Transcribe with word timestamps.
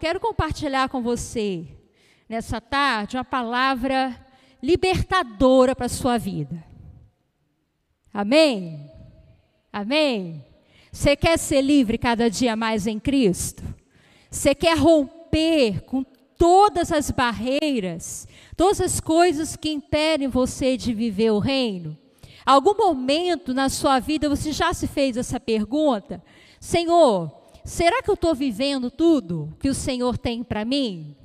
Quero 0.00 0.18
compartilhar 0.18 0.88
com 0.88 1.02
você, 1.02 1.66
nessa 2.26 2.58
tarde, 2.58 3.18
uma 3.18 3.24
palavra 3.24 4.18
libertadora 4.62 5.76
para 5.76 5.84
a 5.84 5.90
sua 5.90 6.16
vida. 6.16 6.64
Amém? 8.10 8.90
Amém? 9.70 10.42
Você 10.90 11.14
quer 11.14 11.38
ser 11.38 11.60
livre 11.60 11.98
cada 11.98 12.30
dia 12.30 12.56
mais 12.56 12.86
em 12.86 12.98
Cristo? 12.98 13.62
Você 14.30 14.54
quer 14.54 14.74
romper 14.78 15.82
com 15.82 16.02
todas 16.38 16.90
as 16.90 17.10
barreiras, 17.10 18.26
todas 18.56 18.80
as 18.80 19.00
coisas 19.00 19.54
que 19.54 19.70
impedem 19.70 20.28
você 20.28 20.78
de 20.78 20.94
viver 20.94 21.30
o 21.30 21.38
reino? 21.38 21.94
Algum 22.46 22.74
momento 22.74 23.52
na 23.52 23.68
sua 23.68 24.00
vida 24.00 24.30
você 24.30 24.50
já 24.50 24.72
se 24.72 24.86
fez 24.86 25.18
essa 25.18 25.38
pergunta? 25.38 26.24
Senhor, 26.58 27.39
Será 27.64 28.02
que 28.02 28.10
eu 28.10 28.14
estou 28.14 28.34
vivendo 28.34 28.90
tudo 28.90 29.54
que 29.60 29.68
o 29.68 29.74
Senhor 29.74 30.16
tem 30.16 30.42
para 30.42 30.64
mim? 30.64 31.16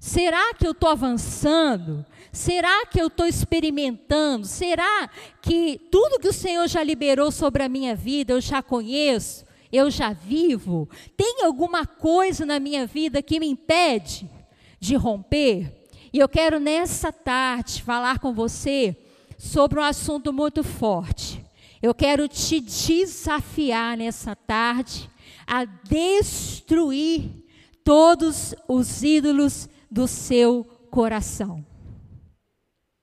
Será 0.00 0.54
que 0.54 0.66
eu 0.66 0.72
estou 0.72 0.88
avançando? 0.88 2.04
Será 2.32 2.86
que 2.86 3.00
eu 3.00 3.06
estou 3.06 3.26
experimentando? 3.26 4.46
Será 4.46 5.08
que 5.40 5.80
tudo 5.90 6.18
que 6.18 6.28
o 6.28 6.32
Senhor 6.32 6.68
já 6.68 6.82
liberou 6.82 7.30
sobre 7.30 7.62
a 7.62 7.68
minha 7.68 7.94
vida 7.94 8.32
eu 8.32 8.40
já 8.40 8.62
conheço? 8.62 9.44
Eu 9.72 9.90
já 9.90 10.12
vivo? 10.12 10.88
Tem 11.16 11.42
alguma 11.42 11.86
coisa 11.86 12.46
na 12.46 12.60
minha 12.60 12.86
vida 12.86 13.22
que 13.22 13.40
me 13.40 13.46
impede 13.46 14.30
de 14.78 14.94
romper? 14.94 15.72
E 16.12 16.18
eu 16.18 16.28
quero 16.28 16.60
nessa 16.60 17.12
tarde 17.12 17.82
falar 17.82 18.18
com 18.18 18.32
você 18.32 18.96
sobre 19.36 19.80
um 19.80 19.82
assunto 19.82 20.32
muito 20.32 20.62
forte. 20.62 21.44
Eu 21.82 21.94
quero 21.94 22.28
te 22.28 22.60
desafiar 22.60 23.96
nessa 23.96 24.34
tarde 24.34 25.10
a 25.46 25.64
destruir 25.64 27.44
todos 27.84 28.54
os 28.68 29.02
ídolos 29.02 29.68
do 29.90 30.08
seu 30.08 30.64
coração. 30.90 31.64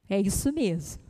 É 0.10 0.20
isso 0.20 0.52
mesmo. 0.52 1.02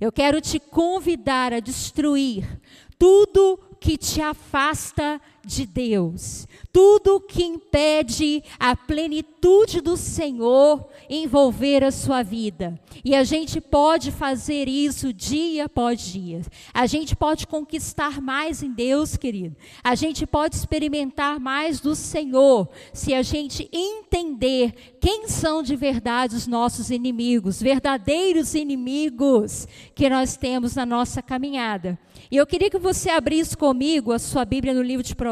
Eu 0.00 0.10
quero 0.10 0.40
te 0.40 0.58
convidar 0.58 1.52
a 1.52 1.60
destruir 1.60 2.60
tudo 2.98 3.58
que 3.80 3.96
te 3.96 4.20
afasta 4.20 5.20
de 5.44 5.66
Deus, 5.66 6.46
tudo 6.72 7.20
que 7.20 7.42
impede 7.42 8.42
a 8.58 8.76
plenitude 8.76 9.80
do 9.80 9.96
Senhor 9.96 10.86
envolver 11.10 11.82
a 11.82 11.90
sua 11.90 12.22
vida. 12.22 12.80
E 13.04 13.14
a 13.14 13.24
gente 13.24 13.60
pode 13.60 14.12
fazer 14.12 14.68
isso 14.68 15.12
dia 15.12 15.64
após 15.64 16.00
dia. 16.00 16.42
A 16.72 16.86
gente 16.86 17.16
pode 17.16 17.46
conquistar 17.46 18.20
mais 18.20 18.62
em 18.62 18.72
Deus, 18.72 19.16
querido. 19.16 19.56
A 19.82 19.94
gente 19.94 20.26
pode 20.26 20.54
experimentar 20.56 21.40
mais 21.40 21.80
do 21.80 21.94
Senhor 21.94 22.68
se 22.92 23.12
a 23.12 23.22
gente 23.22 23.68
entender 23.72 24.96
quem 25.00 25.28
são 25.28 25.62
de 25.62 25.74
verdade 25.74 26.36
os 26.36 26.46
nossos 26.46 26.90
inimigos, 26.90 27.60
verdadeiros 27.60 28.54
inimigos 28.54 29.66
que 29.94 30.08
nós 30.08 30.36
temos 30.36 30.76
na 30.76 30.86
nossa 30.86 31.20
caminhada. 31.20 31.98
E 32.30 32.36
eu 32.36 32.46
queria 32.46 32.70
que 32.70 32.78
você 32.78 33.10
abrisse 33.10 33.56
comigo 33.56 34.12
a 34.12 34.18
sua 34.18 34.44
Bíblia 34.44 34.72
no 34.72 34.82
livro 34.82 35.02
de 35.02 35.14
Provérbios. 35.14 35.31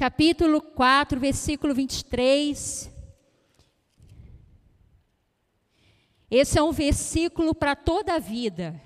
Capítulo 0.00 0.62
4, 0.62 1.20
versículo 1.20 1.74
23. 1.74 2.90
Esse 6.30 6.58
é 6.58 6.62
um 6.62 6.72
versículo 6.72 7.54
para 7.54 7.76
toda 7.76 8.14
a 8.14 8.18
vida. 8.18 8.80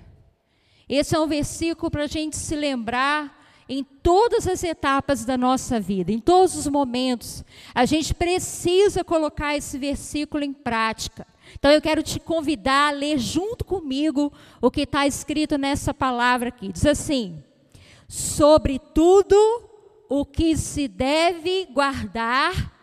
Esse 0.89 1.15
é 1.15 1.19
um 1.19 1.25
versículo 1.25 1.89
para 1.89 2.03
a 2.03 2.07
gente 2.07 2.35
se 2.35 2.53
lembrar 2.53 3.47
em 3.69 3.81
todas 3.81 4.45
as 4.45 4.61
etapas 4.61 5.23
da 5.23 5.37
nossa 5.37 5.79
vida, 5.79 6.11
em 6.11 6.19
todos 6.19 6.53
os 6.53 6.67
momentos. 6.67 7.45
A 7.73 7.85
gente 7.85 8.13
precisa 8.13 9.01
colocar 9.01 9.55
esse 9.55 9.77
versículo 9.77 10.43
em 10.43 10.51
prática. 10.51 11.25
Então 11.53 11.71
eu 11.71 11.81
quero 11.81 12.01
te 12.01 12.19
convidar 12.19 12.89
a 12.89 12.91
ler 12.91 13.17
junto 13.17 13.63
comigo 13.63 14.31
o 14.61 14.71
que 14.71 14.81
está 14.81 15.05
escrito 15.05 15.57
nessa 15.57 15.93
palavra 15.93 16.49
aqui. 16.49 16.71
Diz 16.71 16.85
assim: 16.85 17.43
Sobre 18.07 18.79
tudo 18.79 19.35
o 20.09 20.25
que 20.25 20.55
se 20.55 20.87
deve 20.87 21.65
guardar, 21.71 22.73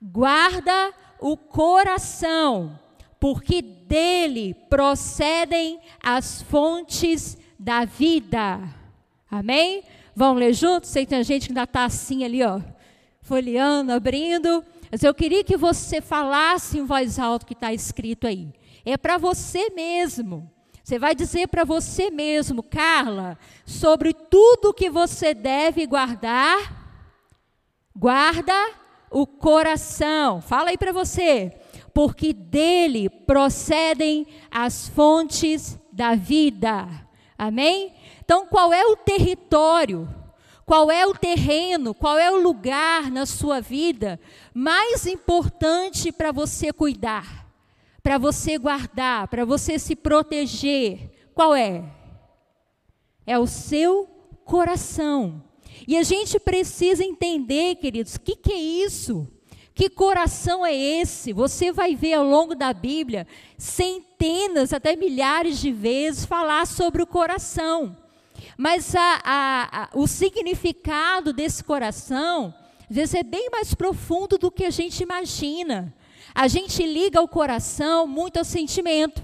guarda 0.00 0.92
o 1.20 1.36
coração, 1.36 2.78
porque 3.18 3.62
dele 3.62 4.54
procedem 4.68 5.80
as 6.02 6.42
fontes 6.42 7.38
da 7.58 7.84
vida. 7.84 8.60
Amém? 9.30 9.82
Vamos 10.14 10.38
ler 10.38 10.52
juntos? 10.52 10.90
Sei 10.90 11.04
que 11.04 11.10
tem 11.10 11.24
gente 11.24 11.46
que 11.46 11.52
ainda 11.52 11.64
está 11.64 11.84
assim 11.84 12.24
ali, 12.24 12.42
ó, 12.42 12.60
folheando, 13.22 13.92
abrindo. 13.92 14.64
Mas 14.94 15.02
eu 15.02 15.12
queria 15.12 15.42
que 15.42 15.56
você 15.56 16.00
falasse 16.00 16.78
em 16.78 16.84
voz 16.84 17.18
alta 17.18 17.44
o 17.44 17.48
que 17.48 17.54
está 17.54 17.72
escrito 17.72 18.28
aí. 18.28 18.52
É 18.84 18.96
para 18.96 19.18
você 19.18 19.68
mesmo. 19.70 20.48
Você 20.84 21.00
vai 21.00 21.16
dizer 21.16 21.48
para 21.48 21.64
você 21.64 22.12
mesmo, 22.12 22.62
Carla, 22.62 23.36
sobre 23.66 24.14
tudo 24.14 24.72
que 24.72 24.88
você 24.88 25.34
deve 25.34 25.84
guardar, 25.84 27.02
guarda 27.92 28.54
o 29.10 29.26
coração. 29.26 30.40
Fala 30.40 30.70
aí 30.70 30.78
para 30.78 30.92
você, 30.92 31.50
porque 31.92 32.32
dele 32.32 33.10
procedem 33.10 34.28
as 34.48 34.86
fontes 34.86 35.76
da 35.92 36.14
vida. 36.14 36.86
Amém? 37.36 37.92
Então, 38.24 38.46
qual 38.46 38.72
é 38.72 38.84
o 38.84 38.94
território? 38.94 40.08
Qual 40.64 40.90
é 40.90 41.06
o 41.06 41.14
terreno? 41.14 41.94
Qual 41.94 42.18
é 42.18 42.30
o 42.30 42.40
lugar 42.40 43.10
na 43.10 43.26
sua 43.26 43.60
vida 43.60 44.18
mais 44.52 45.06
importante 45.06 46.10
para 46.10 46.32
você 46.32 46.72
cuidar? 46.72 47.44
para 48.04 48.18
você 48.18 48.58
guardar, 48.58 49.28
para 49.28 49.46
você 49.46 49.78
se 49.78 49.96
proteger, 49.96 51.10
qual 51.34 51.54
é? 51.54 51.82
É 53.26 53.38
o 53.38 53.46
seu 53.46 54.04
coração. 54.44 55.42
E 55.88 55.96
a 55.96 56.02
gente 56.02 56.38
precisa 56.38 57.02
entender, 57.02 57.76
queridos, 57.76 58.16
o 58.16 58.20
que, 58.20 58.36
que 58.36 58.52
é 58.52 58.58
isso? 58.58 59.26
Que 59.74 59.88
coração 59.88 60.66
é 60.66 60.76
esse? 60.76 61.32
Você 61.32 61.72
vai 61.72 61.96
ver 61.96 62.12
ao 62.12 62.24
longo 62.24 62.54
da 62.54 62.74
Bíblia 62.74 63.26
centenas, 63.56 64.74
até 64.74 64.94
milhares 64.94 65.58
de 65.58 65.72
vezes 65.72 66.26
falar 66.26 66.66
sobre 66.66 67.02
o 67.02 67.06
coração. 67.06 67.96
Mas 68.56 68.94
a, 68.94 69.20
a, 69.24 69.82
a, 69.82 69.88
o 69.94 70.06
significado 70.06 71.32
desse 71.32 71.62
coração, 71.64 72.54
às 72.88 72.96
vezes, 72.96 73.14
é 73.14 73.22
bem 73.22 73.50
mais 73.50 73.74
profundo 73.74 74.38
do 74.38 74.50
que 74.50 74.64
a 74.64 74.70
gente 74.70 75.02
imagina. 75.02 75.92
A 76.34 76.48
gente 76.48 76.84
liga 76.84 77.20
o 77.20 77.28
coração 77.28 78.06
muito 78.06 78.38
ao 78.38 78.44
sentimento, 78.44 79.22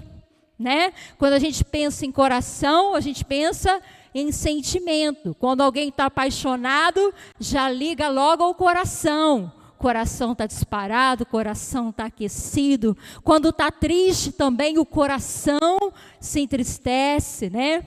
né? 0.57 0.93
Quando 1.17 1.33
a 1.33 1.39
gente 1.39 1.63
pensa 1.63 2.05
em 2.05 2.11
coração, 2.11 2.95
a 2.95 3.01
gente 3.01 3.25
pensa 3.25 3.81
em 4.13 4.31
sentimento. 4.31 5.35
Quando 5.39 5.61
alguém 5.61 5.89
está 5.89 6.05
apaixonado, 6.05 7.13
já 7.39 7.69
liga 7.69 8.09
logo 8.09 8.43
ao 8.43 8.53
coração. 8.53 9.51
O 9.77 9.81
coração 9.81 10.33
está 10.33 10.45
disparado, 10.45 11.23
o 11.23 11.25
coração 11.25 11.89
está 11.89 12.05
aquecido. 12.05 12.95
Quando 13.23 13.49
está 13.49 13.71
triste 13.71 14.31
também, 14.31 14.77
o 14.77 14.85
coração 14.85 15.91
se 16.19 16.39
entristece, 16.39 17.49
né? 17.49 17.83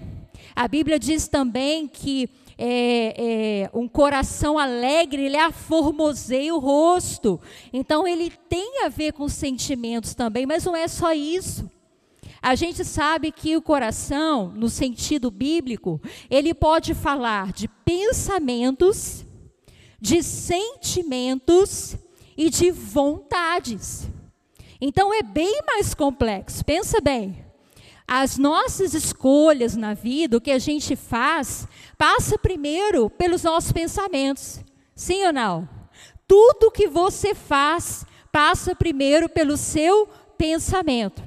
A 0.54 0.69
Bíblia 0.69 0.98
diz 0.98 1.26
também 1.26 1.88
que 1.88 2.28
é, 2.56 3.15
é, 3.66 3.70
um 3.75 3.88
coração 3.88 4.59
alegre, 4.59 5.25
ele 5.25 5.37
aformoseia 5.37 6.54
o 6.54 6.59
rosto. 6.59 7.41
Então, 7.72 8.06
ele 8.06 8.31
tem 8.48 8.84
a 8.84 8.88
ver 8.88 9.12
com 9.12 9.28
sentimentos 9.28 10.14
também, 10.14 10.47
mas 10.47 10.64
não 10.64 10.76
é 10.76 10.87
só 10.87 11.12
isso. 11.12 11.69
A 12.41 12.54
gente 12.54 12.84
sabe 12.84 13.32
que 13.32 13.56
o 13.56 13.62
coração, 13.62 14.53
no 14.54 14.69
sentido 14.69 15.31
bíblico, 15.31 16.00
ele 16.31 16.53
pode 16.53 16.94
falar 16.94 17.53
de 17.53 17.66
pensamentos, 17.66 19.25
de 20.00 20.23
sentimentos 20.23 21.96
e 22.37 22.50
de 22.50 22.70
vontades. 22.70 24.06
Então 24.79 25.12
é 25.14 25.23
bem 25.23 25.62
mais 25.67 25.94
complexo. 25.94 26.62
Pensa 26.64 27.00
bem. 27.00 27.44
As 28.06 28.37
nossas 28.37 28.95
escolhas 28.95 29.75
na 29.75 29.95
vida, 29.95 30.37
o 30.37 30.41
que 30.41 30.51
a 30.51 30.59
gente 30.59 30.95
faz, 30.95 31.67
passa 31.97 32.39
primeiro 32.39 33.09
pelos 33.09 33.43
nossos 33.43 33.73
pensamentos. 33.73 34.61
Sim 34.95 35.25
ou 35.27 35.33
não? 35.33 35.69
Tudo 36.29 36.71
que 36.71 36.87
você 36.87 37.35
faz 37.35 38.05
passa 38.31 38.75
primeiro 38.75 39.29
pelo 39.29 39.56
seu 39.56 40.09
pensamento. 40.37 41.23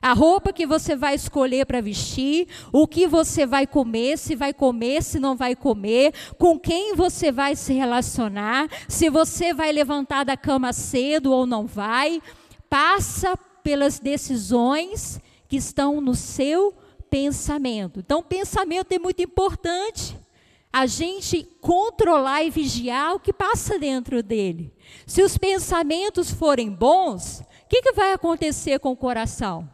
A 0.00 0.12
roupa 0.12 0.52
que 0.52 0.66
você 0.66 0.94
vai 0.94 1.14
escolher 1.14 1.64
para 1.64 1.80
vestir, 1.80 2.46
o 2.70 2.86
que 2.86 3.06
você 3.06 3.46
vai 3.46 3.66
comer, 3.66 4.18
se 4.18 4.36
vai 4.36 4.52
comer, 4.52 5.02
se 5.02 5.18
não 5.18 5.34
vai 5.34 5.56
comer, 5.56 6.12
com 6.38 6.58
quem 6.58 6.94
você 6.94 7.32
vai 7.32 7.56
se 7.56 7.72
relacionar, 7.72 8.68
se 8.86 9.08
você 9.08 9.54
vai 9.54 9.72
levantar 9.72 10.22
da 10.22 10.36
cama 10.36 10.74
cedo 10.74 11.32
ou 11.32 11.46
não 11.46 11.66
vai, 11.66 12.20
passa 12.68 13.34
pelas 13.62 13.98
decisões 13.98 15.18
que 15.48 15.56
estão 15.56 16.00
no 16.00 16.14
seu 16.14 16.74
pensamento. 17.10 18.00
Então, 18.00 18.22
pensamento 18.22 18.92
é 18.92 18.98
muito 18.98 19.22
importante. 19.22 20.18
a 20.72 20.86
gente 20.86 21.44
controlar 21.60 22.42
e 22.42 22.50
vigiar 22.50 23.14
o 23.14 23.20
que 23.20 23.32
passa 23.32 23.78
dentro 23.78 24.24
dele. 24.24 24.74
Se 25.06 25.22
os 25.22 25.38
pensamentos 25.38 26.32
forem 26.32 26.68
bons, 26.68 27.38
o 27.38 27.68
que, 27.68 27.80
que 27.80 27.92
vai 27.92 28.12
acontecer 28.12 28.80
com 28.80 28.90
o 28.90 28.96
coração? 28.96 29.70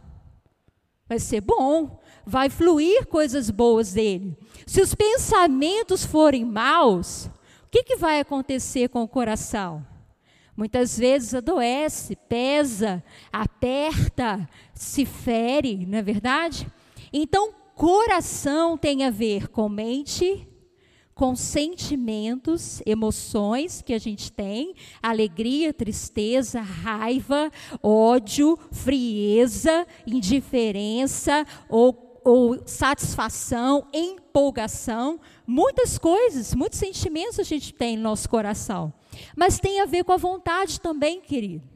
Vai 1.08 1.19
ser 1.19 1.40
bom, 1.40 1.99
vai 2.26 2.50
fluir 2.50 3.06
coisas 3.06 3.49
boas 3.49 3.94
dele. 3.94 4.37
Se 4.67 4.82
os 4.82 4.94
pensamentos 4.94 6.05
forem 6.05 6.44
maus, 6.44 7.31
o 7.64 7.70
que, 7.70 7.82
que 7.82 7.96
vai 7.96 8.20
acontecer 8.20 8.88
com 8.90 9.02
o 9.02 9.08
coração? 9.08 9.84
Muitas 10.56 10.99
vezes 10.99 11.35
adoece, 11.35 12.17
pesa, 12.29 13.02
aperta, 13.32 14.49
se 14.75 15.06
fere, 15.06 15.87
não 15.87 15.99
é 15.99 16.02
verdade? 16.02 16.67
Então, 17.12 17.52
coração 17.75 18.76
tem 18.76 19.05
a 19.05 19.11
ver 19.11 19.49
com 19.49 19.69
mente, 19.69 20.47
com 21.14 21.37
sentimentos, 21.37 22.82
emoções 22.87 23.82
que 23.82 23.93
a 23.93 23.99
gente 23.99 24.32
tem, 24.32 24.75
alegria, 25.02 25.73
tristeza, 25.73 26.61
raiva, 26.61 27.50
ódio, 27.82 28.58
frieza, 28.70 29.87
indiferença 30.06 31.46
ou, 31.69 32.20
ou 32.25 32.67
satisfação, 32.67 33.87
empolgação, 33.93 35.20
muitas 35.46 35.99
coisas, 35.99 36.55
muitos 36.55 36.79
sentimentos 36.79 37.38
a 37.38 37.44
gente 37.44 37.75
tem 37.75 37.96
no 37.96 38.03
nosso 38.03 38.29
coração. 38.29 38.93
Mas 39.37 39.58
tem 39.58 39.81
a 39.81 39.87
ver 39.87 40.05
com 40.05 40.12
a 40.12 40.17
vontade 40.17 40.81
também, 40.81 41.20
querido. 41.20 41.69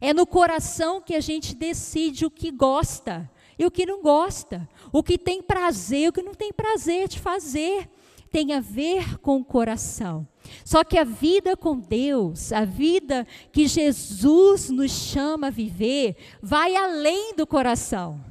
É 0.00 0.12
no 0.12 0.26
coração 0.26 1.00
que 1.00 1.14
a 1.14 1.20
gente 1.20 1.54
decide 1.54 2.24
o 2.24 2.30
que 2.30 2.50
gosta 2.50 3.28
e 3.58 3.66
o 3.66 3.70
que 3.70 3.84
não 3.84 4.00
gosta, 4.00 4.68
o 4.92 5.02
que 5.02 5.18
tem 5.18 5.42
prazer 5.42 6.00
e 6.00 6.08
o 6.08 6.12
que 6.12 6.22
não 6.22 6.34
tem 6.34 6.52
prazer 6.52 7.08
de 7.08 7.18
fazer 7.18 7.88
tem 8.30 8.52
a 8.52 8.60
ver 8.60 9.18
com 9.18 9.38
o 9.38 9.44
coração. 9.44 10.26
Só 10.64 10.84
que 10.84 10.98
a 10.98 11.04
vida 11.04 11.56
com 11.56 11.78
Deus, 11.78 12.52
a 12.52 12.64
vida 12.64 13.26
que 13.50 13.66
Jesus 13.66 14.70
nos 14.70 14.90
chama 14.92 15.48
a 15.48 15.50
viver, 15.50 16.16
vai 16.42 16.76
além 16.76 17.34
do 17.34 17.46
coração. 17.46 18.27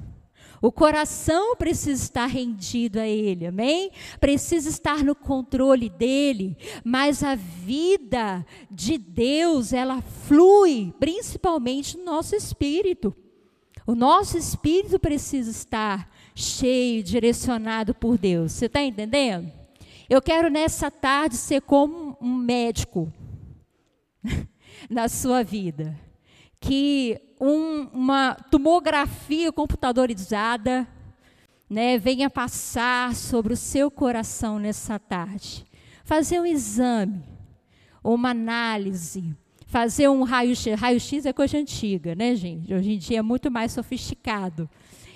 O 0.67 0.71
coração 0.71 1.55
precisa 1.55 2.03
estar 2.03 2.25
rendido 2.25 2.99
a 2.99 3.07
Ele, 3.07 3.47
amém? 3.47 3.89
Precisa 4.19 4.67
estar 4.67 5.01
no 5.01 5.15
controle 5.15 5.89
dele, 5.89 6.57
mas 6.83 7.23
a 7.23 7.35
vida 7.35 8.45
de 8.69 8.97
Deus, 8.97 9.71
ela 9.71 10.01
flui 10.01 10.93
principalmente 10.99 11.97
no 11.97 12.03
nosso 12.03 12.35
espírito. 12.35 13.15
O 13.85 13.95
nosso 13.95 14.37
espírito 14.37 14.99
precisa 14.99 15.49
estar 15.49 16.11
cheio, 16.35 17.01
direcionado 17.01 17.95
por 17.95 18.17
Deus. 18.17 18.51
Você 18.51 18.65
está 18.65 18.83
entendendo? 18.83 19.49
Eu 20.09 20.21
quero 20.21 20.49
nessa 20.49 20.91
tarde 20.91 21.37
ser 21.37 21.61
como 21.61 22.17
um 22.19 22.35
médico 22.35 23.09
na 24.89 25.07
sua 25.07 25.45
vida. 25.45 25.97
Que 26.59 27.19
um, 27.39 27.87
uma 27.93 28.35
tomografia 28.35 29.51
computadorizada 29.51 30.87
né, 31.69 31.97
venha 31.97 32.29
passar 32.29 33.13
sobre 33.15 33.53
o 33.53 33.57
seu 33.57 33.91
coração 33.91 34.57
nessa 34.59 34.97
tarde. 34.97 35.65
Fazer 36.03 36.39
um 36.39 36.45
exame, 36.45 37.23
uma 38.03 38.29
análise, 38.29 39.35
fazer 39.65 40.07
um 40.07 40.23
raio-x. 40.23 40.79
Raio-x 40.79 41.25
é 41.25 41.33
coisa 41.33 41.57
antiga, 41.57 42.15
né, 42.15 42.35
gente? 42.35 42.73
Hoje 42.73 42.93
em 42.93 42.97
dia 42.97 43.19
é 43.19 43.21
muito 43.21 43.51
mais 43.51 43.73
sofisticado. 43.73 44.69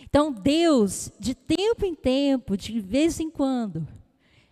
Então, 0.04 0.32
Deus, 0.32 1.10
de 1.18 1.34
tempo 1.34 1.86
em 1.86 1.96
tempo, 1.96 2.58
de 2.58 2.82
vez 2.82 3.20
em 3.22 3.30
quando, 3.30 3.88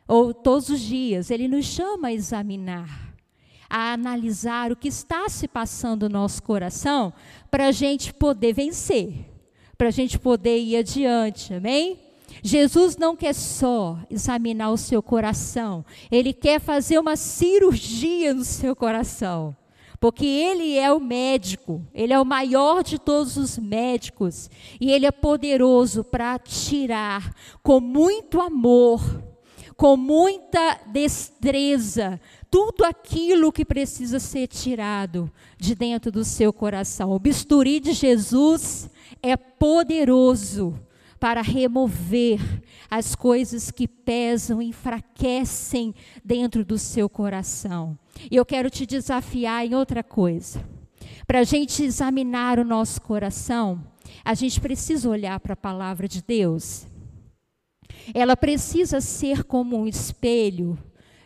ou 0.07 0.33
todos 0.33 0.69
os 0.69 0.80
dias, 0.80 1.30
Ele 1.30 1.50
nos 1.50 1.65
chama 1.65 2.07
a 2.07 2.13
examinar, 2.13 3.08
a 3.69 3.94
analisar 3.94 4.71
o 4.71 4.75
que 4.75 4.88
está 4.88 5.30
se 5.30 5.48
passando 5.48 6.10
no 6.10 6.19
nosso 6.19 6.42
coração, 6.42 7.13
para 7.51 7.68
a 7.68 7.71
gente 7.71 8.13
poder 8.13 8.54
vencer, 8.54 9.25
para 9.77 9.88
a 9.88 9.92
gente 9.92 10.18
poder 10.18 10.57
ir 10.57 10.77
adiante, 10.77 11.54
amém? 11.54 12.00
Jesus 12.42 12.98
não 12.98 13.16
quer 13.16 13.33
só 13.33 14.00
examinar 14.10 14.71
o 14.71 14.77
seu 14.77 15.04
coração, 15.04 15.86
Ele 16.10 16.33
quer 16.33 16.60
fazer 16.60 16.98
uma 16.98 17.16
cirurgia 17.16 18.33
no 18.33 18.44
seu 18.44 18.75
coração. 18.75 19.56
Porque 20.00 20.25
ele 20.25 20.77
é 20.77 20.94
o 20.94 21.00
médico, 21.01 21.86
ele 21.94 22.13
é 22.13 22.19
o 22.21 22.24
maior 22.24 22.81
de 22.83 22.98
todos 22.98 23.36
os 23.36 23.57
médicos, 23.57 24.50
e 24.80 24.94
ele 24.94 25.06
é 25.06 25.12
poderoso 25.12 26.06
para 26.06 26.39
tirar 26.39 27.36
com 27.62 27.81
muito 27.81 28.39
amor 28.39 29.01
com 29.80 29.95
muita 29.95 30.77
destreza 30.88 32.19
tudo 32.49 32.83
aquilo 32.83 33.51
que 33.51 33.63
precisa 33.63 34.19
ser 34.19 34.47
tirado 34.47 35.31
de 35.57 35.75
dentro 35.75 36.11
do 36.11 36.23
seu 36.23 36.51
coração. 36.51 37.11
O 37.11 37.19
bisturi 37.19 37.79
de 37.79 37.93
Jesus 37.93 38.89
é 39.21 39.37
poderoso 39.37 40.79
para 41.19 41.41
remover 41.41 42.39
as 42.89 43.13
coisas 43.13 43.71
que 43.71 43.87
pesam, 43.87 44.61
enfraquecem 44.61 45.93
dentro 46.23 46.63
do 46.63 46.77
seu 46.77 47.09
coração. 47.09 47.97
E 48.31 48.35
eu 48.35 48.45
quero 48.45 48.69
te 48.69 48.85
desafiar 48.85 49.65
em 49.65 49.75
outra 49.75 50.03
coisa. 50.03 50.63
Para 51.27 51.39
a 51.39 51.43
gente 51.43 51.83
examinar 51.83 52.57
o 52.57 52.65
nosso 52.65 53.01
coração, 53.01 53.83
a 54.23 54.33
gente 54.33 54.59
precisa 54.59 55.09
olhar 55.09 55.39
para 55.39 55.53
a 55.53 55.57
palavra 55.57 56.07
de 56.07 56.21
Deus 56.21 56.87
ela 58.13 58.35
precisa 58.35 59.01
ser 59.01 59.43
como 59.43 59.77
um 59.77 59.87
espelho 59.87 60.77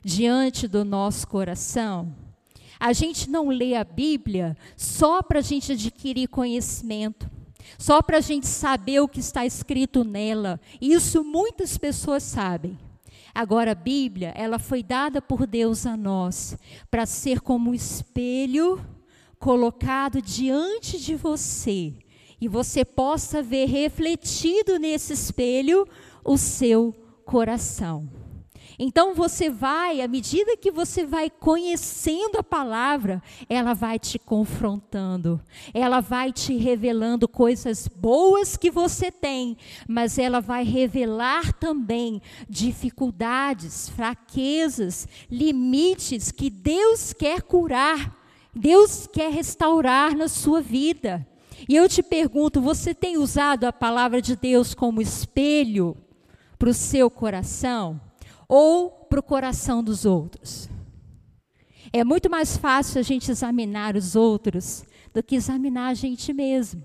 diante 0.03 0.67
do 0.67 0.83
nosso 0.83 1.27
coração. 1.27 2.13
A 2.79 2.91
gente 2.91 3.29
não 3.29 3.47
lê 3.47 3.75
a 3.75 3.83
Bíblia 3.83 4.57
só 4.75 5.21
para 5.21 5.39
a 5.39 5.41
gente 5.41 5.71
adquirir 5.71 6.27
conhecimento, 6.27 7.29
só 7.77 8.01
para 8.01 8.17
a 8.17 8.21
gente 8.21 8.45
saber 8.45 8.99
o 8.99 9.07
que 9.07 9.19
está 9.19 9.45
escrito 9.45 10.03
nela. 10.03 10.59
Isso 10.81 11.23
muitas 11.23 11.77
pessoas 11.77 12.23
sabem. 12.23 12.77
Agora, 13.33 13.71
a 13.71 13.75
Bíblia, 13.75 14.33
ela 14.35 14.59
foi 14.59 14.83
dada 14.83 15.21
por 15.21 15.47
Deus 15.47 15.85
a 15.85 15.97
nós 15.97 16.55
para 16.91 17.05
ser 17.05 17.39
como 17.39 17.71
um 17.71 17.73
espelho 17.73 18.79
colocado 19.39 20.21
diante 20.21 20.99
de 20.99 21.15
você 21.15 21.93
e 22.39 22.47
você 22.47 22.83
possa 22.83 23.41
ver 23.41 23.65
refletido 23.65 24.77
nesse 24.77 25.13
espelho 25.13 25.87
o 26.23 26.37
seu 26.37 26.93
coração. 27.25 28.22
Então 28.85 29.13
você 29.15 29.49
vai, 29.49 30.01
à 30.01 30.09
medida 30.09 30.57
que 30.57 30.69
você 30.69 31.05
vai 31.05 31.29
conhecendo 31.29 32.37
a 32.37 32.43
palavra, 32.43 33.23
ela 33.47 33.73
vai 33.73 33.97
te 33.97 34.19
confrontando, 34.19 35.39
ela 35.73 36.01
vai 36.01 36.33
te 36.33 36.57
revelando 36.57 37.25
coisas 37.25 37.87
boas 37.87 38.57
que 38.57 38.69
você 38.69 39.09
tem, 39.09 39.55
mas 39.87 40.17
ela 40.17 40.41
vai 40.41 40.65
revelar 40.65 41.53
também 41.53 42.21
dificuldades, 42.49 43.87
fraquezas, 43.87 45.07
limites 45.31 46.29
que 46.29 46.49
Deus 46.49 47.13
quer 47.13 47.41
curar, 47.41 48.21
Deus 48.53 49.07
quer 49.07 49.31
restaurar 49.31 50.13
na 50.13 50.27
sua 50.27 50.59
vida. 50.59 51.25
E 51.69 51.73
eu 51.77 51.87
te 51.87 52.03
pergunto: 52.03 52.59
você 52.59 52.93
tem 52.93 53.15
usado 53.15 53.63
a 53.63 53.71
palavra 53.71 54.21
de 54.21 54.35
Deus 54.35 54.73
como 54.73 55.01
espelho 55.01 55.95
para 56.59 56.67
o 56.67 56.73
seu 56.73 57.09
coração 57.09 58.01
ou 58.47 58.89
para 58.89 59.19
o 59.19 59.23
coração 59.23 59.83
dos 59.83 60.05
outros. 60.05 60.69
É 61.91 62.03
muito 62.03 62.29
mais 62.29 62.57
fácil 62.57 62.99
a 62.99 63.03
gente 63.03 63.29
examinar 63.29 63.95
os 63.95 64.15
outros 64.15 64.83
do 65.13 65.21
que 65.21 65.35
examinar 65.35 65.89
a 65.89 65.93
gente 65.93 66.33
mesmo. 66.33 66.81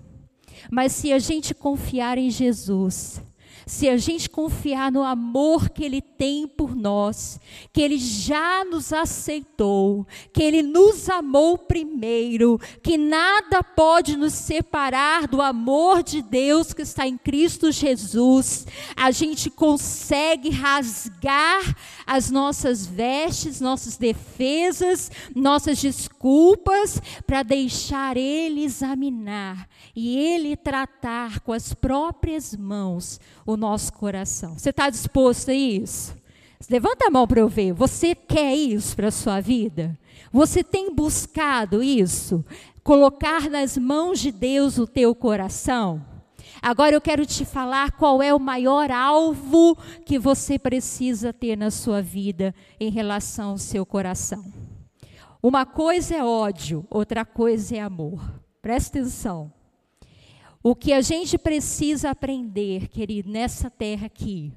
Mas 0.69 0.91
se 0.91 1.11
a 1.11 1.19
gente 1.19 1.53
confiar 1.53 2.17
em 2.17 2.29
Jesus, 2.29 3.21
se 3.69 3.87
a 3.87 3.97
gente 3.97 4.27
confiar 4.27 4.91
no 4.91 5.03
amor 5.03 5.69
que 5.69 5.83
Ele 5.83 6.01
tem 6.01 6.47
por 6.47 6.75
nós, 6.75 7.39
que 7.71 7.79
Ele 7.79 7.99
já 7.99 8.65
nos 8.65 8.91
aceitou, 8.91 10.07
que 10.33 10.41
Ele 10.41 10.63
nos 10.63 11.07
amou 11.07 11.55
primeiro, 11.55 12.59
que 12.81 12.97
nada 12.97 13.61
pode 13.61 14.17
nos 14.17 14.33
separar 14.33 15.27
do 15.27 15.39
amor 15.39 16.01
de 16.01 16.23
Deus 16.23 16.73
que 16.73 16.81
está 16.81 17.05
em 17.05 17.15
Cristo 17.15 17.71
Jesus, 17.71 18.65
a 18.95 19.11
gente 19.11 19.51
consegue 19.51 20.49
rasgar 20.49 21.61
as 22.09 22.31
nossas 22.31 22.87
vestes, 22.87 23.61
nossas 23.61 23.95
defesas, 23.95 25.11
nossas 25.35 25.79
desculpas, 25.79 26.99
para 27.27 27.43
deixar 27.43 28.17
Ele 28.17 28.63
examinar 28.63 29.69
e 29.95 30.17
Ele 30.17 30.57
tratar 30.57 31.39
com 31.41 31.53
as 31.53 31.71
próprias 31.71 32.55
mãos 32.55 33.19
o 33.45 33.55
nosso 33.55 33.93
coração. 33.93 34.57
Você 34.57 34.71
está 34.71 34.89
disposto 34.89 35.51
a 35.51 35.53
isso? 35.53 36.17
Levanta 36.67 37.05
a 37.05 37.11
mão 37.11 37.27
para 37.27 37.41
eu 37.41 37.47
ver. 37.47 37.73
Você 37.73 38.15
quer 38.15 38.55
isso 38.55 38.95
para 38.95 39.09
a 39.09 39.11
sua 39.11 39.39
vida? 39.39 39.95
Você 40.33 40.63
tem 40.63 40.91
buscado 40.91 41.83
isso? 41.83 42.43
Colocar 42.83 43.51
nas 43.51 43.77
mãos 43.77 44.19
de 44.19 44.31
Deus 44.31 44.79
o 44.79 44.87
teu 44.87 45.13
coração? 45.13 46.08
Agora 46.61 46.93
eu 46.93 47.01
quero 47.01 47.25
te 47.25 47.45
falar 47.45 47.91
qual 47.91 48.21
é 48.21 48.33
o 48.33 48.39
maior 48.39 48.91
alvo 48.91 49.77
que 50.05 50.19
você 50.19 50.59
precisa 50.59 51.31
ter 51.31 51.57
na 51.57 51.71
sua 51.71 52.01
vida 52.01 52.53
em 52.79 52.89
relação 52.89 53.51
ao 53.51 53.57
seu 53.57 53.85
coração. 53.85 54.43
Uma 55.41 55.65
coisa 55.65 56.15
é 56.15 56.23
ódio, 56.23 56.85
outra 56.89 57.23
coisa 57.23 57.77
é 57.77 57.79
amor. 57.79 58.21
Presta 58.61 58.99
atenção. 58.99 59.53
O 60.61 60.75
que 60.75 60.91
a 60.91 61.01
gente 61.01 61.37
precisa 61.37 62.09
aprender, 62.09 62.89
querido, 62.89 63.29
nessa 63.31 63.69
terra 63.69 64.07
aqui, 64.07 64.51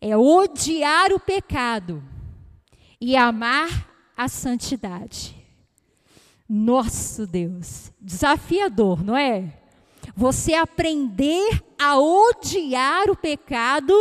é 0.00 0.16
odiar 0.16 1.12
o 1.12 1.20
pecado 1.20 2.02
e 2.98 3.14
amar 3.14 3.90
a 4.16 4.28
santidade. 4.28 5.36
Nosso 6.48 7.26
Deus, 7.26 7.92
desafiador, 8.00 9.04
não 9.04 9.16
é? 9.16 9.63
Você 10.16 10.54
aprender 10.54 11.62
a 11.78 11.98
odiar 11.98 13.10
o 13.10 13.16
pecado 13.16 13.92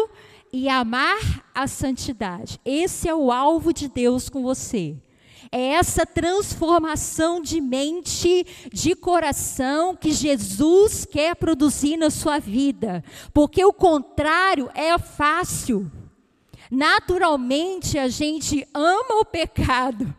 e 0.51 0.70
amar 0.70 1.43
a 1.55 1.65
santidade. 1.65 2.60
Esse 2.63 3.10
é 3.10 3.15
o 3.15 3.32
alvo 3.32 3.74
de 3.74 3.88
Deus 3.88 4.29
com 4.29 4.43
você. 4.43 4.96
É 5.51 5.74
essa 5.74 6.05
transformação 6.05 7.41
de 7.41 7.60
mente, 7.60 8.46
de 8.72 8.96
coração 8.96 9.96
que 9.96 10.12
Jesus 10.12 11.05
quer 11.05 11.36
produzir 11.36 11.98
na 11.98 12.12
sua 12.12 12.39
vida. 12.39 13.03
Porque 13.34 13.63
o 13.65 13.74
contrário 13.74 14.70
é 14.75 14.98
fácil. 15.00 15.91
Naturalmente 16.70 17.98
a 17.98 18.08
gente 18.08 18.67
ama 18.74 19.20
o 19.20 19.25
pecado 19.25 20.13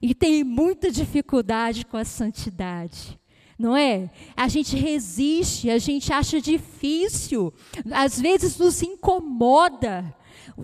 e 0.00 0.14
tem 0.14 0.44
muita 0.44 0.90
dificuldade 0.90 1.84
com 1.84 1.96
a 1.96 2.04
santidade 2.04 3.19
não 3.60 3.76
é? 3.76 4.08
A 4.34 4.48
gente 4.48 4.74
resiste, 4.74 5.68
a 5.68 5.76
gente 5.76 6.10
acha 6.10 6.40
difícil, 6.40 7.52
às 7.92 8.18
vezes 8.18 8.56
nos 8.56 8.82
incomoda, 8.82 10.14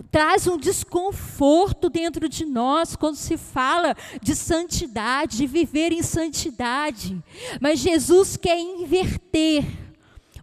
traz 0.09 0.47
um 0.47 0.57
desconforto 0.57 1.91
dentro 1.91 2.27
de 2.27 2.43
nós 2.43 2.95
quando 2.95 3.15
se 3.15 3.37
fala 3.37 3.95
de 4.19 4.35
santidade, 4.35 5.37
de 5.37 5.45
viver 5.45 5.91
em 5.91 6.01
santidade. 6.01 7.23
Mas 7.61 7.79
Jesus 7.79 8.35
quer 8.35 8.59
inverter 8.59 9.63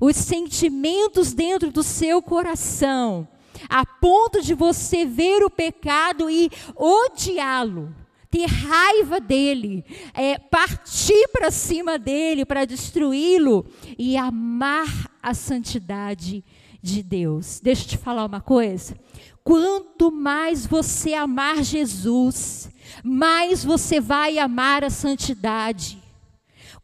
os 0.01 0.15
sentimentos 0.15 1.33
dentro 1.33 1.73
do 1.73 1.83
seu 1.83 2.23
coração, 2.23 3.27
a 3.69 3.85
ponto 3.85 4.41
de 4.41 4.55
você 4.55 5.05
ver 5.05 5.43
o 5.43 5.51
pecado 5.51 6.31
e 6.31 6.49
odiá-lo 6.77 8.04
ter 8.35 8.47
raiva 8.47 9.21
dele, 9.21 9.85
é, 10.13 10.37
partir 10.37 11.29
para 11.29 11.53
cima 11.53 11.97
dele 11.97 12.45
para 12.45 12.65
destruí-lo 12.65 13.65
e 13.97 14.17
amar 14.17 15.09
a 15.23 15.33
santidade 15.33 16.45
de 16.83 17.01
Deus. 17.01 17.61
Deixa 17.63 17.85
eu 17.85 17.89
te 17.91 17.97
falar 17.97 18.25
uma 18.25 18.41
coisa. 18.41 18.99
Quanto 19.45 20.11
mais 20.11 20.67
você 20.67 21.15
amar 21.15 21.63
Jesus, 21.63 22.69
mais 23.05 23.65
você 23.65 24.01
vai 24.01 24.37
amar 24.37 24.83
a 24.83 24.91
santidade. 24.91 26.03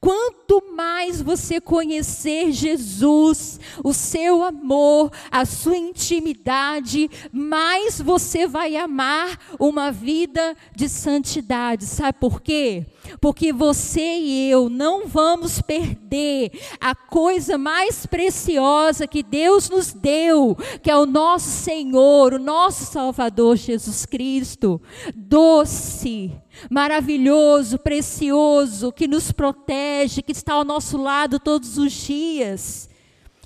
Quanto 0.00 0.62
mais 0.74 1.20
você 1.20 1.60
conhecer 1.60 2.52
Jesus, 2.52 3.60
o 3.84 3.92
seu 3.92 4.42
amor, 4.42 5.12
a 5.30 5.44
sua 5.44 5.76
intimidade, 5.76 7.10
mais 7.30 8.00
você 8.00 8.46
vai 8.46 8.76
amar 8.76 9.38
uma 9.58 9.92
vida 9.92 10.56
de 10.74 10.88
santidade. 10.88 11.84
Sabe 11.84 12.16
por 12.18 12.40
quê? 12.40 12.86
Porque 13.20 13.52
você 13.52 14.00
e 14.00 14.50
eu 14.50 14.70
não 14.70 15.06
vamos 15.06 15.60
perder 15.60 16.50
a 16.80 16.94
coisa 16.94 17.58
mais 17.58 18.06
preciosa 18.06 19.06
que 19.06 19.22
Deus 19.22 19.68
nos 19.68 19.92
deu, 19.92 20.56
que 20.82 20.90
é 20.90 20.96
o 20.96 21.04
nosso 21.04 21.50
Senhor, 21.50 22.32
o 22.32 22.38
nosso 22.38 22.86
Salvador 22.86 23.54
Jesus 23.56 24.06
Cristo. 24.06 24.80
Doce 25.14 26.32
maravilhoso, 26.68 27.78
precioso, 27.78 28.92
que 28.92 29.06
nos 29.06 29.32
protege, 29.32 30.22
que 30.22 30.32
está 30.32 30.54
ao 30.54 30.64
nosso 30.64 30.96
lado 30.96 31.38
todos 31.38 31.78
os 31.78 31.92
dias. 31.92 32.90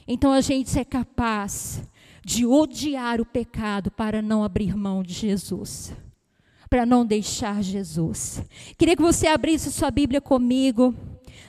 Então 0.07 0.33
a 0.33 0.41
gente 0.41 0.79
é 0.79 0.85
capaz 0.85 1.83
de 2.25 2.47
odiar 2.47 3.21
o 3.21 3.27
pecado 3.27 3.91
para 3.91 4.23
não 4.23 4.43
abrir 4.43 4.75
mão 4.77 5.03
de 5.03 5.13
Jesus, 5.13 5.93
para 6.71 6.87
não 6.87 7.05
deixar 7.05 7.63
Jesus. 7.63 8.43
Queria 8.79 8.97
que 8.97 9.03
você 9.03 9.27
abrisse 9.27 9.71
sua 9.71 9.91
Bíblia 9.91 10.21
comigo 10.21 10.95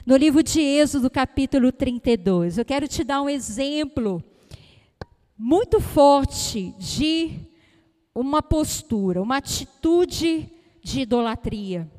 no 0.04 0.16
livro 0.16 0.42
de 0.42 0.60
Êxodo, 0.60 1.10
capítulo 1.10 1.72
32. 1.72 2.58
Eu 2.58 2.64
quero 2.64 2.86
te 2.86 3.02
dar 3.02 3.22
um 3.22 3.28
exemplo 3.28 4.22
muito 5.36 5.80
forte 5.80 6.74
de 6.78 7.30
uma 8.14 8.42
postura, 8.42 9.20
uma 9.20 9.36
atitude 9.36 10.50
de 10.86 11.00
idolatria. 11.00 11.90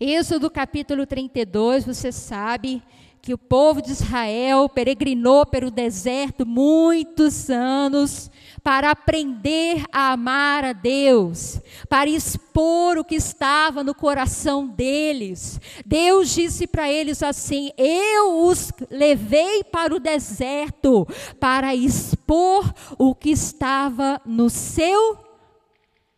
Êxodo 0.00 0.50
capítulo 0.50 1.06
32, 1.06 1.86
você 1.86 2.10
sabe 2.10 2.82
que 3.22 3.32
o 3.32 3.38
povo 3.38 3.80
de 3.80 3.92
Israel 3.92 4.68
peregrinou 4.68 5.46
pelo 5.46 5.70
deserto 5.70 6.44
muitos 6.44 7.48
anos 7.48 8.32
para 8.64 8.90
aprender 8.90 9.84
a 9.92 10.12
amar 10.12 10.64
a 10.64 10.72
Deus, 10.72 11.60
para 11.88 12.10
expor 12.10 12.98
o 12.98 13.04
que 13.04 13.14
estava 13.14 13.84
no 13.84 13.94
coração 13.94 14.66
deles. 14.66 15.60
Deus 15.86 16.34
disse 16.34 16.66
para 16.66 16.90
eles 16.90 17.22
assim: 17.22 17.70
Eu 17.78 18.44
os 18.44 18.72
levei 18.90 19.62
para 19.62 19.94
o 19.94 20.00
deserto 20.00 21.06
para 21.38 21.76
expor 21.76 22.74
o 22.98 23.14
que 23.14 23.30
estava 23.30 24.20
no 24.26 24.50
seu 24.50 25.16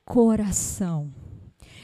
coração. 0.06 1.19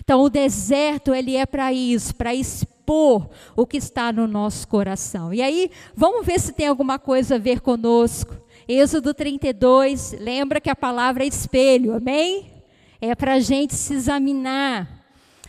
Então, 0.07 0.23
o 0.23 0.31
deserto, 0.31 1.13
ele 1.13 1.35
é 1.35 1.45
para 1.45 1.73
isso, 1.73 2.15
para 2.15 2.33
expor 2.33 3.29
o 3.57 3.67
que 3.67 3.77
está 3.77 4.13
no 4.13 4.29
nosso 4.29 4.69
coração. 4.69 5.35
E 5.35 5.43
aí, 5.43 5.69
vamos 5.97 6.25
ver 6.25 6.39
se 6.39 6.53
tem 6.53 6.69
alguma 6.69 6.97
coisa 6.97 7.35
a 7.35 7.39
ver 7.39 7.61
conosco. 7.61 8.41
Êxodo 8.69 9.13
32, 9.13 10.15
lembra 10.21 10.61
que 10.61 10.71
a 10.71 10.77
palavra 10.77 11.25
é 11.25 11.27
espelho, 11.27 11.93
amém? 11.93 12.53
É 13.01 13.17
para 13.17 13.35
a 13.35 13.41
gente 13.41 13.75
se 13.75 13.95
examinar. 13.95 15.05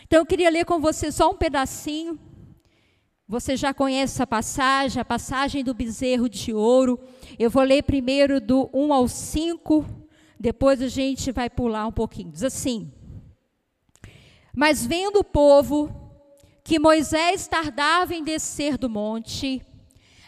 Então, 0.07 0.21
eu 0.21 0.25
queria 0.25 0.49
ler 0.49 0.65
com 0.65 0.79
você 0.79 1.11
só 1.11 1.29
um 1.29 1.37
pedacinho. 1.37 2.17
Você 3.27 3.55
já 3.55 3.75
conhece 3.75 4.15
essa 4.15 4.25
passagem, 4.25 4.99
a 4.99 5.05
passagem 5.05 5.63
do 5.63 5.75
bezerro 5.75 6.27
de 6.27 6.51
ouro. 6.51 6.99
Eu 7.37 7.51
vou 7.51 7.61
ler 7.61 7.83
primeiro 7.83 8.41
do 8.41 8.67
1 8.73 8.91
ao 8.91 9.07
5, 9.07 9.85
depois 10.39 10.81
a 10.81 10.87
gente 10.87 11.31
vai 11.31 11.47
pular 11.47 11.85
um 11.85 11.91
pouquinho. 11.91 12.31
Diz 12.31 12.41
assim: 12.41 12.91
mas 14.57 14.83
vendo 14.83 15.19
o 15.19 15.23
povo 15.23 15.87
que 16.63 16.79
Moisés 16.79 17.47
tardava 17.47 18.15
em 18.15 18.23
descer 18.23 18.75
do 18.75 18.89
monte, 18.89 19.61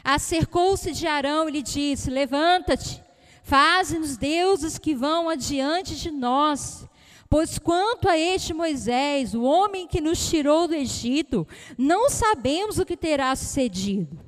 acercou-se 0.04 0.92
de 0.92 1.08
Arão 1.08 1.50
e 1.50 1.54
lhe 1.54 1.64
disse: 1.64 2.12
Levanta-te, 2.12 3.04
faze-nos 3.42 4.18
deuses 4.18 4.78
que 4.78 4.94
vão 4.94 5.30
adiante 5.30 5.96
de 5.96 6.12
nós. 6.12 6.88
Pois 7.28 7.58
quanto 7.58 8.08
a 8.08 8.16
este 8.16 8.54
Moisés, 8.54 9.34
o 9.34 9.42
homem 9.42 9.88
que 9.88 10.00
nos 10.00 10.30
tirou 10.30 10.68
do 10.68 10.76
Egito, 10.76 11.48
não 11.76 12.08
sabemos 12.08 12.78
o 12.78 12.86
que 12.86 12.96
terá 12.96 13.36
sucedido. 13.36 14.20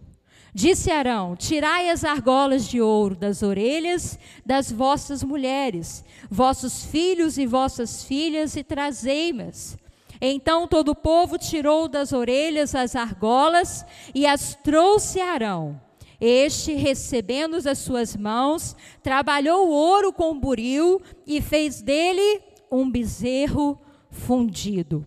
Disse 0.51 0.89
Arão: 0.89 1.36
Tirai 1.36 1.91
as 1.91 2.03
argolas 2.03 2.67
de 2.67 2.81
ouro 2.81 3.15
das 3.15 3.43
orelhas 3.43 4.17
das 4.43 4.72
vossas 4.72 5.22
mulheres, 5.22 6.03
vossos 6.27 6.86
filhos 6.86 7.38
e 7.38 7.46
vossas 7.46 8.03
filhas, 8.03 8.55
e 8.55 8.63
trazei-mas. 8.63 9.79
Então 10.22 10.68
todo 10.68 10.90
o 10.90 10.96
povo 10.96 11.38
tirou 11.40 11.88
das 11.88 12.13
orelhas 12.13 12.75
as 12.75 12.96
argolas 12.96 13.84
e 14.13 14.28
as 14.28 14.54
trouxe 14.54 15.20
a 15.20 15.34
Arão. 15.34 15.82
Este, 16.20 16.75
recebendo 16.75 17.56
as 17.56 17.80
suas 17.80 18.16
mãos, 18.16 18.75
trabalhou 19.01 19.68
o 19.68 19.72
ouro 19.72 20.13
com 20.13 20.40
buril 20.40 21.01
e 21.25 21.42
fez 21.42 21.82
dele 21.82 22.44
um 22.72 22.90
bezerro 22.90 23.82
fundido. 24.12 25.04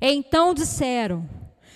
Então 0.00 0.54
disseram: 0.54 1.28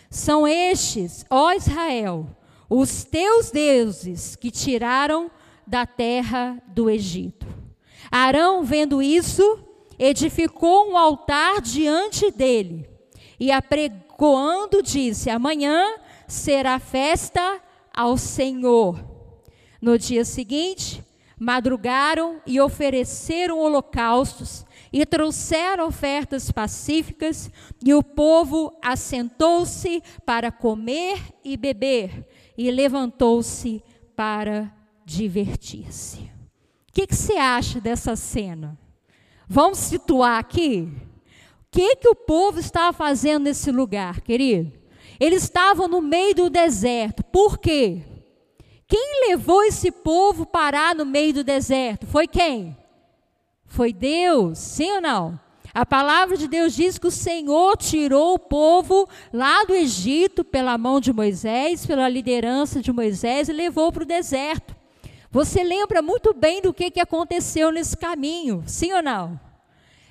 São 0.08 0.48
estes, 0.48 1.26
ó 1.28 1.52
Israel, 1.52 2.26
os 2.70 3.04
teus 3.04 3.50
deuses 3.50 4.34
que 4.34 4.50
tiraram 4.50 5.30
da 5.66 5.84
terra 5.84 6.60
do 6.68 6.88
Egito. 6.88 7.46
Arão, 8.10 8.64
vendo 8.64 9.02
isso, 9.02 9.65
edificou 9.98 10.90
um 10.90 10.96
altar 10.96 11.60
diante 11.60 12.30
dele 12.30 12.88
e 13.38 13.50
apregoando 13.50 14.82
disse: 14.82 15.30
Amanhã 15.30 15.96
será 16.26 16.78
festa 16.78 17.60
ao 17.94 18.16
Senhor. 18.16 19.04
No 19.80 19.98
dia 19.98 20.24
seguinte, 20.24 21.04
madrugaram 21.38 22.40
e 22.46 22.60
ofereceram 22.60 23.58
holocaustos 23.58 24.64
e 24.92 25.04
trouxeram 25.04 25.88
ofertas 25.88 26.50
pacíficas, 26.50 27.50
e 27.84 27.92
o 27.92 28.02
povo 28.02 28.72
assentou-se 28.82 30.02
para 30.24 30.50
comer 30.50 31.20
e 31.44 31.56
beber, 31.56 32.26
e 32.56 32.70
levantou-se 32.70 33.82
para 34.14 34.72
divertir-se. 35.04 36.20
O 36.88 36.92
que, 36.92 37.06
que 37.06 37.14
você 37.14 37.34
acha 37.34 37.78
dessa 37.78 38.16
cena? 38.16 38.78
Vamos 39.48 39.78
situar 39.78 40.38
aqui? 40.38 40.88
O 41.62 41.70
que, 41.70 41.96
que 41.96 42.08
o 42.08 42.14
povo 42.14 42.58
estava 42.58 42.92
fazendo 42.92 43.44
nesse 43.44 43.70
lugar, 43.70 44.20
querido? 44.20 44.72
Eles 45.20 45.44
estavam 45.44 45.88
no 45.88 46.02
meio 46.02 46.34
do 46.34 46.50
deserto. 46.50 47.22
Por 47.24 47.58
quê? 47.58 48.02
Quem 48.86 49.28
levou 49.28 49.62
esse 49.64 49.90
povo 49.90 50.46
parar 50.46 50.94
no 50.94 51.04
meio 51.04 51.32
do 51.34 51.44
deserto? 51.44 52.06
Foi 52.06 52.26
quem? 52.26 52.76
Foi 53.64 53.92
Deus, 53.92 54.58
sim 54.58 54.92
ou 54.92 55.00
não? 55.00 55.40
A 55.74 55.84
palavra 55.84 56.36
de 56.36 56.48
Deus 56.48 56.74
diz 56.74 56.98
que 56.98 57.06
o 57.06 57.10
Senhor 57.10 57.76
tirou 57.76 58.34
o 58.34 58.38
povo 58.38 59.08
lá 59.32 59.64
do 59.64 59.74
Egito 59.74 60.44
pela 60.44 60.78
mão 60.78 61.00
de 61.00 61.12
Moisés, 61.12 61.84
pela 61.84 62.08
liderança 62.08 62.80
de 62.80 62.92
Moisés 62.92 63.48
e 63.48 63.52
levou 63.52 63.92
para 63.92 64.02
o 64.02 64.06
deserto. 64.06 64.75
Você 65.36 65.62
lembra 65.62 66.00
muito 66.00 66.32
bem 66.32 66.62
do 66.62 66.72
que, 66.72 66.90
que 66.90 66.98
aconteceu 66.98 67.70
nesse 67.70 67.94
caminho, 67.94 68.64
sim 68.66 68.94
ou 68.94 69.02
não? 69.02 69.38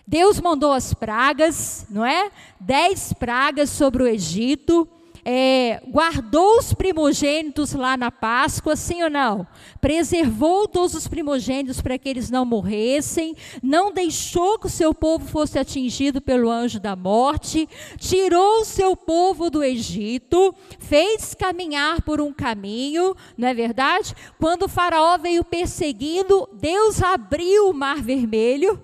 Deus 0.05 0.39
mandou 0.39 0.71
as 0.71 0.93
pragas, 0.93 1.83
não 1.89 2.05
é? 2.05 2.29
Dez 2.59 3.11
pragas 3.11 3.71
sobre 3.71 4.03
o 4.03 4.07
Egito 4.07 4.87
é, 5.27 5.81
guardou 5.87 6.59
os 6.59 6.71
primogênitos 6.71 7.73
lá 7.73 7.97
na 7.97 8.11
Páscoa, 8.11 8.75
sim 8.75 9.01
ou 9.01 9.09
não? 9.09 9.47
Preservou 9.81 10.67
todos 10.67 10.93
os 10.93 11.07
primogênitos 11.07 11.81
para 11.81 11.97
que 11.97 12.07
eles 12.07 12.29
não 12.29 12.45
morressem, 12.45 13.35
não 13.61 13.91
deixou 13.91 14.59
que 14.59 14.67
o 14.67 14.69
seu 14.69 14.93
povo 14.93 15.25
fosse 15.25 15.57
atingido 15.57 16.21
pelo 16.21 16.51
anjo 16.51 16.79
da 16.79 16.95
morte, 16.95 17.67
tirou 17.97 18.61
o 18.61 18.65
seu 18.65 18.95
povo 18.95 19.49
do 19.49 19.63
Egito, 19.63 20.53
fez 20.77 21.33
caminhar 21.33 22.03
por 22.03 22.21
um 22.21 22.31
caminho, 22.31 23.15
não 23.35 23.47
é 23.47 23.53
verdade? 23.53 24.13
Quando 24.39 24.63
o 24.63 24.69
Faraó 24.69 25.17
veio 25.17 25.43
perseguindo, 25.43 26.47
Deus 26.53 27.01
abriu 27.01 27.69
o 27.69 27.73
mar 27.73 27.99
vermelho 27.99 28.79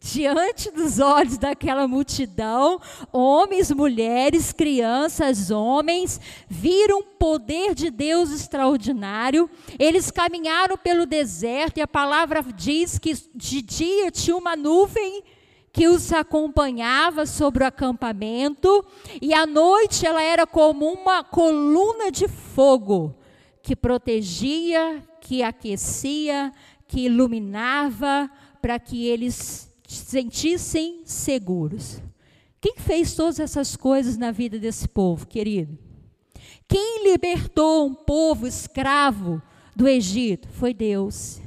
diante 0.00 0.70
dos 0.70 0.98
olhos 0.98 1.36
daquela 1.36 1.86
multidão, 1.86 2.80
homens, 3.12 3.70
mulheres, 3.70 4.52
crianças, 4.52 5.50
homens, 5.50 6.20
viram 6.48 7.00
o 7.00 7.04
poder 7.04 7.74
de 7.74 7.90
Deus 7.90 8.30
extraordinário. 8.30 9.48
Eles 9.78 10.10
caminharam 10.10 10.76
pelo 10.76 11.04
deserto 11.04 11.78
e 11.78 11.82
a 11.82 11.88
palavra 11.88 12.42
diz 12.54 12.98
que 12.98 13.14
de 13.34 13.60
dia 13.62 14.10
tinha 14.10 14.36
uma 14.36 14.56
nuvem 14.56 15.22
que 15.72 15.86
os 15.86 16.12
acompanhava 16.12 17.26
sobre 17.26 17.62
o 17.62 17.66
acampamento 17.66 18.84
e 19.22 19.32
à 19.32 19.46
noite 19.46 20.04
ela 20.04 20.22
era 20.22 20.46
como 20.46 20.86
uma 20.92 21.22
coluna 21.22 22.10
de 22.10 22.26
fogo 22.26 23.14
que 23.62 23.76
protegia, 23.76 25.02
que 25.20 25.42
aquecia, 25.42 26.52
que 26.88 27.02
iluminava 27.02 28.28
para 28.60 28.78
que 28.78 29.06
eles 29.06 29.70
sentissem 29.86 31.02
seguros. 31.04 32.02
Quem 32.60 32.74
fez 32.76 33.14
todas 33.14 33.40
essas 33.40 33.74
coisas 33.74 34.16
na 34.16 34.30
vida 34.30 34.58
desse 34.58 34.86
povo, 34.86 35.26
querido? 35.26 35.78
Quem 36.68 37.04
libertou 37.10 37.86
um 37.86 37.94
povo 37.94 38.46
escravo 38.46 39.42
do 39.74 39.88
Egito? 39.88 40.48
Foi 40.48 40.72
Deus. 40.74 41.40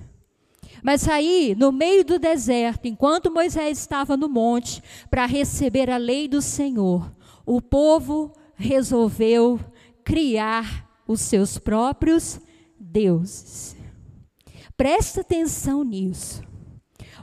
Mas 0.83 1.07
aí, 1.07 1.55
no 1.57 1.71
meio 1.71 2.03
do 2.03 2.19
deserto, 2.19 2.87
enquanto 2.87 3.31
Moisés 3.31 3.77
estava 3.77 4.17
no 4.17 4.27
monte 4.27 4.83
para 5.09 5.25
receber 5.25 5.89
a 5.89 5.95
lei 5.95 6.27
do 6.27 6.41
Senhor, 6.41 7.09
o 7.45 7.61
povo 7.61 8.33
resolveu 8.55 9.59
criar 10.03 10.89
os 11.07 11.21
seus 11.21 11.57
próprios 11.57 12.39
deuses. 12.77 13.77
Presta 14.75 15.21
atenção 15.21 15.83
nisso. 15.83 16.43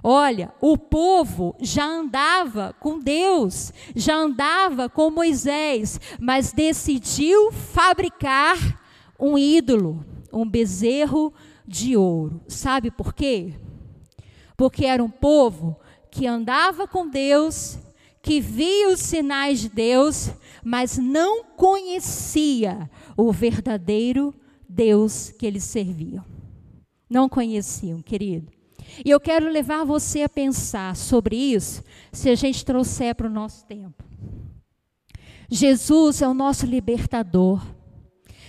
Olha, 0.03 0.53
o 0.61 0.79
povo 0.79 1.55
já 1.61 1.85
andava 1.85 2.75
com 2.81 2.99
Deus, 2.99 3.73
já 3.95 4.17
andava 4.17 4.89
com 4.89 5.11
Moisés, 5.11 6.01
mas 6.19 6.53
decidiu 6.53 7.53
fabricar 7.53 8.81
um 9.19 9.37
ídolo, 9.37 10.05
um 10.33 10.49
bezerro 10.49 11.33
de 11.67 11.97
ouro. 11.97 12.41
Sabe 12.49 12.91
por 12.91 13.13
quê? 13.13 13.55
Porque 14.57 14.87
era 14.87 15.05
um 15.05 15.11
povo 15.11 15.79
que 16.11 16.27
andava 16.27 16.89
com 16.89 17.09
Deus, 17.09 17.79
que 18.23 18.41
via 18.41 18.89
os 18.89 19.01
sinais 19.01 19.61
de 19.61 19.69
Deus, 19.69 20.31
mas 20.65 20.97
não 20.97 21.45
conhecia 21.45 22.91
o 23.17 23.31
verdadeiro 23.33 24.35
Deus 24.69 25.31
que 25.31 25.47
eles 25.47 25.65
serviam. 25.65 26.25
Não 27.09 27.29
conheciam, 27.29 28.01
querido. 28.01 28.60
E 29.05 29.11
eu 29.11 29.21
quero 29.21 29.51
levar 29.51 29.85
você 29.85 30.23
a 30.23 30.29
pensar 30.29 30.97
sobre 30.97 31.37
isso, 31.37 31.83
se 32.13 32.29
a 32.29 32.35
gente 32.35 32.65
trouxer 32.65 33.15
para 33.15 33.27
o 33.27 33.31
nosso 33.31 33.65
tempo. 33.67 34.05
Jesus 35.51 36.23
é 36.23 36.29
o 36.29 36.35
nosso 36.35 36.67
libertador. 36.67 37.65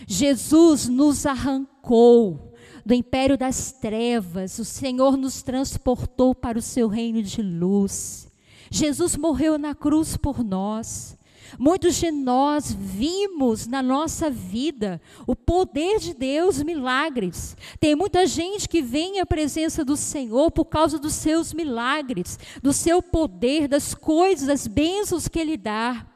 Jesus 0.08 0.88
nos 0.88 1.26
arrancou 1.26 2.54
do 2.86 2.94
império 2.94 3.38
das 3.38 3.72
trevas, 3.72 4.58
o 4.60 4.66
Senhor 4.66 5.16
nos 5.16 5.42
transportou 5.42 6.34
para 6.34 6.58
o 6.58 6.62
seu 6.62 6.88
reino 6.88 7.22
de 7.22 7.42
luz. 7.42 8.28
Jesus 8.70 9.16
morreu 9.16 9.58
na 9.58 9.76
cruz 9.76 10.18
por 10.18 10.44
nós. 10.44 11.18
Muitos 11.60 11.96
de 11.96 12.12
nós 12.12 12.72
vimos 12.72 13.68
na 13.68 13.82
nossa 13.82 14.30
vida 14.30 15.02
o 15.28 15.36
poder 15.36 16.00
de 16.00 16.14
Deus, 16.14 16.62
milagres. 16.64 17.56
Tem 17.80 17.96
muita 17.96 18.26
gente 18.26 18.68
que 18.68 18.82
vem 18.82 19.20
à 19.20 19.26
presença 19.26 19.84
do 19.84 19.98
Senhor 19.98 20.52
por 20.52 20.66
causa 20.66 20.98
dos 20.98 21.14
seus 21.14 21.54
milagres, 21.54 22.40
do 22.62 22.72
seu 22.72 23.02
poder, 23.02 23.68
das 23.68 23.94
coisas, 23.94 24.48
das 24.48 24.68
bênçãos 24.68 25.28
que 25.28 25.40
Ele 25.40 25.58
dá. 25.58 26.08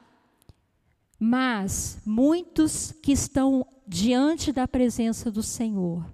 Mas 1.20 2.00
muitos 2.06 2.94
que 3.04 3.12
estão 3.12 3.66
diante 3.88 4.52
da 4.52 4.68
presença 4.68 5.32
do 5.32 5.44
Senhor 5.44 6.06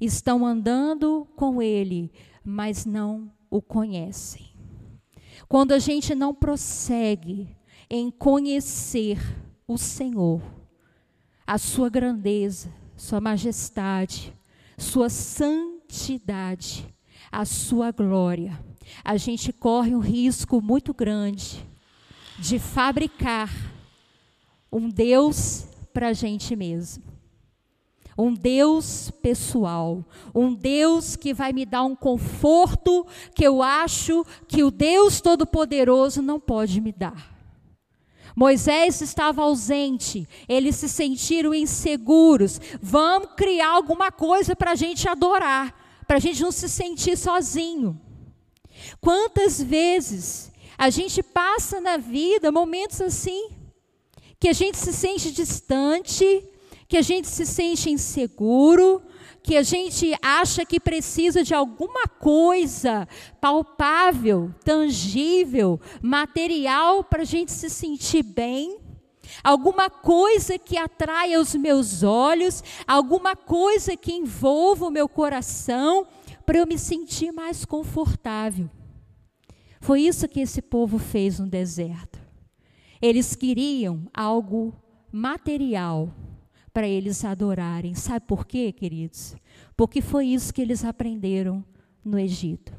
estão 0.00 0.46
andando 0.46 1.26
com 1.36 1.60
Ele, 1.60 2.12
mas 2.44 2.84
não 2.86 3.30
o 3.50 3.60
conhecem. 3.60 4.50
Quando 5.48 5.72
a 5.72 5.78
gente 5.78 6.14
não 6.14 6.32
prossegue 6.34 7.56
em 7.90 8.08
conhecer 8.08 9.18
o 9.66 9.76
Senhor, 9.76 10.40
a 11.44 11.58
sua 11.58 11.88
grandeza, 11.88 12.72
sua 12.96 13.20
majestade, 13.20 14.32
sua 14.78 15.08
santidade, 15.10 16.86
a 17.32 17.44
sua 17.44 17.90
glória. 17.90 18.58
A 19.04 19.16
gente 19.16 19.52
corre 19.52 19.94
um 19.94 19.98
risco 19.98 20.62
muito 20.62 20.94
grande 20.94 21.66
de 22.38 22.58
fabricar 22.60 23.50
um 24.70 24.88
Deus 24.88 25.66
para 25.92 26.08
a 26.08 26.12
gente 26.12 26.54
mesmo. 26.54 27.02
Um 28.16 28.34
Deus 28.34 29.10
pessoal, 29.22 30.04
um 30.34 30.54
Deus 30.54 31.16
que 31.16 31.32
vai 31.32 31.52
me 31.52 31.64
dar 31.64 31.84
um 31.84 31.96
conforto 31.96 33.06
que 33.34 33.44
eu 33.44 33.62
acho 33.62 34.24
que 34.46 34.62
o 34.62 34.70
Deus 34.70 35.20
Todo-Poderoso 35.20 36.20
não 36.20 36.38
pode 36.38 36.80
me 36.80 36.92
dar. 36.92 37.39
Moisés 38.40 39.02
estava 39.02 39.42
ausente, 39.42 40.26
eles 40.48 40.76
se 40.76 40.88
sentiram 40.88 41.52
inseguros. 41.52 42.58
Vamos 42.80 43.32
criar 43.36 43.68
alguma 43.68 44.10
coisa 44.10 44.56
para 44.56 44.70
a 44.70 44.74
gente 44.74 45.06
adorar, 45.06 46.02
para 46.06 46.16
a 46.16 46.20
gente 46.20 46.40
não 46.40 46.50
se 46.50 46.66
sentir 46.66 47.18
sozinho. 47.18 48.00
Quantas 48.98 49.60
vezes 49.60 50.50
a 50.78 50.88
gente 50.88 51.22
passa 51.22 51.82
na 51.82 51.98
vida 51.98 52.50
momentos 52.50 53.02
assim, 53.02 53.50
que 54.38 54.48
a 54.48 54.54
gente 54.54 54.78
se 54.78 54.94
sente 54.94 55.30
distante, 55.32 56.42
que 56.88 56.96
a 56.96 57.02
gente 57.02 57.28
se 57.28 57.44
sente 57.44 57.90
inseguro, 57.90 59.02
que 59.42 59.56
a 59.56 59.62
gente 59.62 60.14
acha 60.22 60.64
que 60.64 60.78
precisa 60.78 61.42
de 61.42 61.54
alguma 61.54 62.06
coisa 62.06 63.08
palpável, 63.40 64.54
tangível, 64.64 65.80
material 66.02 67.02
para 67.02 67.22
a 67.22 67.26
gente 67.26 67.50
se 67.50 67.70
sentir 67.70 68.22
bem, 68.22 68.78
alguma 69.42 69.88
coisa 69.88 70.58
que 70.58 70.76
atraia 70.76 71.40
os 71.40 71.54
meus 71.54 72.02
olhos, 72.02 72.62
alguma 72.86 73.34
coisa 73.34 73.96
que 73.96 74.12
envolva 74.12 74.86
o 74.86 74.90
meu 74.90 75.08
coração, 75.08 76.06
para 76.44 76.58
eu 76.58 76.66
me 76.66 76.78
sentir 76.78 77.32
mais 77.32 77.64
confortável. 77.64 78.68
Foi 79.80 80.02
isso 80.02 80.28
que 80.28 80.40
esse 80.40 80.60
povo 80.60 80.98
fez 80.98 81.38
no 81.38 81.46
deserto. 81.46 82.20
Eles 83.00 83.34
queriam 83.34 84.06
algo 84.12 84.74
material 85.10 86.12
para 86.72 86.86
eles 86.86 87.24
adorarem. 87.24 87.94
Sabe 87.94 88.26
por 88.26 88.46
quê, 88.46 88.72
queridos? 88.72 89.34
Porque 89.76 90.00
foi 90.00 90.26
isso 90.26 90.52
que 90.52 90.62
eles 90.62 90.84
aprenderam 90.84 91.64
no 92.04 92.18
Egito. 92.18 92.72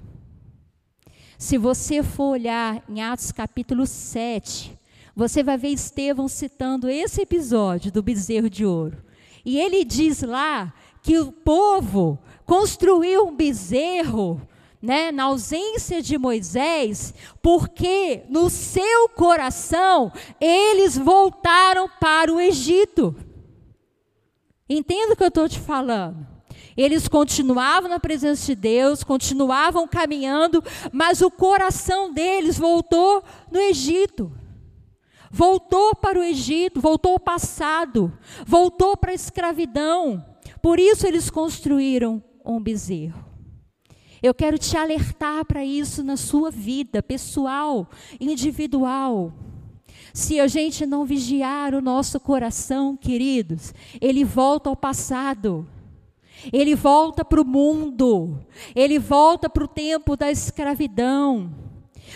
Se 1.38 1.58
você 1.58 2.04
for 2.04 2.34
olhar 2.34 2.84
em 2.88 3.02
Atos 3.02 3.32
capítulo 3.32 3.88
7, 3.88 4.78
você 5.16 5.44
vai 5.44 5.58
ver 5.58 5.70
Estevão 5.70 6.28
citando 6.28 6.88
esse 6.88 7.22
episódio 7.22 7.92
do 7.92 8.04
bezerro 8.04 8.50
de 8.50 8.66
ouro. 8.66 9.04
E 9.44 9.60
ele 9.60 9.84
diz 9.84 10.22
lá 10.22 10.74
que 11.02 11.18
o 11.18 11.32
povo 11.32 12.20
construiu 12.46 13.28
um 13.28 13.36
bezerro, 13.36 14.40
né, 14.82 15.12
na 15.12 15.24
ausência 15.24 16.02
de 16.02 16.18
Moisés, 16.18 17.14
porque 17.42 18.24
no 18.30 18.50
seu 18.50 19.10
coração 19.10 20.12
eles 20.40 20.98
voltaram 20.98 21.90
para 22.00 22.34
o 22.34 22.40
Egito. 22.40 23.16
Entenda 24.74 25.14
o 25.14 25.18
que 25.18 25.24
eu 25.24 25.28
estou 25.28 25.50
te 25.50 25.60
falando. 25.60 26.26
Eles 26.78 27.10
continuavam 27.10 27.90
na 27.90 28.00
presença 28.00 28.46
de 28.46 28.56
Deus, 28.56 29.04
continuavam 29.04 29.86
caminhando, 29.86 30.64
mas 30.94 31.22
o 31.22 31.30
coração 31.30 32.14
deles 32.14 32.58
voltou 32.58 33.22
no 33.52 33.60
Egito. 33.60 34.32
Voltou 35.30 35.94
para 35.94 36.18
o 36.18 36.24
Egito, 36.24 36.80
voltou 36.80 37.14
ao 37.14 37.20
passado, 37.20 38.18
voltou 38.46 38.96
para 38.96 39.12
a 39.12 39.16
escravidão. 39.16 40.26
Por 40.62 40.80
isso 40.80 41.06
eles 41.06 41.30
construíram 41.30 42.24
um 42.46 42.62
bezerro. 42.62 43.26
Eu 44.24 44.34
quero 44.34 44.58
te 44.58 44.78
alertar 44.78 45.44
para 45.46 45.66
isso 45.66 46.02
na 46.02 46.16
sua 46.16 46.50
vida 46.50 47.04
pessoal, 47.04 47.90
individual. 48.22 49.34
Se 50.14 50.40
a 50.40 50.48
gente 50.48 50.86
não 50.86 51.06
vigiar 51.06 51.74
o 51.74 51.82
nosso 51.82 52.20
coração, 52.20 52.98
queridos, 52.98 53.74
ele 54.00 54.24
volta 54.24 54.70
ao 54.70 54.76
passado. 54.76 55.68
Ele 56.52 56.76
volta 56.76 57.24
para 57.24 57.42
o 57.42 57.46
mundo. 57.46 58.40
Ele 58.76 59.00
volta 59.00 59.50
para 59.50 59.64
o 59.64 59.68
tempo 59.68 60.16
da 60.16 60.32
escravidão. 60.32 61.54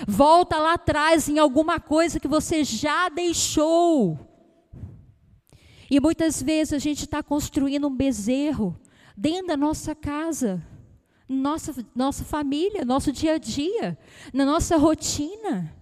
Volta 0.07 0.57
lá 0.57 0.73
atrás 0.73 1.29
em 1.29 1.39
alguma 1.39 1.79
coisa 1.79 2.19
que 2.19 2.27
você 2.27 2.63
já 2.63 3.07
deixou. 3.07 4.19
E 5.89 5.99
muitas 5.99 6.41
vezes 6.41 6.73
a 6.73 6.79
gente 6.79 7.03
está 7.03 7.21
construindo 7.21 7.87
um 7.87 7.95
bezerro 7.95 8.79
dentro 9.15 9.47
da 9.47 9.57
nossa 9.57 9.93
casa 9.93 10.61
nossa, 11.27 11.85
nossa 11.95 12.23
família, 12.23 12.85
nosso 12.85 13.11
dia 13.11 13.33
a 13.33 13.37
dia, 13.37 13.97
na 14.33 14.45
nossa 14.45 14.77
rotina. 14.77 15.73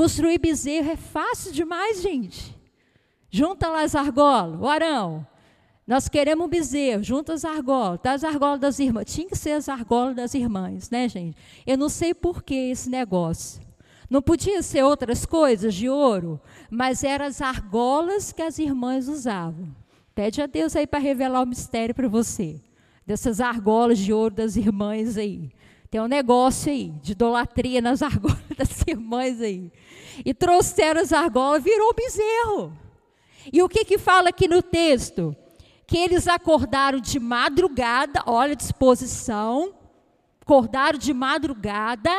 Construir 0.00 0.38
bezerro 0.38 0.92
é 0.92 0.96
fácil 0.96 1.52
demais, 1.52 2.00
gente. 2.00 2.56
Junta 3.30 3.68
lá 3.68 3.82
as 3.82 3.94
argolas, 3.94 4.58
o 4.58 4.66
arão. 4.66 5.26
Nós 5.86 6.08
queremos 6.08 6.46
um 6.46 6.48
bezerro, 6.48 7.02
junta 7.02 7.34
as 7.34 7.44
argolas, 7.44 8.00
tá 8.02 8.12
as 8.12 8.24
argolas 8.24 8.58
das 8.58 8.78
irmãs. 8.78 9.12
Tinha 9.12 9.28
que 9.28 9.36
ser 9.36 9.50
as 9.50 9.68
argolas 9.68 10.16
das 10.16 10.32
irmãs, 10.32 10.88
né, 10.88 11.06
gente? 11.06 11.36
Eu 11.66 11.76
não 11.76 11.90
sei 11.90 12.14
por 12.14 12.42
que 12.42 12.54
esse 12.54 12.88
negócio. 12.88 13.60
Não 14.08 14.22
podia 14.22 14.62
ser 14.62 14.82
outras 14.82 15.26
coisas 15.26 15.74
de 15.74 15.86
ouro, 15.90 16.40
mas 16.70 17.04
eram 17.04 17.26
as 17.26 17.42
argolas 17.42 18.32
que 18.32 18.40
as 18.40 18.58
irmãs 18.58 19.06
usavam. 19.06 19.68
Pede 20.14 20.40
a 20.40 20.46
Deus 20.46 20.74
aí 20.76 20.86
para 20.86 20.98
revelar 20.98 21.42
o 21.42 21.46
mistério 21.46 21.94
para 21.94 22.08
você 22.08 22.58
dessas 23.06 23.38
argolas 23.38 23.98
de 23.98 24.14
ouro 24.14 24.34
das 24.34 24.56
irmãs 24.56 25.18
aí. 25.18 25.50
Tem 25.90 26.00
um 26.00 26.06
negócio 26.06 26.70
aí 26.70 26.90
de 27.02 27.12
idolatria 27.12 27.80
nas 27.80 28.00
argolas 28.02 28.38
das 28.56 28.82
irmãs 28.86 29.40
aí. 29.40 29.72
E 30.24 30.32
trouxeram 30.32 31.00
as 31.00 31.12
argolas, 31.12 31.64
virou 31.64 31.90
um 31.90 31.94
bezerro. 31.94 32.78
E 33.52 33.60
o 33.60 33.68
que 33.68 33.84
que 33.84 33.98
fala 33.98 34.28
aqui 34.28 34.46
no 34.46 34.62
texto? 34.62 35.34
Que 35.88 35.98
eles 35.98 36.28
acordaram 36.28 37.00
de 37.00 37.18
madrugada, 37.18 38.22
olha 38.24 38.52
a 38.52 38.56
disposição, 38.56 39.74
acordaram 40.40 40.96
de 40.96 41.12
madrugada, 41.12 42.10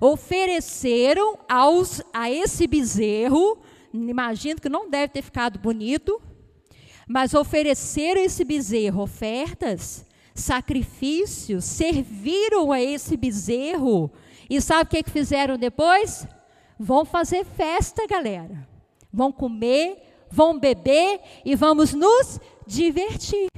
ofereceram 0.00 1.38
aos, 1.48 2.02
a 2.12 2.28
esse 2.28 2.66
bezerro, 2.66 3.62
imagino 3.94 4.60
que 4.60 4.68
não 4.68 4.90
deve 4.90 5.12
ter 5.12 5.22
ficado 5.22 5.60
bonito, 5.60 6.20
mas 7.06 7.34
ofereceram 7.34 8.20
esse 8.20 8.44
bezerro 8.44 9.02
ofertas 9.02 10.04
sacrifícios, 10.34 11.64
serviram 11.64 12.72
a 12.72 12.80
esse 12.80 13.16
bezerro. 13.16 14.10
E 14.48 14.60
sabe 14.60 14.82
o 14.82 14.86
que, 14.86 15.02
que 15.02 15.10
fizeram 15.10 15.56
depois? 15.56 16.26
Vão 16.78 17.04
fazer 17.04 17.44
festa, 17.44 18.06
galera. 18.06 18.66
Vão 19.12 19.30
comer, 19.30 20.26
vão 20.30 20.58
beber 20.58 21.20
e 21.44 21.54
vamos 21.54 21.92
nos 21.92 22.40
divertir. 22.66 23.48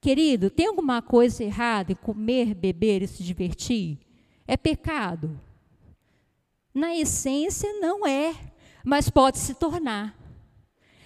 Querido, 0.00 0.50
tem 0.50 0.66
alguma 0.66 1.00
coisa 1.00 1.42
errada 1.42 1.92
em 1.92 1.94
comer, 1.94 2.54
beber 2.54 3.02
e 3.02 3.06
se 3.06 3.22
divertir? 3.22 3.98
É 4.46 4.56
pecado? 4.56 5.40
Na 6.74 6.94
essência, 6.94 7.72
não 7.80 8.06
é, 8.06 8.34
mas 8.84 9.08
pode 9.08 9.38
se 9.38 9.54
tornar. 9.54 10.14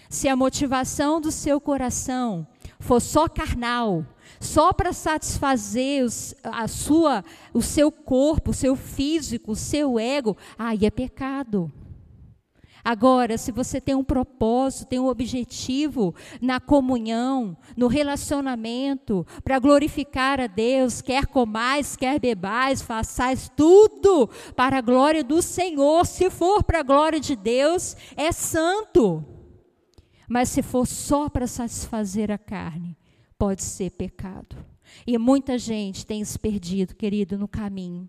Se 0.09 0.27
a 0.27 0.35
motivação 0.35 1.21
do 1.21 1.31
seu 1.31 1.61
coração 1.61 2.47
for 2.89 3.03
só 3.03 3.29
carnal, 3.29 4.03
só 4.41 4.73
para 4.73 4.95
satisfazer 4.95 6.03
os, 6.03 6.35
a 6.43 6.67
sua, 6.67 7.23
o 7.53 7.61
seu 7.61 7.93
corpo, 7.93 8.51
o 8.51 8.55
seu 8.55 8.75
físico, 8.75 9.53
o 9.53 9.57
seu 9.57 9.99
ego, 9.99 10.35
aí 10.59 10.87
é 10.87 10.91
pecado. 10.91 11.71
Agora, 12.83 13.37
se 13.37 13.53
você 13.53 13.79
tem 13.79 13.95
um 13.95 14.03
propósito, 14.03 14.89
tem 14.89 14.99
um 14.99 15.09
objetivo 15.09 16.15
na 16.41 16.59
comunhão, 16.59 17.59
no 17.77 17.89
relacionamento, 17.89 19.27
para 19.45 19.59
glorificar 19.59 20.41
a 20.41 20.47
Deus, 20.47 21.03
quer 21.03 21.27
comais, 21.27 21.95
quer 21.95 22.19
bebais, 22.19 22.81
façais 22.81 23.51
tudo 23.55 24.31
para 24.57 24.79
a 24.79 24.81
glória 24.81 25.23
do 25.23 25.43
Senhor. 25.43 26.07
Se 26.07 26.31
for 26.31 26.65
para 26.65 26.81
a 26.81 26.83
glória 26.83 27.21
de 27.21 27.37
Deus, 27.37 27.95
é 28.17 28.33
santo. 28.33 29.38
Mas 30.29 30.51
se 30.51 30.63
for 30.63 30.87
só 30.87 31.29
para 31.29 31.47
satisfazer 31.47 32.31
a 32.31 32.39
carne, 32.39 32.97
pode 33.39 33.63
ser 33.63 33.91
pecado. 33.91 34.57
E 35.07 35.17
muita 35.17 35.59
gente 35.59 36.05
tem 36.05 36.25
se 36.25 36.39
perdido, 36.39 36.95
querido, 36.95 37.39
no 37.39 37.49
caminho 37.49 38.09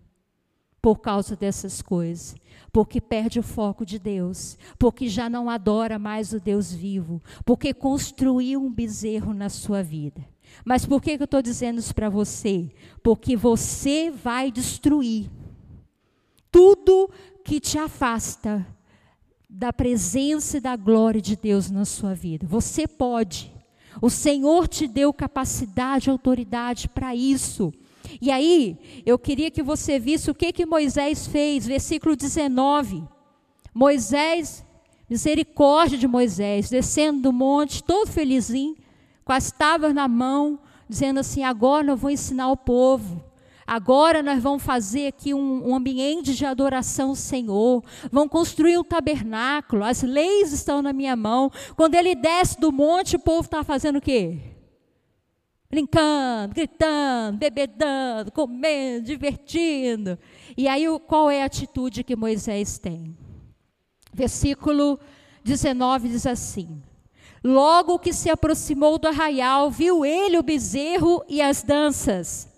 por 0.80 0.98
causa 1.00 1.36
dessas 1.36 1.82
coisas, 1.82 2.34
porque 2.72 3.00
perde 3.00 3.38
o 3.38 3.42
foco 3.42 3.84
de 3.84 3.98
Deus, 3.98 4.56
porque 4.78 5.08
já 5.08 5.28
não 5.28 5.50
adora 5.50 5.98
mais 5.98 6.32
o 6.32 6.40
Deus 6.40 6.72
vivo, 6.72 7.22
porque 7.44 7.74
construiu 7.74 8.62
um 8.62 8.72
bezerro 8.72 9.34
na 9.34 9.48
sua 9.48 9.82
vida. 9.82 10.26
Mas 10.64 10.86
por 10.86 11.00
que, 11.00 11.12
eu 11.12 11.24
estou 11.24 11.42
dizendo 11.42 11.78
isso 11.78 11.94
para 11.94 12.08
você? 12.08 12.70
Porque 13.02 13.36
você 13.36 14.10
vai 14.10 14.50
destruir 14.50 15.30
tudo 16.50 17.10
que 17.44 17.60
te 17.60 17.78
afasta 17.78 18.66
da 19.50 19.72
presença 19.72 20.58
e 20.58 20.60
da 20.60 20.76
glória 20.76 21.20
de 21.20 21.34
Deus 21.34 21.70
na 21.70 21.84
sua 21.84 22.14
vida. 22.14 22.46
Você 22.46 22.86
pode. 22.86 23.52
O 24.00 24.08
Senhor 24.08 24.68
te 24.68 24.86
deu 24.86 25.12
capacidade 25.12 26.08
e 26.08 26.10
autoridade 26.10 26.88
para 26.88 27.14
isso. 27.14 27.72
E 28.20 28.30
aí, 28.30 29.02
eu 29.04 29.18
queria 29.18 29.50
que 29.50 29.62
você 29.62 29.98
visse 29.98 30.30
o 30.30 30.34
que 30.34 30.52
que 30.52 30.64
Moisés 30.64 31.26
fez, 31.26 31.66
versículo 31.66 32.14
19. 32.16 33.02
Moisés, 33.74 34.64
misericórdia 35.08 35.98
de 35.98 36.06
Moisés, 36.06 36.70
descendo 36.70 37.22
do 37.22 37.32
monte, 37.32 37.82
todo 37.82 38.08
felizinho, 38.08 38.76
com 39.24 39.32
as 39.32 39.50
tábuas 39.50 39.94
na 39.94 40.08
mão, 40.08 40.60
dizendo 40.88 41.20
assim: 41.20 41.42
agora 41.42 41.88
eu 41.88 41.96
vou 41.96 42.10
ensinar 42.10 42.50
o 42.50 42.56
povo. 42.56 43.22
Agora 43.70 44.20
nós 44.20 44.42
vamos 44.42 44.64
fazer 44.64 45.06
aqui 45.06 45.32
um, 45.32 45.68
um 45.68 45.76
ambiente 45.76 46.34
de 46.34 46.44
adoração 46.44 47.10
ao 47.10 47.14
Senhor. 47.14 47.84
Vamos 48.10 48.32
construir 48.32 48.76
um 48.76 48.82
tabernáculo. 48.82 49.84
As 49.84 50.02
leis 50.02 50.52
estão 50.52 50.82
na 50.82 50.92
minha 50.92 51.14
mão. 51.14 51.52
Quando 51.76 51.94
ele 51.94 52.16
desce 52.16 52.58
do 52.58 52.72
monte, 52.72 53.14
o 53.14 53.20
povo 53.20 53.42
está 53.42 53.62
fazendo 53.62 53.98
o 53.98 54.00
quê? 54.00 54.38
Brincando, 55.70 56.52
gritando, 56.52 57.38
bebedando, 57.38 58.32
comendo, 58.32 59.06
divertindo. 59.06 60.18
E 60.56 60.66
aí, 60.66 60.86
qual 61.06 61.30
é 61.30 61.42
a 61.42 61.46
atitude 61.46 62.02
que 62.02 62.16
Moisés 62.16 62.76
tem? 62.76 63.16
Versículo 64.12 64.98
19 65.44 66.08
diz 66.08 66.26
assim: 66.26 66.82
Logo 67.44 68.00
que 68.00 68.12
se 68.12 68.28
aproximou 68.28 68.98
do 68.98 69.06
arraial, 69.06 69.70
viu 69.70 70.04
ele 70.04 70.36
o 70.36 70.42
bezerro 70.42 71.24
e 71.28 71.40
as 71.40 71.62
danças. 71.62 72.49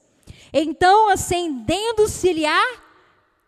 Então, 0.53 1.09
acendendo-se-lhe 1.09 2.45
a 2.45 2.79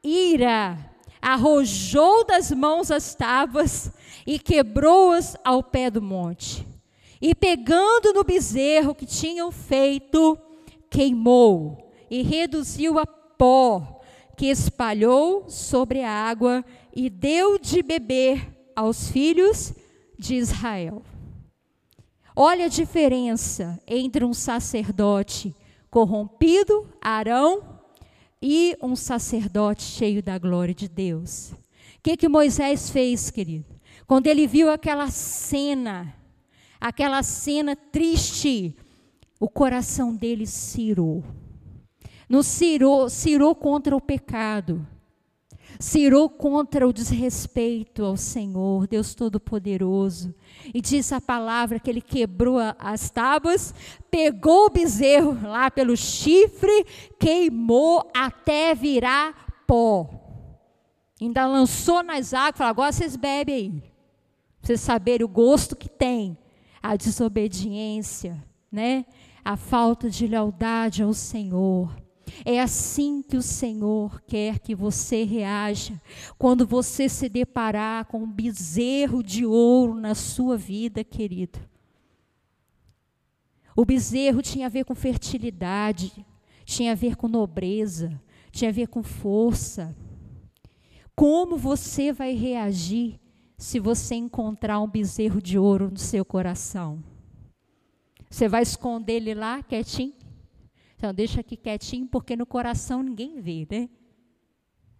ira, 0.02 0.78
arrojou 1.20 2.24
das 2.24 2.50
mãos 2.50 2.90
as 2.90 3.14
tábuas 3.14 3.92
e 4.26 4.38
quebrou-as 4.38 5.36
ao 5.44 5.62
pé 5.62 5.90
do 5.90 6.00
monte. 6.00 6.66
E 7.20 7.34
pegando 7.34 8.12
no 8.12 8.24
bezerro 8.24 8.94
que 8.94 9.06
tinham 9.06 9.50
feito, 9.52 10.38
queimou 10.90 11.90
e 12.10 12.22
reduziu 12.22 12.98
a 12.98 13.06
pó, 13.06 14.00
que 14.36 14.46
espalhou 14.46 15.48
sobre 15.48 16.02
a 16.02 16.10
água 16.10 16.64
e 16.94 17.08
deu 17.10 17.58
de 17.58 17.82
beber 17.82 18.46
aos 18.74 19.10
filhos 19.10 19.72
de 20.18 20.36
Israel. 20.36 21.02
Olha 22.36 22.66
a 22.66 22.68
diferença 22.68 23.80
entre 23.86 24.24
um 24.24 24.34
sacerdote 24.34 25.54
corrompido, 25.94 26.88
Arão, 27.00 27.62
e 28.42 28.76
um 28.82 28.96
sacerdote 28.96 29.84
cheio 29.84 30.20
da 30.20 30.36
glória 30.36 30.74
de 30.74 30.88
Deus. 30.88 31.52
O 31.52 31.56
que, 32.02 32.16
que 32.16 32.28
Moisés 32.28 32.90
fez, 32.90 33.30
querido? 33.30 33.66
Quando 34.04 34.26
ele 34.26 34.44
viu 34.44 34.68
aquela 34.68 35.08
cena, 35.08 36.12
aquela 36.80 37.22
cena 37.22 37.76
triste, 37.76 38.74
o 39.38 39.48
coração 39.48 40.16
dele 40.16 40.48
cirou. 40.48 41.22
Não 42.28 42.42
cirou, 42.42 43.08
cirou 43.08 43.54
contra 43.54 43.94
o 43.94 44.00
pecado. 44.00 44.84
Cirou 45.78 46.28
contra 46.28 46.86
o 46.86 46.92
desrespeito 46.92 48.04
ao 48.04 48.16
Senhor, 48.16 48.86
Deus 48.86 49.14
Todo-Poderoso. 49.14 50.34
E 50.72 50.80
diz 50.80 51.12
a 51.12 51.20
palavra 51.20 51.78
que 51.78 51.90
ele 51.90 52.00
quebrou 52.00 52.58
as 52.78 53.10
tábuas, 53.10 53.74
pegou 54.10 54.66
o 54.66 54.70
bezerro 54.70 55.38
lá 55.42 55.70
pelo 55.70 55.96
chifre, 55.96 56.86
queimou 57.18 58.10
até 58.14 58.74
virar 58.74 59.64
pó. 59.66 60.08
Ainda 61.20 61.46
lançou 61.46 62.02
nas 62.02 62.34
águas, 62.34 62.58
falou: 62.58 62.70
agora 62.70 62.92
vocês 62.92 63.16
bebem 63.16 63.54
aí. 63.54 63.70
Pra 63.70 64.66
vocês 64.68 64.80
saberem 64.80 65.24
o 65.24 65.28
gosto 65.28 65.76
que 65.76 65.88
tem 65.88 66.38
a 66.82 66.96
desobediência, 66.96 68.42
né? 68.70 69.06
A 69.44 69.56
falta 69.56 70.08
de 70.08 70.26
lealdade 70.26 71.02
ao 71.02 71.12
Senhor. 71.12 72.03
É 72.42 72.60
assim 72.60 73.22
que 73.22 73.36
o 73.36 73.42
Senhor 73.42 74.22
quer 74.22 74.58
que 74.58 74.74
você 74.74 75.24
reaja 75.24 76.00
quando 76.38 76.66
você 76.66 77.08
se 77.08 77.28
deparar 77.28 78.06
com 78.06 78.22
um 78.22 78.30
bezerro 78.30 79.22
de 79.22 79.44
ouro 79.44 79.94
na 79.94 80.14
sua 80.14 80.56
vida, 80.56 81.04
querido. 81.04 81.58
O 83.76 83.84
bezerro 83.84 84.40
tinha 84.40 84.66
a 84.66 84.70
ver 84.70 84.84
com 84.84 84.94
fertilidade, 84.94 86.24
tinha 86.64 86.92
a 86.92 86.94
ver 86.94 87.16
com 87.16 87.28
nobreza, 87.28 88.20
tinha 88.50 88.70
a 88.70 88.72
ver 88.72 88.88
com 88.88 89.02
força. 89.02 89.94
Como 91.14 91.56
você 91.56 92.12
vai 92.12 92.34
reagir 92.34 93.20
se 93.56 93.78
você 93.78 94.14
encontrar 94.14 94.80
um 94.80 94.88
bezerro 94.88 95.42
de 95.42 95.58
ouro 95.58 95.90
no 95.90 95.98
seu 95.98 96.24
coração? 96.24 97.02
Você 98.30 98.48
vai 98.48 98.62
esconder 98.62 99.14
ele 99.14 99.34
lá 99.34 99.62
quietinho? 99.62 100.23
Então, 100.96 101.12
deixa 101.12 101.40
aqui 101.40 101.56
quietinho, 101.56 102.06
porque 102.06 102.36
no 102.36 102.46
coração 102.46 103.02
ninguém 103.02 103.40
vê, 103.40 103.66
né? 103.70 103.88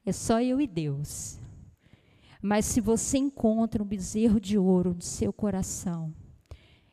É 0.04 0.12
só 0.12 0.40
eu 0.40 0.60
e 0.60 0.66
Deus. 0.66 1.38
Mas 2.42 2.66
se 2.66 2.80
você 2.80 3.16
encontra 3.16 3.82
um 3.82 3.86
bezerro 3.86 4.38
de 4.38 4.58
ouro 4.58 4.92
no 4.94 5.00
seu 5.00 5.32
coração, 5.32 6.14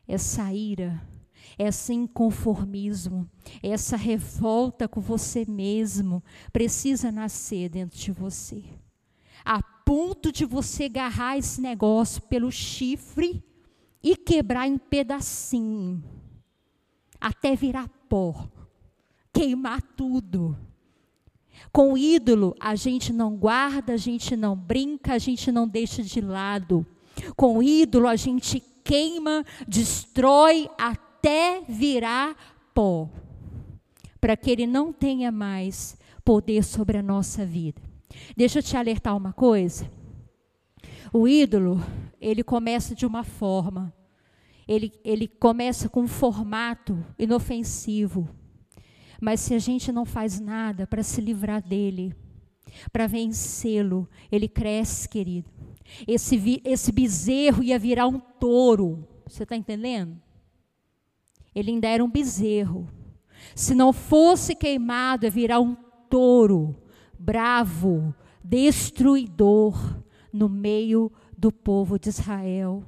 essa 0.08 0.50
ira, 0.52 1.06
esse 1.58 1.92
inconformismo, 1.92 3.28
essa 3.62 3.96
revolta 3.96 4.88
com 4.88 5.00
você 5.00 5.44
mesmo, 5.46 6.24
precisa 6.52 7.12
nascer 7.12 7.68
dentro 7.68 7.98
de 7.98 8.10
você. 8.10 8.64
A 9.44 9.62
ponto 9.62 10.32
de 10.32 10.46
você 10.46 10.84
agarrar 10.84 11.36
esse 11.36 11.60
negócio 11.60 12.22
pelo 12.22 12.50
chifre 12.50 13.44
e 14.02 14.16
quebrar 14.16 14.66
em 14.66 14.78
pedacinho, 14.78 16.02
até 17.20 17.54
virar 17.54 17.88
pó 18.08 18.48
queimar 19.32 19.80
tudo. 19.82 20.56
Com 21.72 21.94
o 21.94 21.98
ídolo, 21.98 22.54
a 22.60 22.74
gente 22.74 23.12
não 23.12 23.36
guarda, 23.36 23.94
a 23.94 23.96
gente 23.96 24.36
não 24.36 24.56
brinca, 24.56 25.14
a 25.14 25.18
gente 25.18 25.50
não 25.50 25.66
deixa 25.66 26.02
de 26.02 26.20
lado. 26.20 26.86
Com 27.36 27.58
o 27.58 27.62
ídolo, 27.62 28.08
a 28.08 28.16
gente 28.16 28.60
queima, 28.84 29.44
destrói 29.66 30.68
até 30.78 31.62
virar 31.68 32.36
pó, 32.74 33.08
para 34.20 34.36
que 34.36 34.50
ele 34.50 34.66
não 34.66 34.92
tenha 34.92 35.30
mais 35.30 35.96
poder 36.24 36.62
sobre 36.64 36.98
a 36.98 37.02
nossa 37.02 37.46
vida. 37.46 37.80
Deixa 38.36 38.58
eu 38.58 38.62
te 38.62 38.76
alertar 38.76 39.16
uma 39.16 39.32
coisa. 39.32 39.90
O 41.12 41.28
ídolo, 41.28 41.82
ele 42.20 42.42
começa 42.42 42.94
de 42.94 43.06
uma 43.06 43.24
forma, 43.24 43.92
ele, 44.66 44.92
ele 45.04 45.28
começa 45.28 45.88
com 45.88 46.02
um 46.02 46.08
formato 46.08 47.04
inofensivo 47.18 48.28
mas 49.22 49.38
se 49.38 49.54
a 49.54 49.58
gente 49.60 49.92
não 49.92 50.04
faz 50.04 50.40
nada 50.40 50.84
para 50.84 51.00
se 51.04 51.20
livrar 51.20 51.62
dele, 51.62 52.12
para 52.92 53.06
vencê-lo, 53.06 54.08
ele 54.32 54.48
cresce, 54.48 55.08
querido. 55.08 55.48
Esse, 56.08 56.60
esse 56.64 56.90
bezerro 56.90 57.62
ia 57.62 57.78
virar 57.78 58.08
um 58.08 58.18
touro. 58.18 59.06
Você 59.24 59.44
está 59.44 59.54
entendendo? 59.54 60.20
Ele 61.54 61.70
ainda 61.70 61.86
era 61.86 62.04
um 62.04 62.10
bezerro. 62.10 62.88
Se 63.54 63.76
não 63.76 63.92
fosse 63.92 64.56
queimado, 64.56 65.24
ia 65.24 65.30
virar 65.30 65.60
um 65.60 65.76
touro, 66.10 66.74
bravo, 67.16 68.12
destruidor, 68.42 70.02
no 70.32 70.48
meio 70.48 71.12
do 71.38 71.52
povo 71.52 71.96
de 71.96 72.08
Israel. 72.08 72.82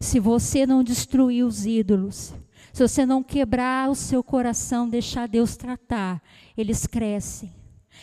Se 0.00 0.18
você 0.18 0.66
não 0.66 0.82
destruir 0.82 1.44
os 1.44 1.66
ídolos, 1.66 2.34
se 2.72 2.86
você 2.86 3.04
não 3.04 3.22
quebrar 3.22 3.90
o 3.90 3.94
seu 3.94 4.24
coração, 4.24 4.88
deixar 4.88 5.28
Deus 5.28 5.56
tratar, 5.56 6.22
eles 6.56 6.86
crescem. 6.86 7.52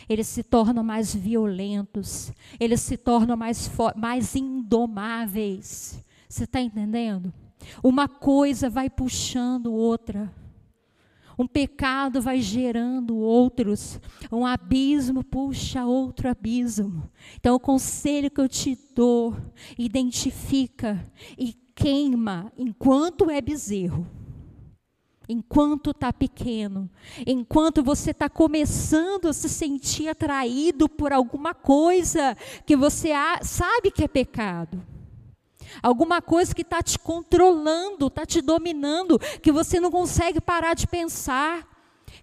Eles 0.07 0.27
se 0.27 0.43
tornam 0.43 0.83
mais 0.83 1.13
violentos, 1.13 2.31
eles 2.59 2.79
se 2.81 2.95
tornam 2.95 3.35
mais, 3.35 3.69
mais 3.95 4.35
indomáveis. 4.35 6.03
Você 6.27 6.43
está 6.43 6.61
entendendo? 6.61 7.33
Uma 7.83 8.07
coisa 8.07 8.69
vai 8.69 8.89
puxando 8.89 9.73
outra. 9.73 10.31
Um 11.37 11.47
pecado 11.47 12.21
vai 12.21 12.39
gerando 12.39 13.17
outros. 13.17 13.99
Um 14.31 14.45
abismo 14.45 15.23
puxa 15.23 15.85
outro 15.85 16.29
abismo. 16.29 17.09
Então, 17.35 17.55
o 17.55 17.59
conselho 17.59 18.29
que 18.29 18.41
eu 18.41 18.47
te 18.47 18.77
dou: 18.93 19.35
identifica 19.77 21.03
e 21.37 21.53
queima 21.73 22.51
enquanto 22.57 23.29
é 23.29 23.41
bezerro 23.41 24.18
enquanto 25.29 25.91
está 25.91 26.11
pequeno, 26.11 26.89
enquanto 27.25 27.83
você 27.83 28.09
está 28.09 28.27
começando 28.27 29.27
a 29.27 29.33
se 29.33 29.47
sentir 29.47 30.07
atraído 30.09 30.89
por 30.89 31.13
alguma 31.13 31.53
coisa 31.53 32.35
que 32.65 32.75
você 32.75 33.11
sabe 33.43 33.91
que 33.91 34.03
é 34.03 34.07
pecado. 34.07 34.83
Alguma 35.83 36.19
coisa 36.19 36.53
que 36.53 36.63
está 36.63 36.81
te 36.81 36.97
controlando, 36.97 38.07
está 38.07 38.25
te 38.25 38.41
dominando, 38.41 39.19
que 39.19 39.51
você 39.51 39.79
não 39.79 39.91
consegue 39.91 40.41
parar 40.41 40.73
de 40.73 40.87
pensar 40.87 41.69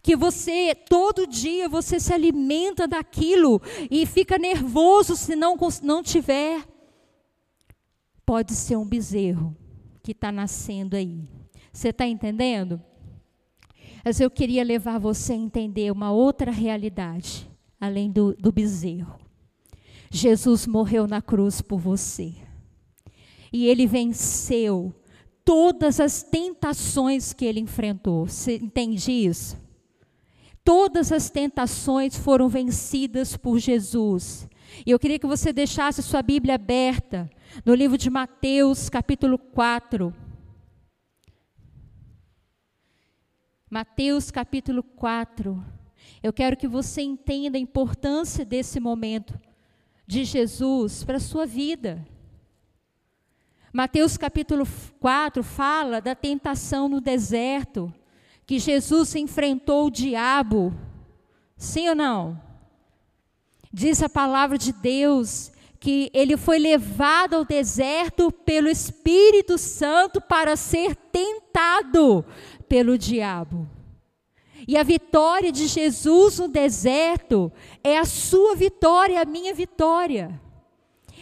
que 0.02 0.16
você 0.16 0.74
todo 0.74 1.26
dia 1.26 1.68
você 1.68 2.00
se 2.00 2.12
alimenta 2.12 2.88
daquilo 2.88 3.62
e 3.88 4.04
fica 4.04 4.36
nervoso 4.36 5.16
se 5.16 5.36
não 5.36 5.56
não 5.82 6.02
tiver. 6.02 6.66
Pode 8.24 8.52
ser 8.52 8.76
um 8.76 8.84
bezerro 8.84 9.56
que 10.02 10.10
está 10.10 10.32
nascendo 10.32 10.96
aí. 10.96 11.28
Você 11.72 11.88
está 11.90 12.06
entendendo 12.06 12.82
mas 14.06 14.20
eu 14.20 14.30
queria 14.30 14.62
levar 14.62 15.00
você 15.00 15.32
a 15.32 15.36
entender 15.36 15.90
uma 15.90 16.12
outra 16.12 16.52
realidade, 16.52 17.50
além 17.80 18.08
do, 18.08 18.36
do 18.36 18.52
bezerro. 18.52 19.18
Jesus 20.08 20.64
morreu 20.64 21.08
na 21.08 21.20
cruz 21.20 21.60
por 21.60 21.80
você. 21.80 22.32
E 23.52 23.66
ele 23.66 23.84
venceu 23.84 24.94
todas 25.44 25.98
as 25.98 26.22
tentações 26.22 27.32
que 27.32 27.44
ele 27.44 27.58
enfrentou. 27.58 28.28
Você 28.28 28.54
entende 28.58 29.10
isso? 29.10 29.56
Todas 30.62 31.10
as 31.10 31.28
tentações 31.28 32.16
foram 32.16 32.48
vencidas 32.48 33.36
por 33.36 33.58
Jesus. 33.58 34.48
E 34.86 34.92
eu 34.92 35.00
queria 35.00 35.18
que 35.18 35.26
você 35.26 35.52
deixasse 35.52 36.00
sua 36.00 36.22
Bíblia 36.22 36.54
aberta 36.54 37.28
no 37.64 37.74
livro 37.74 37.98
de 37.98 38.08
Mateus, 38.08 38.88
capítulo 38.88 39.36
4. 39.36 40.14
Mateus 43.68 44.30
capítulo 44.30 44.80
4. 44.80 45.60
Eu 46.22 46.32
quero 46.32 46.56
que 46.56 46.68
você 46.68 47.02
entenda 47.02 47.58
a 47.58 47.60
importância 47.60 48.44
desse 48.44 48.78
momento 48.78 49.36
de 50.06 50.22
Jesus 50.22 51.02
para 51.02 51.16
a 51.16 51.20
sua 51.20 51.44
vida. 51.44 52.06
Mateus 53.72 54.16
capítulo 54.16 54.64
4 55.00 55.42
fala 55.42 56.00
da 56.00 56.14
tentação 56.14 56.88
no 56.88 57.00
deserto, 57.00 57.92
que 58.46 58.60
Jesus 58.60 59.16
enfrentou 59.16 59.86
o 59.86 59.90
diabo. 59.90 60.72
Sim 61.56 61.88
ou 61.88 61.94
não? 61.96 62.40
Diz 63.72 64.00
a 64.00 64.08
palavra 64.08 64.56
de 64.56 64.72
Deus 64.72 65.50
que 65.80 66.08
ele 66.14 66.36
foi 66.36 66.58
levado 66.58 67.34
ao 67.34 67.44
deserto 67.44 68.30
pelo 68.30 68.68
Espírito 68.68 69.58
Santo 69.58 70.20
para 70.20 70.56
ser 70.56 70.94
tentado 70.94 72.24
pelo 72.68 72.98
diabo. 72.98 73.68
E 74.66 74.76
a 74.76 74.82
vitória 74.82 75.52
de 75.52 75.66
Jesus 75.66 76.38
no 76.38 76.48
deserto 76.48 77.52
é 77.84 77.98
a 77.98 78.04
sua 78.04 78.56
vitória, 78.56 79.20
a 79.20 79.24
minha 79.24 79.54
vitória. 79.54 80.40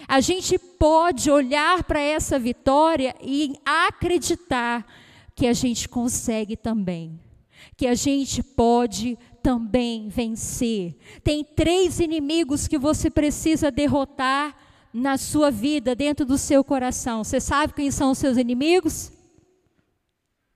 A 0.07 0.21
gente 0.21 0.59
pode 0.59 1.31
olhar 1.31 1.85
para 1.85 2.01
essa 2.01 2.39
vitória 2.39 3.15
e 3.23 3.59
acreditar 3.65 4.87
que 5.35 5.47
a 5.47 5.53
gente 5.53 5.89
consegue 5.89 6.57
também, 6.57 7.19
que 7.77 7.87
a 7.87 7.95
gente 7.95 8.43
pode 8.43 9.19
também 9.43 10.09
vencer. 10.09 10.97
Tem 11.23 11.45
três 11.45 12.01
inimigos 12.01 12.69
que 12.69 12.79
você 12.79 13.11
precisa 13.11 13.71
derrotar 13.71 14.57
na 14.93 15.19
sua 15.19 15.51
vida, 15.51 15.95
dentro 15.95 16.25
do 16.25 16.39
seu 16.39 16.63
coração. 16.63 17.25
Você 17.25 17.41
sabe 17.41 17.75
quem 17.75 17.91
são 17.91 18.13
os 18.13 18.19
seus 18.19 18.39
inimigos? 18.39 19.11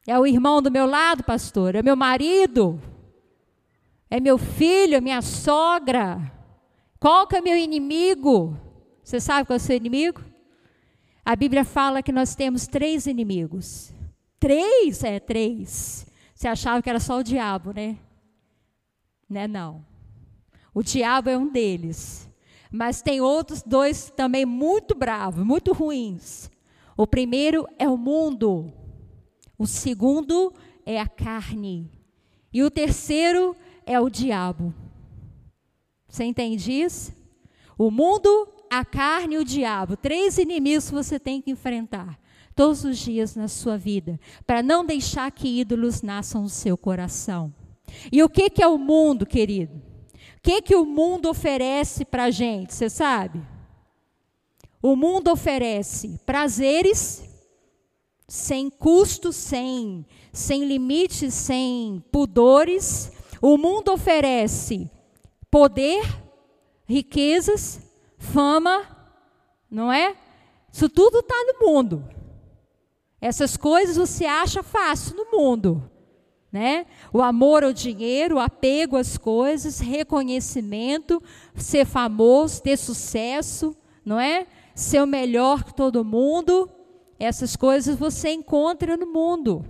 É 0.08 0.18
o 0.18 0.26
irmão 0.26 0.62
do 0.62 0.70
meu 0.70 0.86
lado, 0.86 1.22
pastor? 1.22 1.74
É 1.74 1.82
meu 1.82 1.94
marido? 1.94 2.80
É 4.08 4.18
meu 4.18 4.38
filho? 4.38 4.94
É 4.94 5.02
minha 5.02 5.20
sogra? 5.20 6.32
Qual 6.98 7.26
que 7.26 7.36
é 7.36 7.42
meu 7.42 7.54
inimigo? 7.54 8.58
Você 9.04 9.20
sabe 9.20 9.46
qual 9.46 9.56
é 9.56 9.58
o 9.58 9.60
seu 9.60 9.76
inimigo? 9.76 10.24
A 11.22 11.36
Bíblia 11.36 11.62
fala 11.62 12.02
que 12.02 12.10
nós 12.10 12.34
temos 12.34 12.66
três 12.66 13.06
inimigos. 13.06 13.92
Três? 14.40 15.04
É, 15.04 15.20
três. 15.20 16.06
Você 16.34 16.48
achava 16.48 16.80
que 16.80 16.88
era 16.88 17.00
só 17.00 17.18
o 17.18 17.22
diabo, 17.22 17.74
né? 17.74 17.98
Né, 19.28 19.46
não. 19.46 19.84
O 20.72 20.82
diabo 20.82 21.28
é 21.28 21.36
um 21.36 21.52
deles. 21.52 22.26
Mas 22.72 23.02
tem 23.02 23.20
outros 23.20 23.62
dois 23.62 24.10
também 24.16 24.46
muito 24.46 24.94
bravos, 24.94 25.44
muito 25.44 25.74
ruins. 25.74 26.50
O 26.96 27.06
primeiro 27.06 27.68
é 27.78 27.86
o 27.86 27.98
mundo. 27.98 28.72
O 29.58 29.66
segundo 29.66 30.54
é 30.86 31.00
a 31.00 31.08
carne. 31.08 31.90
E 32.52 32.62
o 32.62 32.70
terceiro 32.70 33.56
é 33.84 34.00
o 34.00 34.08
diabo. 34.08 34.72
Você 36.08 36.24
entende 36.24 36.72
isso? 36.72 37.12
O 37.76 37.90
mundo, 37.90 38.48
a 38.70 38.84
carne 38.84 39.34
e 39.34 39.38
o 39.38 39.44
diabo. 39.44 39.96
Três 39.96 40.38
inimigos 40.38 40.90
você 40.90 41.18
tem 41.18 41.42
que 41.42 41.50
enfrentar 41.50 42.18
todos 42.54 42.82
os 42.84 42.98
dias 42.98 43.36
na 43.36 43.46
sua 43.46 43.78
vida, 43.78 44.18
para 44.44 44.64
não 44.64 44.84
deixar 44.84 45.30
que 45.30 45.60
ídolos 45.60 46.02
nasçam 46.02 46.42
no 46.42 46.48
seu 46.48 46.76
coração. 46.76 47.54
E 48.10 48.20
o 48.20 48.28
que, 48.28 48.50
que 48.50 48.60
é 48.60 48.66
o 48.66 48.76
mundo, 48.76 49.24
querido? 49.24 49.76
O 49.76 50.40
que, 50.42 50.60
que 50.62 50.74
o 50.74 50.84
mundo 50.84 51.28
oferece 51.28 52.04
para 52.04 52.24
a 52.24 52.30
gente? 52.30 52.74
Você 52.74 52.90
sabe? 52.90 53.40
O 54.82 54.96
mundo 54.96 55.30
oferece 55.30 56.18
prazeres 56.26 57.27
sem 58.28 58.68
custo, 58.68 59.32
sem, 59.32 60.04
sem 60.32 60.64
limites, 60.64 61.32
sem 61.32 62.04
pudores. 62.12 63.10
O 63.40 63.56
mundo 63.56 63.90
oferece 63.90 64.90
poder, 65.50 66.04
riquezas, 66.84 67.80
fama, 68.18 68.86
não 69.70 69.90
é? 69.90 70.14
Isso 70.70 70.90
tudo 70.90 71.20
está 71.20 71.34
no 71.46 71.66
mundo. 71.66 72.04
Essas 73.20 73.56
coisas 73.56 73.96
você 73.96 74.26
acha 74.26 74.62
fácil 74.62 75.16
no 75.16 75.30
mundo. 75.30 75.90
Né? 76.52 76.86
O 77.12 77.22
amor 77.22 77.62
ao 77.62 77.72
dinheiro, 77.72 78.36
o 78.36 78.40
apego 78.40 78.96
às 78.96 79.18
coisas, 79.18 79.80
reconhecimento, 79.80 81.22
ser 81.54 81.84
famoso, 81.84 82.62
ter 82.62 82.76
sucesso, 82.76 83.76
não 84.04 84.18
é? 84.18 84.46
Ser 84.74 85.02
o 85.02 85.06
melhor 85.06 85.64
que 85.64 85.74
todo 85.74 86.04
mundo. 86.04 86.70
Essas 87.18 87.56
coisas 87.56 87.98
você 87.98 88.30
encontra 88.30 88.96
no 88.96 89.06
mundo. 89.06 89.64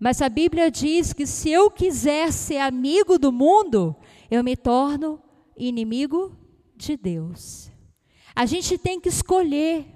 Mas 0.00 0.22
a 0.22 0.28
Bíblia 0.28 0.70
diz 0.70 1.12
que 1.12 1.26
se 1.26 1.50
eu 1.50 1.70
quiser 1.70 2.32
ser 2.32 2.58
amigo 2.58 3.18
do 3.18 3.30
mundo, 3.30 3.94
eu 4.30 4.42
me 4.42 4.56
torno 4.56 5.22
inimigo 5.56 6.36
de 6.74 6.96
Deus. 6.96 7.70
A 8.34 8.46
gente 8.46 8.78
tem 8.78 8.98
que 8.98 9.08
escolher 9.08 9.86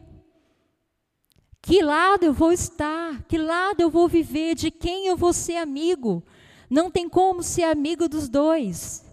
que 1.63 1.83
lado 1.83 2.25
eu 2.25 2.33
vou 2.33 2.53
estar, 2.53 3.25
que 3.25 3.37
lado 3.37 3.81
eu 3.81 3.91
vou 3.91 4.07
viver, 4.07 4.55
de 4.55 4.71
quem 4.71 5.07
eu 5.07 5.17
vou 5.17 5.33
ser 5.33 5.57
amigo. 5.57 6.23
Não 6.71 6.91
tem 6.91 7.09
como 7.09 7.43
ser 7.43 7.65
amigo 7.65 8.09
dos 8.09 8.29
dois. 8.29 9.05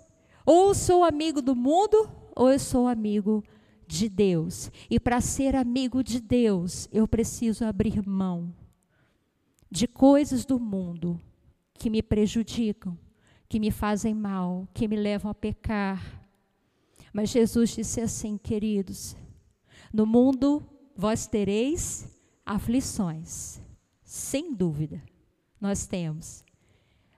Ou 0.45 0.76
sou 0.76 1.04
amigo 1.04 1.41
do 1.41 1.56
mundo, 1.56 2.08
ou 2.36 2.52
eu 2.52 2.60
sou 2.60 2.88
amigo 2.88 3.43
de 3.94 4.10
Deus. 4.10 4.72
E 4.90 5.00
para 5.00 5.22
ser 5.22 5.56
amigo 5.56 6.04
de 6.04 6.20
Deus, 6.20 6.90
eu 6.92 7.08
preciso 7.08 7.64
abrir 7.64 8.06
mão 8.06 8.54
de 9.70 9.88
coisas 9.88 10.46
do 10.46 10.60
mundo 10.60 11.22
que 11.76 11.90
me 11.90 12.02
prejudicam, 12.02 12.98
que 13.48 13.60
me 13.60 13.70
fazem 13.70 14.14
mal, 14.14 14.68
que 14.74 14.88
me 14.88 14.96
levam 14.96 15.30
a 15.30 15.36
pecar. 15.36 16.28
Mas 17.14 17.30
Jesus 17.30 17.76
disse 17.76 18.02
assim, 18.02 18.36
queridos: 18.36 19.16
No 19.94 20.08
mundo 20.08 20.68
vós 20.96 21.28
tereis 21.28 22.10
aflições, 22.44 23.62
sem 24.04 24.56
dúvida, 24.56 25.04
nós 25.62 25.86
temos. 25.86 26.44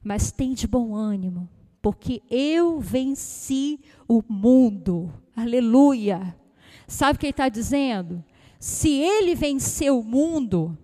Mas 0.03 0.29
tem 0.29 0.53
de 0.53 0.67
bom 0.67 0.93
ânimo, 0.93 1.49
porque 1.81 2.21
eu 2.29 2.79
venci 2.81 3.79
o 4.07 4.21
mundo. 4.27 5.11
Aleluia! 5.35 6.35
Sabe 6.87 7.17
o 7.17 7.19
que 7.19 7.25
ele 7.27 7.31
está 7.31 7.49
dizendo? 7.49 8.23
Se 8.59 8.89
ele 8.89 9.35
venceu 9.35 9.99
o 9.99 10.03
mundo, 10.03 10.77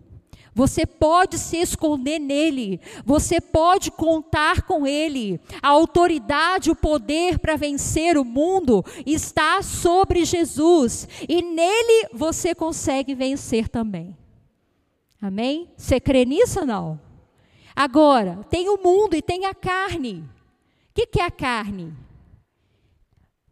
você 0.54 0.86
pode 0.86 1.38
se 1.38 1.58
esconder 1.58 2.20
nele, 2.20 2.80
você 3.06 3.40
pode 3.40 3.90
contar 3.90 4.64
com 4.64 4.86
ele. 4.86 5.40
A 5.62 5.70
autoridade, 5.70 6.70
o 6.70 6.76
poder 6.76 7.40
para 7.40 7.56
vencer 7.56 8.18
o 8.18 8.26
mundo 8.26 8.84
está 9.06 9.62
sobre 9.62 10.26
Jesus, 10.26 11.08
e 11.28 11.42
nele 11.42 12.10
você 12.14 12.54
consegue 12.54 13.16
vencer 13.16 13.70
também. 13.70 14.18
Amém? 15.22 15.70
Você 15.78 16.00
crê 16.00 16.26
nisso 16.26 16.62
ou 16.62 16.66
não? 16.66 17.00
Agora, 17.76 18.46
tem 18.50 18.68
o 18.70 18.78
mundo 18.78 19.16
e 19.16 19.22
tem 19.22 19.46
a 19.46 19.54
carne. 19.54 20.24
O 20.90 20.94
que 20.94 21.22
é 21.22 21.24
a 21.24 21.32
carne? 21.32 21.94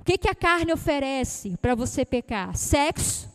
Que, 0.10 0.18
que 0.18 0.28
a 0.28 0.34
carne 0.34 0.74
oferece 0.74 1.56
para 1.62 1.76
você 1.76 2.04
pecar? 2.04 2.58
Sexo. 2.58 3.30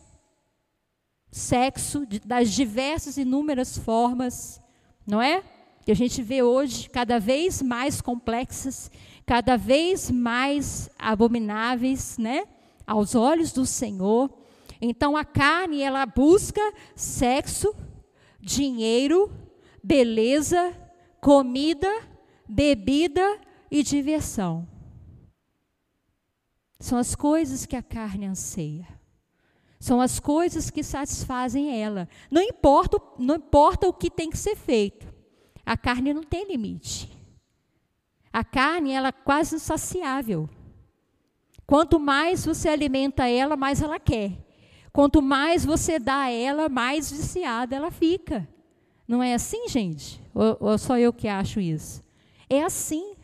Sexo 1.31 2.05
das 2.25 2.51
diversas 2.51 3.15
e 3.15 3.21
inúmeras 3.21 3.77
formas, 3.77 4.61
não 5.07 5.21
é? 5.21 5.41
Que 5.85 5.91
a 5.93 5.95
gente 5.95 6.21
vê 6.21 6.43
hoje 6.43 6.89
cada 6.89 7.17
vez 7.17 7.61
mais 7.61 8.01
complexas, 8.01 8.91
cada 9.25 9.55
vez 9.55 10.11
mais 10.11 10.89
abomináveis, 10.99 12.17
né? 12.17 12.43
Aos 12.85 13.15
olhos 13.15 13.53
do 13.53 13.65
Senhor. 13.65 14.29
Então 14.81 15.15
a 15.15 15.23
carne, 15.23 15.81
ela 15.81 16.05
busca 16.05 16.59
sexo, 16.93 17.73
dinheiro, 18.41 19.31
beleza, 19.81 20.73
comida, 21.21 21.89
bebida 22.49 23.39
e 23.71 23.81
diversão. 23.81 24.74
São 26.79 26.97
as 26.97 27.15
coisas 27.15 27.65
que 27.65 27.75
a 27.75 27.81
carne 27.81 28.25
anseia. 28.25 28.87
São 29.79 30.01
as 30.01 30.19
coisas 30.19 30.69
que 30.69 30.83
satisfazem 30.83 31.81
ela. 31.81 32.07
Não 32.29 32.41
importa, 32.41 32.99
não 33.17 33.35
importa 33.35 33.87
o 33.87 33.93
que 33.93 34.09
tem 34.09 34.29
que 34.29 34.37
ser 34.37 34.55
feito. 34.55 35.07
A 35.65 35.75
carne 35.77 36.13
não 36.13 36.23
tem 36.23 36.47
limite. 36.47 37.11
A 38.31 38.43
carne 38.43 38.91
ela 38.91 39.09
é 39.09 39.11
quase 39.11 39.55
insaciável. 39.55 40.49
Quanto 41.65 41.99
mais 41.99 42.45
você 42.45 42.69
alimenta 42.69 43.27
ela, 43.27 43.55
mais 43.55 43.81
ela 43.81 43.99
quer. 43.99 44.33
Quanto 44.91 45.21
mais 45.21 45.65
você 45.65 45.99
dá 45.99 46.23
a 46.23 46.31
ela, 46.31 46.69
mais 46.69 47.11
viciada 47.11 47.75
ela 47.75 47.91
fica. 47.91 48.47
Não 49.07 49.21
é 49.21 49.33
assim, 49.33 49.67
gente? 49.67 50.21
Ou, 50.33 50.57
ou 50.59 50.77
só 50.77 50.97
eu 50.97 51.11
que 51.11 51.27
acho 51.27 51.59
isso? 51.59 52.03
É 52.49 52.63
assim. 52.63 53.14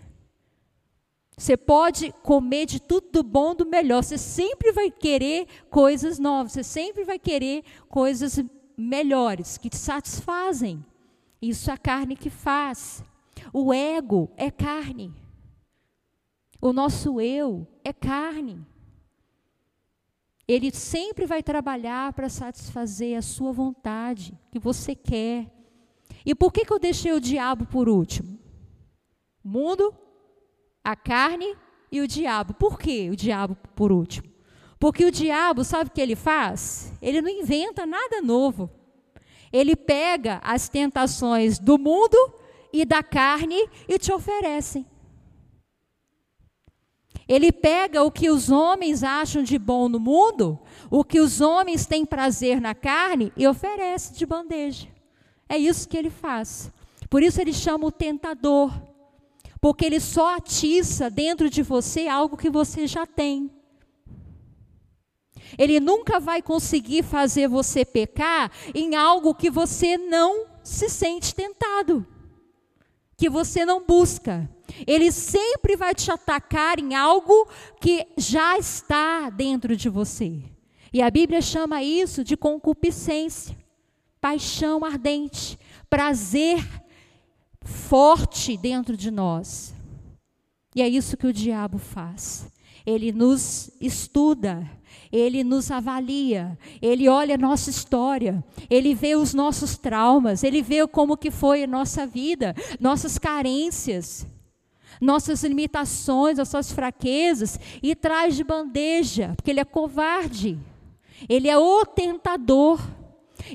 Você 1.42 1.58
pode 1.58 2.12
comer 2.22 2.68
de 2.68 2.80
tudo 2.80 3.08
do 3.12 3.24
bom, 3.24 3.56
do 3.56 3.66
melhor. 3.66 4.04
Você 4.04 4.16
sempre 4.16 4.72
vai 4.72 4.92
querer 4.92 5.48
coisas 5.72 6.20
novas. 6.20 6.52
Você 6.52 6.64
sempre 6.64 7.04
vai 7.04 7.18
querer 7.18 7.64
coisas 7.90 8.40
melhores, 8.78 9.58
que 9.58 9.68
te 9.68 9.76
satisfazem. 9.76 10.86
Isso 11.42 11.72
é 11.72 11.74
a 11.74 11.80
carne 11.80 12.16
que 12.16 12.30
faz. 12.30 13.04
O 13.52 13.74
ego 13.74 14.30
é 14.38 14.52
carne. 14.52 15.16
O 16.62 16.72
nosso 16.72 17.20
eu 17.20 17.68
é 17.84 17.92
carne. 17.92 18.64
Ele 20.48 20.70
sempre 20.70 21.26
vai 21.26 21.42
trabalhar 21.42 22.14
para 22.14 22.30
satisfazer 22.30 23.18
a 23.18 23.22
sua 23.24 23.52
vontade, 23.52 24.38
que 24.52 24.60
você 24.60 24.94
quer. 24.94 25.52
E 26.24 26.36
por 26.36 26.54
que, 26.54 26.64
que 26.64 26.72
eu 26.72 26.78
deixei 26.78 27.14
o 27.14 27.20
diabo 27.20 27.66
por 27.66 27.90
último? 27.90 28.38
Mundo, 29.44 29.92
a 30.84 30.96
carne 30.96 31.56
e 31.92 32.02
o 32.02 32.08
diabo. 32.08 32.54
Por 32.54 32.80
que 32.80 33.10
o 33.10 33.16
diabo 33.16 33.56
por 33.76 33.92
último? 33.92 34.30
Porque 34.80 35.06
o 35.06 35.12
diabo, 35.12 35.64
sabe 35.64 35.90
o 35.90 35.94
que 35.94 36.02
ele 36.02 36.16
faz? 36.16 36.92
Ele 37.02 37.22
não 37.22 37.30
inventa 37.30 37.86
nada 37.86 38.22
novo. 38.22 38.70
Ele 39.54 39.76
pega 39.76 40.40
as 40.44 40.70
tentações 40.70 41.60
do 41.60 41.78
mundo 41.78 42.18
e 42.74 42.86
da 42.86 43.04
carne 43.04 43.70
e 43.88 44.00
te 44.00 44.12
oferecem. 44.12 44.86
Ele 47.28 47.52
pega 47.52 48.04
o 48.04 48.12
que 48.12 48.30
os 48.30 48.50
homens 48.50 49.04
acham 49.04 49.44
de 49.44 49.58
bom 49.60 49.88
no 49.88 50.00
mundo, 50.00 50.60
o 50.90 51.04
que 51.04 51.20
os 51.20 51.40
homens 51.40 51.86
têm 51.86 52.06
prazer 52.06 52.60
na 52.60 52.74
carne 52.74 53.32
e 53.38 53.48
oferece 53.48 54.14
de 54.14 54.26
bandeja. 54.26 54.88
É 55.48 55.58
isso 55.58 55.88
que 55.88 55.98
ele 55.98 56.10
faz. 56.10 56.72
Por 57.10 57.22
isso 57.22 57.40
ele 57.40 57.54
chama 57.54 57.86
o 57.86 57.92
tentador, 57.92 58.74
porque 59.62 59.86
ele 59.86 60.00
só 60.00 60.36
atiça 60.36 61.10
dentro 61.10 61.50
de 61.50 61.62
você 61.62 62.08
algo 62.08 62.36
que 62.36 62.50
você 62.50 62.88
já 62.88 63.06
tem. 63.06 63.50
Ele 65.58 65.80
nunca 65.80 66.20
vai 66.20 66.42
conseguir 66.42 67.04
fazer 67.04 67.48
você 67.48 67.86
pecar 67.86 68.52
em 68.74 68.96
algo 68.96 69.36
que 69.36 69.52
você 69.52 69.98
não 69.98 70.48
se 70.64 70.90
sente 70.90 71.36
tentado. 71.36 72.06
que 73.22 73.30
você 73.30 73.64
não 73.64 73.86
busca. 73.86 74.50
Ele 74.88 75.12
sempre 75.12 75.76
vai 75.76 75.94
te 75.94 76.10
atacar 76.10 76.80
em 76.80 76.96
algo 76.96 77.48
que 77.80 78.08
já 78.18 78.58
está 78.58 79.30
dentro 79.30 79.78
de 79.78 79.90
você. 79.90 80.42
E 80.92 81.04
a 81.04 81.12
Bíblia 81.12 81.40
chama 81.40 81.84
isso 81.84 82.24
de 82.24 82.36
concupiscência, 82.36 83.56
paixão 84.20 84.84
ardente, 84.84 85.60
prazer 85.88 86.68
forte 87.92 88.56
dentro 88.56 88.96
de 88.96 89.12
nós. 89.12 89.74
E 90.74 90.82
é 90.82 90.88
isso 90.88 91.18
que 91.18 91.28
o 91.28 91.34
diabo 91.34 91.78
faz. 91.78 92.50
Ele 92.86 93.12
nos 93.12 93.70
estuda, 93.82 94.66
ele 95.12 95.44
nos 95.44 95.70
avalia, 95.70 96.58
ele 96.82 97.10
olha 97.10 97.36
a 97.36 97.38
nossa 97.38 97.70
história, 97.70 98.42
ele 98.70 98.96
vê 98.96 99.18
os 99.18 99.34
nossos 99.34 99.78
traumas, 99.78 100.42
ele 100.42 100.62
vê 100.62 100.88
como 100.88 101.18
que 101.18 101.30
foi 101.30 101.66
a 101.66 101.68
nossa 101.68 102.08
vida, 102.08 102.56
nossas 102.80 103.18
carências, 103.18 104.26
nossas 105.02 105.44
limitações, 105.44 106.38
nossas 106.38 106.72
fraquezas 106.72 107.60
e 107.84 107.94
traz 107.94 108.38
de 108.38 108.46
bandeja, 108.46 109.34
porque 109.36 109.52
ele 109.52 109.60
é 109.60 109.66
covarde. 109.66 110.58
Ele 111.28 111.50
é 111.50 111.58
o 111.58 111.86
tentador. 111.86 112.80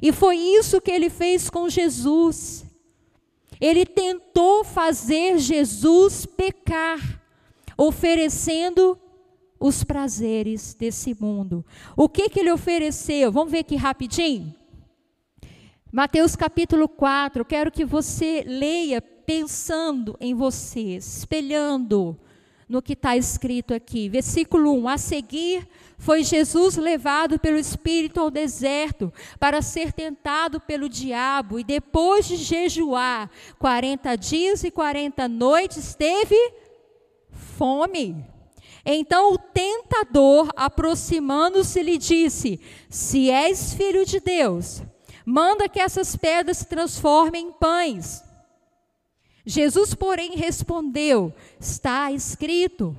E 0.03 0.13
foi 0.13 0.37
isso 0.37 0.79
que 0.79 0.91
ele 0.91 1.09
fez 1.09 1.49
com 1.49 1.71
Jesus. 1.71 2.66
Ele 3.61 3.87
tentou 3.87 4.65
fazer 4.65 5.39
Jesus 5.39 6.27
pecar, 6.27 6.99
oferecendo 7.77 8.99
os 9.59 9.83
prazeres 9.83 10.75
desse 10.75 11.17
mundo. 11.19 11.65
O 11.97 12.09
que, 12.09 12.29
que 12.29 12.41
ele 12.41 12.53
ofereceu? 12.53 13.33
Vamos 13.33 13.51
ver 13.51 13.61
aqui 13.61 13.77
rapidinho. 13.77 14.55
Mateus 15.91 16.37
capítulo 16.37 16.89
4, 16.89 17.45
quero 17.45 17.71
que 17.71 17.85
você 17.85 18.45
leia 18.47 19.01
pensando 19.01 20.17
em 20.21 20.35
você, 20.35 20.97
espelhando 20.97 22.19
no 22.69 22.83
que 22.83 22.93
está 22.93 23.17
escrito 23.17 23.73
aqui. 23.73 24.09
Versículo 24.09 24.73
1: 24.75 24.89
A 24.89 24.99
seguir 24.99 25.67
foi 26.07 26.23
Jesus 26.23 26.77
levado 26.77 27.37
pelo 27.37 27.59
Espírito 27.59 28.21
ao 28.21 28.31
deserto 28.31 29.13
para 29.41 29.61
ser 29.61 29.93
tentado 29.93 30.61
pelo 30.61 30.89
diabo, 30.89 31.59
e 31.59 31.65
depois 31.65 32.29
de 32.29 32.37
jejuar 32.37 33.29
40 33.59 34.15
dias 34.15 34.63
e 34.63 34.71
40 34.71 35.27
noites, 35.27 35.97
teve 35.97 36.37
fome. 37.33 38.25
Então 38.85 39.33
o 39.33 39.39
tentador, 39.39 40.49
aproximando-se, 40.55 41.83
lhe 41.83 41.99
disse: 41.99 42.61
Se 42.89 43.29
és 43.29 43.75
filho 43.75 44.07
de 44.07 44.21
Deus, 44.21 44.85
manda 45.25 45.69
que 45.69 45.81
essas 45.81 46.15
pedras 46.15 46.59
se 46.59 46.69
transformem 46.69 47.49
em 47.49 47.53
pães. 47.53 48.23
Jesus, 49.45 49.93
porém, 49.93 50.37
respondeu: 50.37 51.35
Está 51.59 52.13
escrito: 52.13 52.95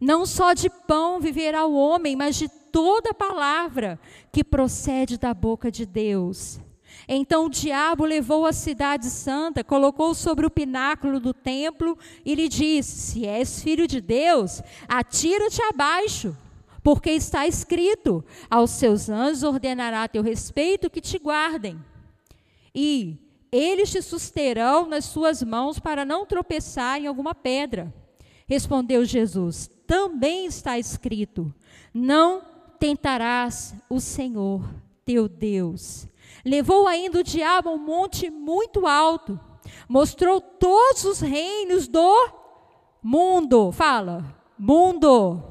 Não 0.00 0.26
só 0.26 0.52
de 0.52 0.68
pão 0.68 1.20
viverá 1.20 1.64
o 1.66 1.74
homem, 1.74 2.16
mas 2.16 2.36
de 2.36 2.48
toda 2.48 3.14
palavra 3.14 3.98
que 4.30 4.44
procede 4.44 5.16
da 5.16 5.32
boca 5.32 5.70
de 5.70 5.86
Deus. 5.86 6.60
Então 7.08 7.46
o 7.46 7.50
diabo 7.50 8.04
levou 8.04 8.46
a 8.46 8.52
cidade 8.52 9.06
santa, 9.06 9.62
colocou 9.62 10.14
sobre 10.14 10.44
o 10.44 10.50
pináculo 10.50 11.20
do 11.20 11.32
templo 11.32 11.96
e 12.24 12.34
lhe 12.34 12.48
disse: 12.48 13.12
Se 13.12 13.26
és 13.26 13.62
filho 13.62 13.86
de 13.86 14.00
Deus, 14.00 14.62
atira-te 14.88 15.62
abaixo, 15.62 16.36
porque 16.82 17.10
está 17.10 17.46
escrito: 17.46 18.24
Aos 18.50 18.72
seus 18.72 19.08
anjos 19.08 19.42
ordenará 19.42 20.04
a 20.04 20.08
teu 20.08 20.22
respeito 20.22 20.90
que 20.90 21.00
te 21.00 21.18
guardem. 21.18 21.82
E 22.74 23.18
eles 23.52 23.90
te 23.90 24.02
susterão 24.02 24.86
nas 24.86 25.04
suas 25.04 25.42
mãos 25.42 25.78
para 25.78 26.04
não 26.04 26.26
tropeçar 26.26 27.00
em 27.00 27.06
alguma 27.06 27.34
pedra. 27.34 27.92
Respondeu 28.48 29.04
Jesus: 29.04 29.70
Também 29.86 30.46
está 30.46 30.78
escrito: 30.78 31.54
Não 31.92 32.42
tentarás 32.78 33.74
o 33.88 34.00
Senhor 34.00 34.68
teu 35.04 35.28
Deus. 35.28 36.08
Levou 36.44 36.86
ainda 36.86 37.20
o 37.20 37.24
diabo 37.24 37.68
a 37.68 37.72
um 37.72 37.78
monte 37.78 38.30
muito 38.30 38.86
alto, 38.86 39.38
mostrou 39.88 40.40
todos 40.40 41.04
os 41.04 41.20
reinos 41.20 41.88
do 41.88 42.30
mundo. 43.02 43.70
Fala, 43.72 44.24
mundo. 44.58 45.42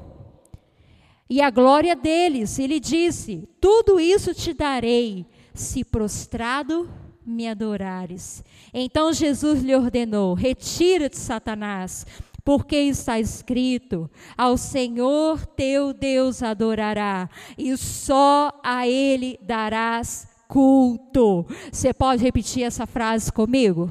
E 1.28 1.40
a 1.40 1.50
glória 1.50 1.96
deles. 1.96 2.58
Ele 2.58 2.78
disse: 2.78 3.48
Tudo 3.60 3.98
isso 3.98 4.34
te 4.34 4.52
darei, 4.52 5.26
se 5.54 5.84
prostrado 5.84 6.88
me 7.26 7.48
adorares. 7.48 8.44
Então 8.72 9.12
Jesus 9.12 9.62
lhe 9.62 9.74
ordenou: 9.74 10.34
Retira-te, 10.34 11.18
Satanás, 11.18 12.06
porque 12.46 12.76
está 12.76 13.18
escrito: 13.18 14.08
Ao 14.38 14.56
Senhor 14.56 15.44
teu 15.44 15.92
Deus 15.92 16.44
adorará, 16.44 17.28
e 17.58 17.76
só 17.76 18.52
a 18.62 18.86
Ele 18.86 19.36
darás 19.42 20.28
culto. 20.46 21.44
Você 21.72 21.92
pode 21.92 22.22
repetir 22.22 22.62
essa 22.62 22.86
frase 22.86 23.32
comigo? 23.32 23.90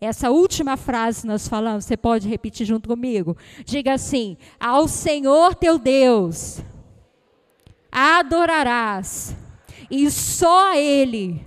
Essa 0.00 0.30
última 0.30 0.76
frase 0.76 1.26
nós 1.26 1.48
falamos, 1.48 1.84
você 1.84 1.96
pode 1.96 2.28
repetir 2.28 2.64
junto 2.64 2.88
comigo? 2.88 3.36
Diga 3.64 3.94
assim: 3.94 4.36
Ao 4.60 4.86
Senhor 4.86 5.56
teu 5.56 5.76
Deus 5.76 6.60
adorarás, 7.90 9.34
e 9.90 10.08
só 10.12 10.74
a 10.74 10.78
Ele 10.78 11.44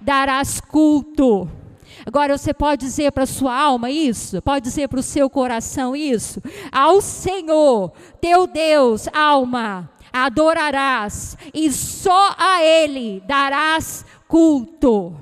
darás 0.00 0.60
culto. 0.60 1.59
Agora 2.06 2.36
você 2.36 2.54
pode 2.54 2.86
dizer 2.86 3.12
para 3.12 3.24
a 3.24 3.26
sua 3.26 3.56
alma 3.56 3.90
isso, 3.90 4.40
pode 4.42 4.64
dizer 4.64 4.88
para 4.88 5.00
o 5.00 5.02
seu 5.02 5.28
coração 5.28 5.94
isso. 5.94 6.42
Ao 6.72 7.00
Senhor, 7.00 7.92
teu 8.20 8.46
Deus, 8.46 9.08
alma, 9.12 9.90
adorarás 10.12 11.36
e 11.52 11.70
só 11.70 12.34
a 12.38 12.62
Ele 12.62 13.22
darás 13.26 14.04
culto. 14.26 15.16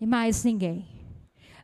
E 0.00 0.06
mais 0.06 0.44
ninguém, 0.44 0.86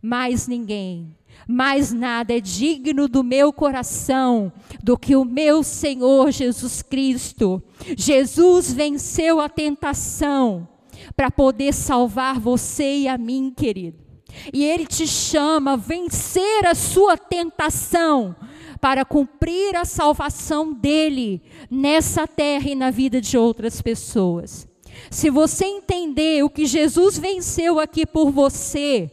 mais 0.03 0.47
ninguém, 0.47 1.17
mais 1.49 1.93
nada 1.93 2.37
é 2.37 2.41
digno 2.41 3.09
do 3.09 3.23
meu 3.23 3.53
coração 3.53 4.53
do 4.83 4.99
que 4.99 5.15
o 5.15 5.25
meu 5.25 5.63
Senhor 5.63 6.31
Jesus 6.31 6.83
Cristo. 6.83 7.63
Jesus 7.97 8.73
venceu 8.73 9.41
a 9.41 9.49
tentação 9.49 10.67
para 11.15 11.31
poder 11.31 11.73
salvar 11.73 12.41
você 12.41 12.99
e 12.99 13.09
a 13.09 13.17
mim, 13.17 13.53
querido. 13.55 14.06
E 14.53 14.65
Ele 14.65 14.87
te 14.87 15.07
chama 15.07 15.73
a 15.73 15.77
vencer 15.77 16.67
a 16.67 16.75
sua 16.75 17.17
tentação 17.17 18.35
para 18.81 19.05
cumprir 19.05 19.75
a 19.77 19.85
salvação 19.85 20.73
dele 20.73 21.43
nessa 21.71 22.27
terra 22.27 22.69
e 22.69 22.75
na 22.75 22.91
vida 22.91 23.21
de 23.21 23.37
outras 23.37 23.81
pessoas. 23.81 24.69
Se 25.11 25.31
você 25.31 25.65
entender 25.65 26.43
o 26.45 26.51
que 26.51 26.67
Jesus 26.67 27.19
venceu 27.19 27.79
aqui 27.79 28.07
por 28.07 28.31
você, 28.31 29.11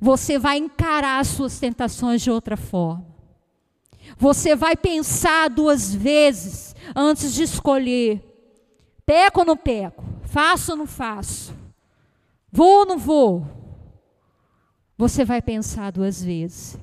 você 0.00 0.38
vai 0.38 0.58
encarar 0.58 1.20
as 1.20 1.28
suas 1.28 1.58
tentações 1.58 2.22
de 2.22 2.30
outra 2.30 2.56
forma. 2.56 3.06
Você 4.16 4.56
vai 4.56 4.76
pensar 4.76 5.48
duas 5.48 5.94
vezes 5.94 6.74
antes 6.94 7.34
de 7.34 7.42
escolher: 7.42 8.22
peco 9.04 9.40
ou 9.40 9.46
não 9.46 9.56
peco? 9.56 10.04
Faço 10.24 10.72
ou 10.72 10.78
não 10.78 10.86
faço? 10.86 11.54
Vou 12.50 12.80
ou 12.80 12.86
não 12.86 12.98
vou? 12.98 13.46
Você 14.98 15.24
vai 15.24 15.40
pensar 15.40 15.92
duas 15.92 16.22
vezes. 16.22 16.76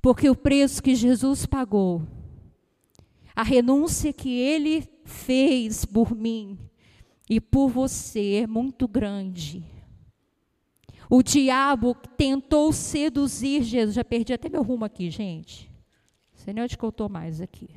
Porque 0.00 0.30
o 0.30 0.34
preço 0.34 0.82
que 0.82 0.94
Jesus 0.94 1.44
pagou, 1.44 2.02
a 3.36 3.42
renúncia 3.42 4.12
que 4.12 4.30
ele 4.30 4.88
fez 5.04 5.84
por 5.84 6.14
mim 6.14 6.58
e 7.28 7.40
por 7.40 7.68
você 7.68 8.42
é 8.42 8.46
muito 8.46 8.88
grande. 8.88 9.62
O 11.10 11.22
diabo 11.22 11.94
tentou 12.16 12.72
seduzir 12.72 13.62
Jesus. 13.62 13.94
Já 13.94 14.04
perdi 14.04 14.32
até 14.32 14.48
meu 14.48 14.62
rumo 14.62 14.86
aqui, 14.86 15.10
gente. 15.10 15.70
Não 16.32 16.44
sei 16.44 16.54
nem 16.54 16.64
onde 16.64 16.78
que 16.78 16.84
eu 16.84 16.88
estou 16.88 17.10
mais 17.10 17.42
aqui. 17.42 17.68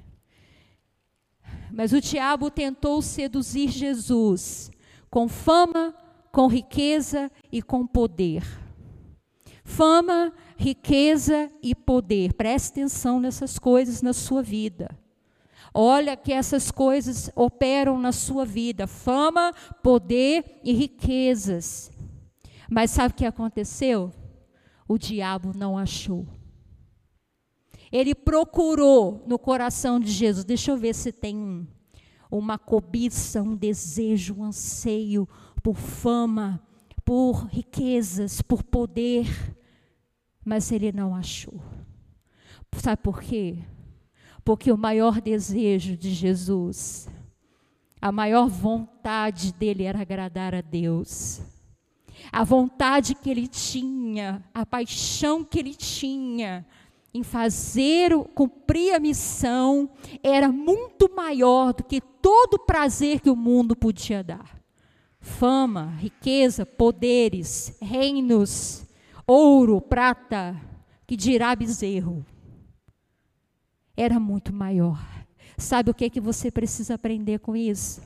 Mas 1.72 1.92
o 1.92 2.00
diabo 2.00 2.50
tentou 2.50 3.02
seduzir 3.02 3.70
Jesus 3.70 4.72
com 5.10 5.28
fama, 5.28 5.94
com 6.32 6.48
riqueza 6.48 7.30
e 7.52 7.62
com 7.62 7.86
poder. 7.86 8.44
Fama, 9.68 10.32
riqueza 10.56 11.52
e 11.62 11.76
poder. 11.76 12.34
Preste 12.34 12.72
atenção 12.72 13.20
nessas 13.20 13.60
coisas 13.60 14.02
na 14.02 14.14
sua 14.14 14.42
vida. 14.42 14.98
Olha 15.74 16.16
que 16.16 16.32
essas 16.32 16.72
coisas 16.72 17.30
operam 17.36 18.00
na 18.00 18.14
sua 18.14 18.46
vida: 18.46 18.88
fama, 18.88 19.54
poder 19.84 20.62
e 20.64 20.72
riquezas. 20.72 21.92
Mas 22.72 22.92
sabe 22.92 23.14
o 23.14 23.18
que 23.18 23.26
aconteceu? 23.26 24.10
O 24.88 24.98
diabo 24.98 25.52
não 25.54 25.78
achou. 25.78 26.26
Ele 27.92 28.16
procurou 28.16 29.22
no 29.28 29.38
coração 29.38 30.00
de 30.00 30.10
Jesus. 30.10 30.46
Deixa 30.46 30.72
eu 30.72 30.78
ver 30.78 30.96
se 30.96 31.12
tem 31.12 31.68
uma 32.32 32.58
cobiça, 32.58 33.44
um 33.44 33.56
desejo, 33.56 34.36
um 34.36 34.46
anseio 34.46 35.28
por 35.62 35.76
fama, 35.76 36.66
por 37.04 37.48
riquezas, 37.48 38.42
por 38.42 38.64
poder. 38.64 39.57
Mas 40.48 40.72
ele 40.72 40.94
não 40.94 41.14
achou. 41.14 41.62
Sabe 42.78 43.02
por 43.02 43.22
quê? 43.22 43.58
Porque 44.46 44.72
o 44.72 44.78
maior 44.78 45.20
desejo 45.20 45.98
de 45.98 46.14
Jesus, 46.14 47.10
a 48.02 48.14
maior 48.14 48.48
vontade 48.48 49.52
dele 49.52 49.84
era 49.84 50.00
agradar 50.00 50.56
a 50.56 50.62
Deus. 50.62 51.42
A 52.32 52.46
vontade 52.46 53.14
que 53.14 53.30
ele 53.30 53.46
tinha, 53.46 54.42
a 54.54 54.66
paixão 54.66 55.44
que 55.44 55.60
ele 55.60 55.76
tinha 55.76 56.66
em 57.14 57.24
fazer, 57.24 58.12
cumprir 58.34 58.94
a 58.94 59.00
missão, 59.00 59.90
era 60.24 60.50
muito 60.50 61.14
maior 61.14 61.74
do 61.74 61.84
que 61.84 62.00
todo 62.00 62.54
o 62.54 62.66
prazer 62.66 63.20
que 63.20 63.30
o 63.30 63.36
mundo 63.36 63.76
podia 63.76 64.24
dar. 64.24 64.58
Fama, 65.20 65.94
riqueza, 66.00 66.66
poderes, 66.66 67.76
reinos, 67.82 68.87
ouro, 69.28 69.82
prata, 69.82 70.60
que 71.06 71.16
dirá 71.16 71.56
bezerro 71.56 72.26
era 73.98 74.20
muito 74.20 74.54
maior. 74.54 75.04
Sabe 75.58 75.90
o 75.90 75.94
que 75.94 76.06
é 76.06 76.10
que 76.10 76.22
você 76.22 76.52
precisa 76.52 76.94
aprender 76.94 77.40
com 77.40 77.56
isso? 77.56 78.00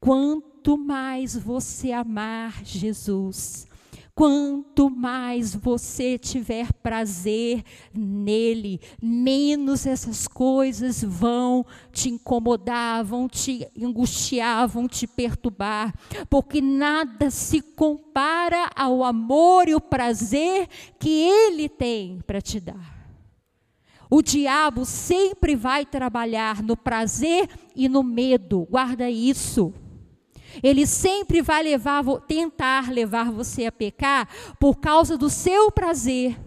Quanto 0.00 0.76
mais 0.76 1.36
você 1.36 1.92
amar 1.92 2.64
Jesus, 2.64 3.68
quanto 4.14 4.90
mais 4.90 5.54
você 5.54 6.18
tiver 6.18 6.72
prazer 6.74 7.62
nele, 7.94 8.80
menos 9.02 9.86
essas 9.86 10.28
coisas 10.28 11.02
vão 11.02 11.64
te 11.92 12.08
incomodar, 12.08 13.04
vão 13.04 13.28
te 13.28 13.66
angustiar, 13.80 14.68
vão 14.68 14.86
te 14.86 15.06
perturbar, 15.06 15.94
porque 16.28 16.60
nada 16.60 17.30
se 17.30 17.60
compara 17.60 18.70
ao 18.74 19.04
amor 19.04 19.68
e 19.68 19.74
o 19.74 19.80
prazer 19.80 20.68
que 20.98 21.08
ele 21.08 21.68
tem 21.68 22.20
para 22.26 22.40
te 22.40 22.60
dar. 22.60 23.00
O 24.10 24.22
diabo 24.22 24.84
sempre 24.84 25.54
vai 25.54 25.86
trabalhar 25.86 26.64
no 26.64 26.76
prazer 26.76 27.48
e 27.76 27.88
no 27.88 28.02
medo. 28.02 28.66
Guarda 28.68 29.08
isso. 29.08 29.72
Ele 30.62 30.86
sempre 30.86 31.42
vai 31.42 31.62
levar, 31.62 32.02
tentar 32.26 32.90
levar 32.90 33.30
você 33.30 33.66
a 33.66 33.72
pecar 33.72 34.28
por 34.58 34.78
causa 34.80 35.16
do 35.16 35.30
seu 35.30 35.70
prazer 35.70 36.38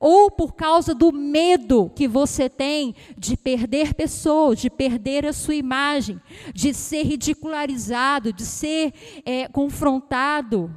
ou 0.00 0.30
por 0.30 0.54
causa 0.54 0.94
do 0.94 1.12
medo 1.12 1.90
que 1.90 2.08
você 2.08 2.48
tem 2.48 2.94
de 3.16 3.36
perder 3.36 3.94
pessoas, 3.94 4.58
de 4.58 4.70
perder 4.70 5.26
a 5.26 5.32
sua 5.32 5.54
imagem, 5.54 6.20
de 6.54 6.74
ser 6.74 7.04
ridicularizado, 7.04 8.32
de 8.32 8.44
ser 8.44 8.92
é, 9.24 9.48
confrontado. 9.48 10.74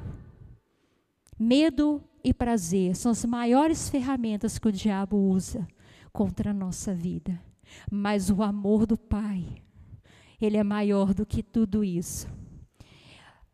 Medo 1.38 2.04
e 2.24 2.34
prazer 2.34 2.96
são 2.96 3.12
as 3.12 3.26
maiores 3.26 3.90
ferramentas 3.90 4.60
que 4.60 4.68
o 4.68 4.72
diabo 4.72 5.18
usa 5.18 5.68
contra 6.14 6.52
a 6.52 6.54
nossa 6.54 6.94
vida. 6.94 7.40
Mas 7.90 8.30
o 8.30 8.44
amor 8.44 8.86
do 8.86 8.98
Pai, 8.98 9.46
ele 10.40 10.58
é 10.58 10.64
maior 10.64 11.14
do 11.14 11.26
que 11.26 11.42
tudo 11.42 11.84
isso. 11.84 12.28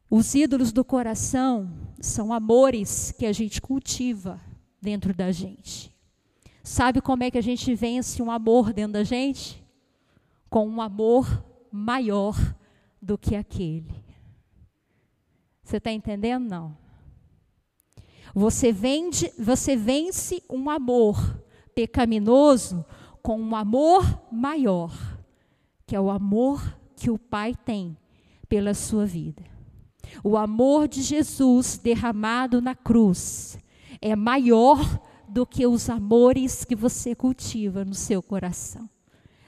Os 0.09 0.33
ídolos 0.33 0.71
do 0.71 0.85
coração 0.85 1.69
são 1.99 2.31
amores 2.31 3.11
que 3.11 3.25
a 3.25 3.33
gente 3.33 3.61
cultiva 3.61 4.39
dentro 4.81 5.13
da 5.13 5.31
gente. 5.31 5.93
Sabe 6.63 7.01
como 7.01 7.23
é 7.23 7.31
que 7.31 7.37
a 7.37 7.41
gente 7.41 7.73
vence 7.75 8.21
um 8.21 8.31
amor 8.31 8.71
dentro 8.71 8.93
da 8.93 9.03
gente? 9.03 9.61
Com 10.49 10.67
um 10.67 10.81
amor 10.81 11.43
maior 11.71 12.35
do 13.01 13.17
que 13.17 13.35
aquele. 13.35 13.93
Você 15.61 15.77
está 15.77 15.91
entendendo? 15.91 16.49
Não. 16.49 16.77
Você, 18.33 18.71
vende, 18.71 19.31
você 19.37 19.75
vence 19.75 20.41
um 20.49 20.69
amor 20.69 21.41
pecaminoso 21.75 22.85
com 23.21 23.37
um 23.41 23.55
amor 23.55 24.21
maior, 24.31 24.93
que 25.85 25.95
é 25.95 25.99
o 25.99 26.09
amor 26.09 26.77
que 26.95 27.09
o 27.09 27.17
Pai 27.17 27.53
tem 27.53 27.97
pela 28.47 28.73
sua 28.73 29.05
vida. 29.05 29.56
O 30.23 30.37
amor 30.37 30.87
de 30.87 31.01
Jesus 31.01 31.79
derramado 31.81 32.61
na 32.61 32.75
cruz 32.75 33.57
é 34.01 34.15
maior 34.15 34.79
do 35.27 35.45
que 35.45 35.67
os 35.67 35.89
amores 35.89 36.63
que 36.63 36.75
você 36.75 37.13
cultiva 37.13 37.83
no 37.83 37.93
seu 37.93 38.21
coração. 38.23 38.89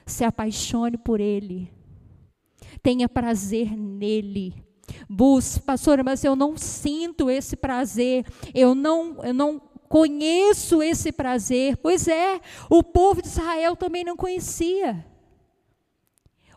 Se 0.06 0.24
apaixone 0.24 0.98
por 0.98 1.20
Ele, 1.20 1.72
tenha 2.82 3.08
prazer 3.08 3.76
nele. 3.78 4.54
Busque, 5.08 5.62
pastora, 5.62 6.04
mas 6.04 6.24
eu 6.24 6.36
não 6.36 6.58
sinto 6.58 7.30
esse 7.30 7.56
prazer, 7.56 8.26
eu 8.54 8.74
não, 8.74 9.24
eu 9.24 9.34
não 9.34 9.62
conheço 9.88 10.82
esse 10.82 11.12
prazer. 11.12 11.78
Pois 11.78 12.08
é, 12.08 12.40
o 12.70 12.84
povo 12.84 13.22
de 13.22 13.28
Israel 13.28 13.76
também 13.76 14.04
não 14.04 14.16
conhecia. 14.16 15.06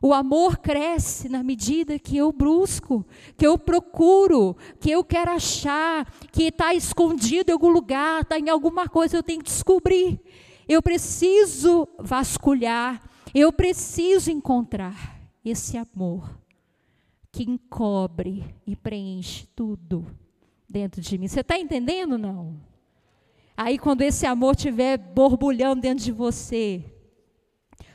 O 0.04 0.12
amor 0.12 0.58
cresce 0.58 1.28
na 1.28 1.44
medida 1.44 1.96
que 1.96 2.16
eu 2.16 2.32
busco, 2.32 3.06
que 3.36 3.46
eu 3.46 3.56
procuro, 3.56 4.56
que 4.80 4.90
eu 4.90 5.04
quero 5.04 5.30
achar, 5.30 6.12
que 6.32 6.48
está 6.48 6.74
escondido 6.74 7.50
em 7.50 7.52
algum 7.52 7.70
lugar, 7.70 8.22
está 8.22 8.36
em 8.36 8.48
alguma 8.50 8.88
coisa, 8.88 9.16
eu 9.16 9.22
tenho 9.22 9.38
que 9.38 9.50
descobrir. 9.50 10.20
Eu 10.68 10.82
preciso 10.82 11.88
vasculhar, 12.00 13.00
eu 13.32 13.52
preciso 13.52 14.28
encontrar 14.28 15.20
esse 15.44 15.76
amor 15.78 16.36
que 17.30 17.44
encobre 17.44 18.44
e 18.66 18.74
preenche 18.74 19.46
tudo 19.54 20.04
dentro 20.68 21.00
de 21.00 21.16
mim. 21.16 21.28
Você 21.28 21.40
está 21.40 21.56
entendendo 21.56 22.18
não? 22.18 22.56
Aí, 23.56 23.78
quando 23.78 24.02
esse 24.02 24.26
amor 24.26 24.56
estiver 24.56 24.98
borbulhando 24.98 25.82
dentro 25.82 26.04
de 26.04 26.10
você, 26.10 26.91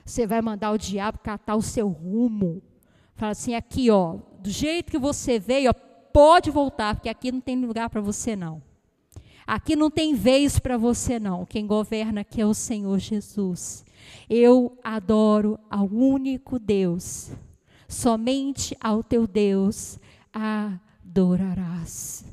você 0.09 0.25
vai 0.25 0.41
mandar 0.41 0.71
o 0.71 0.77
diabo 0.77 1.19
catar 1.19 1.55
o 1.55 1.61
seu 1.61 1.89
rumo. 1.89 2.63
Fala 3.15 3.33
assim: 3.33 3.53
aqui, 3.55 3.91
ó, 3.91 4.17
do 4.39 4.49
jeito 4.49 4.89
que 4.91 4.97
você 4.97 5.37
veio, 5.37 5.69
ó, 5.69 5.73
pode 6.13 6.49
voltar, 6.49 6.95
porque 6.95 7.09
aqui 7.09 7.31
não 7.31 7.41
tem 7.41 7.59
lugar 7.63 7.89
para 7.89 8.01
você, 8.01 8.35
não. 8.35 8.61
Aqui 9.45 9.75
não 9.75 9.89
tem 9.89 10.13
vez 10.13 10.59
para 10.59 10.77
você, 10.77 11.19
não. 11.19 11.45
Quem 11.45 11.67
governa 11.67 12.21
aqui 12.21 12.41
é 12.41 12.45
o 12.45 12.53
Senhor 12.53 12.99
Jesus. 12.99 13.85
Eu 14.29 14.77
adoro 14.83 15.59
ao 15.69 15.85
único 15.85 16.59
Deus. 16.59 17.31
Somente 17.87 18.75
ao 18.81 19.01
teu 19.01 19.25
Deus 19.25 19.97
adorarás. 20.33 22.25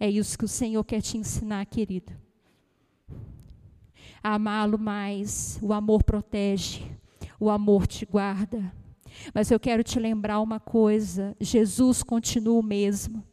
É 0.00 0.08
isso 0.08 0.38
que 0.38 0.46
o 0.46 0.48
Senhor 0.48 0.82
quer 0.84 1.02
te 1.02 1.18
ensinar, 1.18 1.66
querido 1.66 2.21
a 4.22 4.34
amá-lo 4.34 4.78
mais. 4.78 5.58
O 5.60 5.72
amor 5.72 6.02
protege, 6.02 6.82
o 7.40 7.50
amor 7.50 7.86
te 7.86 8.06
guarda. 8.06 8.72
Mas 9.34 9.50
eu 9.50 9.60
quero 9.60 9.82
te 9.82 9.98
lembrar 9.98 10.40
uma 10.40 10.60
coisa: 10.60 11.36
Jesus 11.40 12.02
continua 12.02 12.58
o 12.58 12.62
mesmo. 12.62 13.24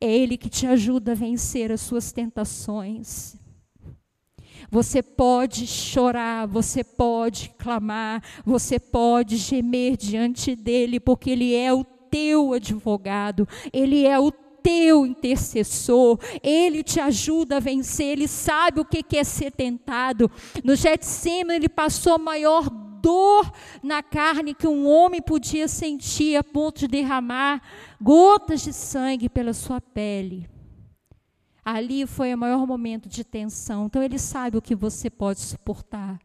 É 0.00 0.10
Ele 0.10 0.36
que 0.36 0.48
te 0.48 0.66
ajuda 0.66 1.12
a 1.12 1.14
vencer 1.14 1.70
as 1.72 1.80
suas 1.80 2.12
tentações. 2.12 3.36
Você 4.70 5.02
pode 5.02 5.66
chorar, 5.66 6.46
você 6.46 6.82
pode 6.82 7.50
clamar, 7.58 8.22
você 8.44 8.78
pode 8.78 9.36
gemer 9.36 9.96
diante 9.96 10.56
dele, 10.56 10.98
porque 10.98 11.30
ele 11.30 11.54
é 11.54 11.72
o 11.72 11.84
teu 11.84 12.52
advogado, 12.52 13.46
ele 13.72 14.06
é 14.06 14.18
o 14.18 14.32
teu 14.64 15.04
intercessor, 15.04 16.18
ele 16.42 16.82
te 16.82 16.98
ajuda 16.98 17.58
a 17.58 17.60
vencer, 17.60 18.12
ele 18.12 18.26
sabe 18.26 18.80
o 18.80 18.84
que 18.84 19.04
é 19.14 19.22
ser 19.22 19.52
tentado. 19.52 20.30
No 20.64 20.74
Getsemane 20.74 21.56
ele 21.56 21.68
passou 21.68 22.14
a 22.14 22.18
maior 22.18 22.70
dor 22.70 23.52
na 23.82 24.02
carne 24.02 24.54
que 24.54 24.66
um 24.66 24.88
homem 24.88 25.20
podia 25.20 25.68
sentir 25.68 26.36
a 26.36 26.42
ponto 26.42 26.80
de 26.80 26.88
derramar 26.88 27.60
gotas 28.00 28.62
de 28.62 28.72
sangue 28.72 29.28
pela 29.28 29.52
sua 29.52 29.78
pele. 29.82 30.48
Ali 31.62 32.06
foi 32.06 32.32
o 32.32 32.38
maior 32.38 32.66
momento 32.66 33.06
de 33.06 33.22
tensão. 33.22 33.86
Então 33.86 34.02
ele 34.02 34.18
sabe 34.18 34.56
o 34.56 34.62
que 34.62 34.74
você 34.74 35.10
pode 35.10 35.40
suportar. 35.40 36.18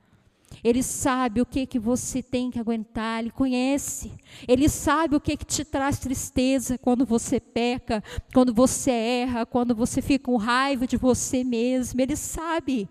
Ele 0.64 0.84
sabe 0.84 1.42
o 1.42 1.46
que 1.46 1.66
que 1.66 1.80
você 1.80 2.22
tem 2.22 2.52
que 2.52 2.60
aguentar, 2.60 3.20
ele 3.20 3.32
conhece. 3.32 4.12
Ele 4.48 4.68
sabe 4.68 5.16
o 5.16 5.22
que 5.22 5.38
que 5.38 5.46
te 5.46 5.64
traz 5.64 6.00
tristeza 6.00 6.78
quando 6.78 7.06
você 7.06 7.40
peca, 7.40 8.04
quando 8.34 8.54
você 8.54 8.92
erra, 8.92 9.46
quando 9.46 9.74
você 9.76 10.02
fica 10.02 10.26
com 10.26 10.38
raiva 10.38 10.86
de 10.86 10.98
você 10.98 11.44
mesmo. 11.44 12.02
Ele 12.02 12.16
sabe. 12.16 12.90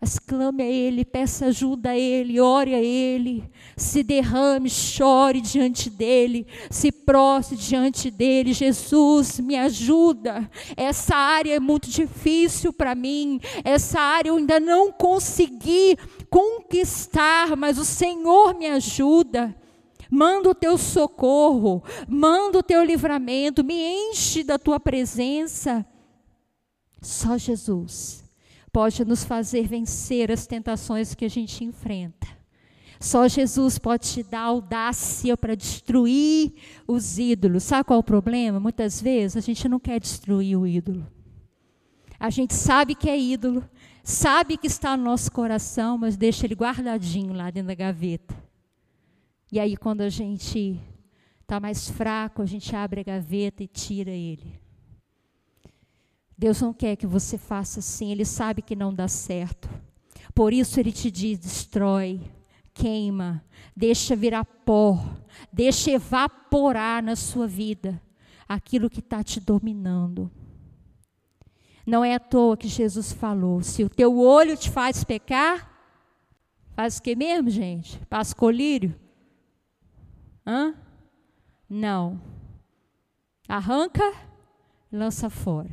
Mas 0.00 0.18
clame 0.18 0.62
a 0.62 0.66
Ele, 0.66 1.04
peça 1.04 1.46
ajuda 1.46 1.90
a 1.90 1.98
Ele, 1.98 2.40
ore 2.40 2.74
a 2.74 2.80
Ele, 2.80 3.44
se 3.76 4.02
derrame, 4.02 4.70
chore 4.70 5.42
diante 5.42 5.90
dEle, 5.90 6.46
se 6.70 6.90
prostre 6.90 7.54
diante 7.54 8.10
dEle. 8.10 8.54
Jesus, 8.54 9.38
me 9.40 9.56
ajuda. 9.56 10.50
Essa 10.74 11.14
área 11.14 11.54
é 11.54 11.60
muito 11.60 11.90
difícil 11.90 12.72
para 12.72 12.94
mim, 12.94 13.38
essa 13.62 14.00
área 14.00 14.30
eu 14.30 14.36
ainda 14.36 14.58
não 14.58 14.90
consegui 14.90 15.98
conquistar, 16.30 17.56
mas 17.56 17.78
o 17.78 17.84
Senhor 17.84 18.54
me 18.54 18.66
ajuda. 18.66 19.54
Manda 20.10 20.50
o 20.50 20.54
teu 20.54 20.76
socorro, 20.76 21.82
manda 22.08 22.58
o 22.58 22.62
teu 22.62 22.82
livramento, 22.82 23.62
me 23.62 23.74
enche 23.74 24.42
da 24.42 24.58
tua 24.58 24.80
presença. 24.80 25.86
Só 27.00 27.36
Jesus 27.38 28.24
pode 28.72 29.04
nos 29.04 29.24
fazer 29.24 29.66
vencer 29.66 30.30
as 30.30 30.46
tentações 30.46 31.14
que 31.14 31.24
a 31.24 31.30
gente 31.30 31.64
enfrenta. 31.64 32.26
Só 33.00 33.26
Jesus 33.26 33.78
pode 33.78 34.06
te 34.08 34.22
dar 34.22 34.42
audácia 34.42 35.36
para 35.36 35.56
destruir 35.56 36.52
os 36.86 37.18
ídolos. 37.18 37.62
Sabe 37.62 37.84
qual 37.84 37.98
é 37.98 38.00
o 38.00 38.04
problema? 38.04 38.60
Muitas 38.60 39.00
vezes 39.00 39.36
a 39.38 39.40
gente 39.40 39.66
não 39.68 39.80
quer 39.80 39.98
destruir 39.98 40.56
o 40.56 40.66
ídolo. 40.66 41.06
A 42.18 42.28
gente 42.28 42.52
sabe 42.52 42.94
que 42.94 43.08
é 43.08 43.18
ídolo, 43.18 43.64
sabe 44.10 44.56
que 44.56 44.66
está 44.66 44.96
no 44.96 45.04
nosso 45.04 45.30
coração, 45.32 45.96
mas 45.96 46.16
deixa 46.16 46.46
ele 46.46 46.54
guardadinho 46.54 47.32
lá 47.32 47.50
dentro 47.50 47.68
da 47.68 47.74
gaveta. 47.74 48.34
E 49.50 49.58
aí, 49.58 49.76
quando 49.76 50.02
a 50.02 50.08
gente 50.08 50.80
está 51.40 51.58
mais 51.58 51.88
fraco, 51.88 52.42
a 52.42 52.46
gente 52.46 52.74
abre 52.76 53.00
a 53.00 53.04
gaveta 53.04 53.62
e 53.62 53.66
tira 53.66 54.10
ele. 54.10 54.60
Deus 56.40 56.60
não 56.62 56.72
quer 56.72 56.96
que 56.96 57.06
você 57.06 57.36
faça 57.36 57.80
assim, 57.80 58.10
Ele 58.10 58.24
sabe 58.24 58.62
que 58.62 58.74
não 58.74 58.94
dá 58.94 59.06
certo. 59.06 59.68
Por 60.34 60.54
isso 60.54 60.80
Ele 60.80 60.90
te 60.90 61.10
diz: 61.10 61.38
destrói, 61.38 62.18
queima, 62.72 63.44
deixa 63.76 64.16
virar 64.16 64.46
pó, 64.46 64.98
deixa 65.52 65.90
evaporar 65.90 67.02
na 67.02 67.14
sua 67.14 67.46
vida 67.46 68.00
aquilo 68.48 68.88
que 68.88 69.00
está 69.00 69.22
te 69.22 69.38
dominando. 69.38 70.30
Não 71.90 72.04
é 72.04 72.14
à 72.14 72.20
toa 72.20 72.56
que 72.56 72.68
Jesus 72.68 73.12
falou: 73.12 73.64
se 73.64 73.82
o 73.82 73.88
teu 73.88 74.16
olho 74.16 74.56
te 74.56 74.70
faz 74.70 75.02
pecar, 75.02 75.68
faz 76.76 76.98
o 76.98 77.02
que 77.02 77.16
mesmo, 77.16 77.50
gente? 77.50 77.98
Passa 78.06 78.32
colírio? 78.32 78.94
Hã? 80.46 80.72
Não. 81.68 82.20
Arranca, 83.48 84.04
lança 84.92 85.28
fora. 85.28 85.70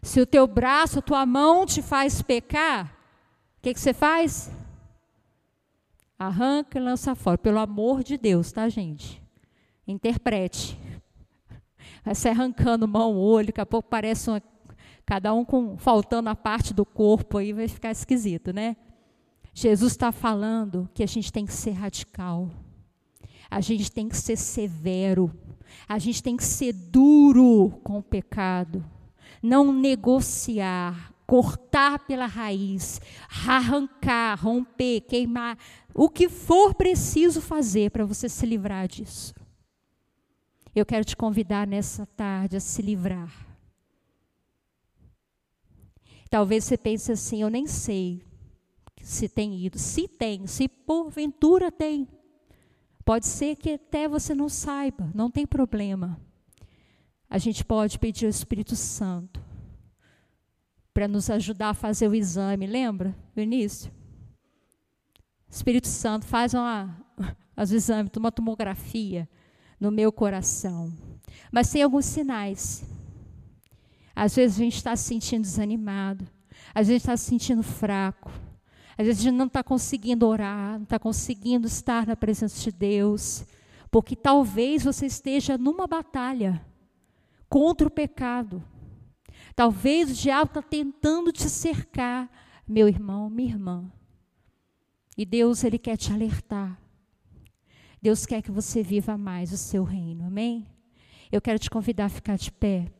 Se 0.00 0.22
o 0.22 0.26
teu 0.26 0.46
braço, 0.46 1.00
a 1.00 1.02
tua 1.02 1.26
mão 1.26 1.66
te 1.66 1.82
faz 1.82 2.22
pecar, 2.22 2.86
o 3.58 3.60
que, 3.60 3.74
que 3.74 3.80
você 3.80 3.92
faz? 3.92 4.50
Arranca 6.18 6.78
e 6.78 6.82
lança 6.82 7.14
fora. 7.14 7.36
Pelo 7.36 7.58
amor 7.58 8.02
de 8.02 8.16
Deus, 8.16 8.52
tá, 8.52 8.70
gente? 8.70 9.22
Interprete. 9.86 10.80
Vai 12.02 12.14
ser 12.14 12.30
arrancando 12.30 12.88
mão, 12.88 13.18
olho, 13.18 13.48
daqui 13.48 13.60
a 13.60 13.66
pouco 13.66 13.90
parece 13.90 14.30
uma 14.30 14.40
cada 15.06 15.32
um 15.32 15.44
com 15.44 15.78
faltando 15.78 16.28
a 16.28 16.34
parte 16.34 16.74
do 16.74 16.84
corpo 16.84 17.38
aí 17.38 17.52
vai 17.52 17.68
ficar 17.68 17.92
esquisito, 17.92 18.52
né? 18.52 18.76
Jesus 19.54 19.92
está 19.92 20.10
falando 20.10 20.90
que 20.92 21.02
a 21.02 21.06
gente 21.06 21.32
tem 21.32 21.46
que 21.46 21.52
ser 21.52 21.70
radical, 21.70 22.50
a 23.48 23.60
gente 23.60 23.90
tem 23.90 24.08
que 24.08 24.16
ser 24.16 24.36
severo, 24.36 25.32
a 25.88 25.98
gente 25.98 26.22
tem 26.22 26.36
que 26.36 26.44
ser 26.44 26.72
duro 26.72 27.70
com 27.84 27.98
o 27.98 28.02
pecado, 28.02 28.84
não 29.40 29.72
negociar, 29.72 31.14
cortar 31.24 32.00
pela 32.00 32.26
raiz, 32.26 33.00
arrancar, 33.46 34.34
romper, 34.34 35.02
queimar, 35.02 35.56
o 35.94 36.08
que 36.10 36.28
for 36.28 36.74
preciso 36.74 37.40
fazer 37.40 37.92
para 37.92 38.04
você 38.04 38.28
se 38.28 38.44
livrar 38.44 38.88
disso. 38.88 39.32
Eu 40.74 40.84
quero 40.84 41.04
te 41.04 41.16
convidar 41.16 41.66
nessa 41.66 42.04
tarde 42.04 42.56
a 42.56 42.60
se 42.60 42.82
livrar 42.82 43.55
Talvez 46.30 46.64
você 46.64 46.76
pense 46.76 47.12
assim: 47.12 47.42
eu 47.42 47.50
nem 47.50 47.66
sei 47.66 48.22
se 49.00 49.28
tem 49.28 49.64
ido. 49.64 49.78
Se 49.78 50.08
tem, 50.08 50.46
se 50.46 50.68
porventura 50.68 51.70
tem. 51.70 52.08
Pode 53.04 53.26
ser 53.26 53.54
que 53.54 53.74
até 53.74 54.08
você 54.08 54.34
não 54.34 54.48
saiba, 54.48 55.10
não 55.14 55.30
tem 55.30 55.46
problema. 55.46 56.20
A 57.30 57.38
gente 57.38 57.64
pode 57.64 57.98
pedir 57.98 58.26
ao 58.26 58.30
Espírito 58.30 58.74
Santo 58.74 59.40
para 60.92 61.06
nos 61.06 61.30
ajudar 61.30 61.70
a 61.70 61.74
fazer 61.74 62.08
o 62.08 62.14
exame, 62.14 62.66
lembra? 62.66 63.14
No 63.34 63.42
início? 63.42 63.92
Espírito 65.48 65.86
Santo, 65.86 66.26
faz 66.26 66.54
uma, 66.54 66.96
os 67.56 67.70
exames, 67.70 68.10
uma 68.16 68.32
tomografia 68.32 69.28
no 69.78 69.90
meu 69.90 70.10
coração. 70.10 70.92
Mas 71.52 71.70
tem 71.70 71.82
alguns 71.82 72.06
sinais. 72.06 72.84
Às 74.16 74.34
vezes 74.34 74.56
a 74.56 74.64
gente 74.64 74.76
está 74.76 74.96
se 74.96 75.04
sentindo 75.04 75.42
desanimado, 75.42 76.26
às 76.74 76.88
vezes 76.88 77.02
está 77.02 77.14
se 77.18 77.26
sentindo 77.26 77.62
fraco, 77.62 78.32
às 78.96 79.04
vezes 79.04 79.20
a 79.20 79.24
gente 79.24 79.36
não 79.36 79.46
está 79.46 79.62
conseguindo 79.62 80.26
orar, 80.26 80.76
não 80.76 80.84
está 80.84 80.98
conseguindo 80.98 81.66
estar 81.66 82.06
na 82.06 82.16
presença 82.16 82.58
de 82.58 82.72
Deus, 82.72 83.44
porque 83.90 84.16
talvez 84.16 84.84
você 84.84 85.04
esteja 85.04 85.58
numa 85.58 85.86
batalha 85.86 86.64
contra 87.46 87.86
o 87.86 87.90
pecado. 87.90 88.64
Talvez 89.54 90.10
o 90.10 90.14
diabo 90.14 90.48
está 90.48 90.62
tentando 90.62 91.30
te 91.30 91.48
cercar, 91.50 92.30
meu 92.66 92.88
irmão, 92.88 93.28
minha 93.28 93.50
irmã. 93.50 93.92
E 95.16 95.26
Deus, 95.26 95.62
Ele 95.62 95.78
quer 95.78 95.96
te 95.96 96.10
alertar. 96.10 96.80
Deus 98.00 98.24
quer 98.24 98.40
que 98.40 98.50
você 98.50 98.82
viva 98.82 99.16
mais 99.18 99.52
o 99.52 99.56
seu 99.58 99.84
reino, 99.84 100.26
amém? 100.26 100.66
Eu 101.30 101.40
quero 101.40 101.58
te 101.58 101.68
convidar 101.68 102.06
a 102.06 102.10
ficar 102.10 102.36
de 102.36 102.50
pé. 102.50 102.90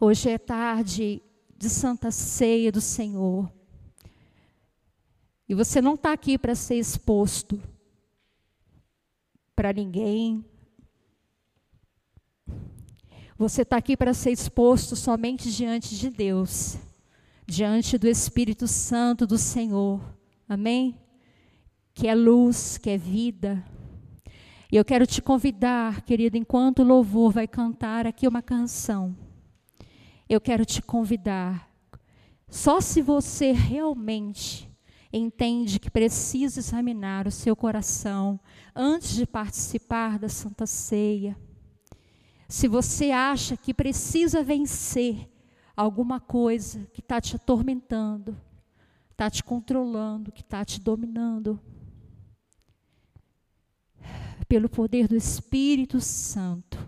Hoje 0.00 0.28
é 0.28 0.38
tarde 0.38 1.22
de 1.56 1.70
Santa 1.70 2.10
Ceia 2.10 2.72
do 2.72 2.80
Senhor. 2.80 3.50
E 5.48 5.54
você 5.54 5.80
não 5.80 5.94
está 5.94 6.12
aqui 6.12 6.36
para 6.36 6.54
ser 6.56 6.76
exposto 6.76 7.62
para 9.54 9.72
ninguém. 9.72 10.44
Você 13.38 13.62
está 13.62 13.76
aqui 13.76 13.96
para 13.96 14.12
ser 14.12 14.32
exposto 14.32 14.96
somente 14.96 15.50
diante 15.52 15.96
de 15.96 16.10
Deus, 16.10 16.76
diante 17.46 17.96
do 17.96 18.08
Espírito 18.08 18.66
Santo 18.66 19.26
do 19.26 19.38
Senhor. 19.38 20.00
Amém? 20.48 20.98
Que 21.92 22.08
é 22.08 22.14
luz, 22.16 22.78
que 22.78 22.90
é 22.90 22.98
vida. 22.98 23.64
E 24.72 24.76
eu 24.76 24.84
quero 24.84 25.06
te 25.06 25.22
convidar, 25.22 26.02
querido, 26.02 26.36
enquanto 26.36 26.80
o 26.80 26.84
louvor 26.84 27.32
vai 27.32 27.46
cantar 27.46 28.08
aqui 28.08 28.26
uma 28.26 28.42
canção 28.42 29.16
eu 30.34 30.40
quero 30.40 30.64
te 30.64 30.82
convidar. 30.82 31.70
Só 32.48 32.80
se 32.80 33.00
você 33.00 33.52
realmente 33.52 34.70
entende 35.12 35.78
que 35.78 35.90
precisa 35.90 36.60
examinar 36.60 37.26
o 37.26 37.30
seu 37.30 37.54
coração 37.54 38.38
antes 38.74 39.14
de 39.14 39.26
participar 39.26 40.18
da 40.18 40.28
Santa 40.28 40.66
Ceia. 40.66 41.36
Se 42.48 42.68
você 42.68 43.10
acha 43.10 43.56
que 43.56 43.72
precisa 43.72 44.42
vencer 44.42 45.30
alguma 45.76 46.20
coisa 46.20 46.86
que 46.92 47.00
está 47.00 47.20
te 47.20 47.36
atormentando, 47.36 48.36
está 49.10 49.30
te 49.30 49.42
controlando, 49.42 50.32
que 50.32 50.42
está 50.42 50.64
te 50.64 50.80
dominando, 50.80 51.60
pelo 54.48 54.68
poder 54.68 55.08
do 55.08 55.16
Espírito 55.16 56.00
Santo, 56.00 56.78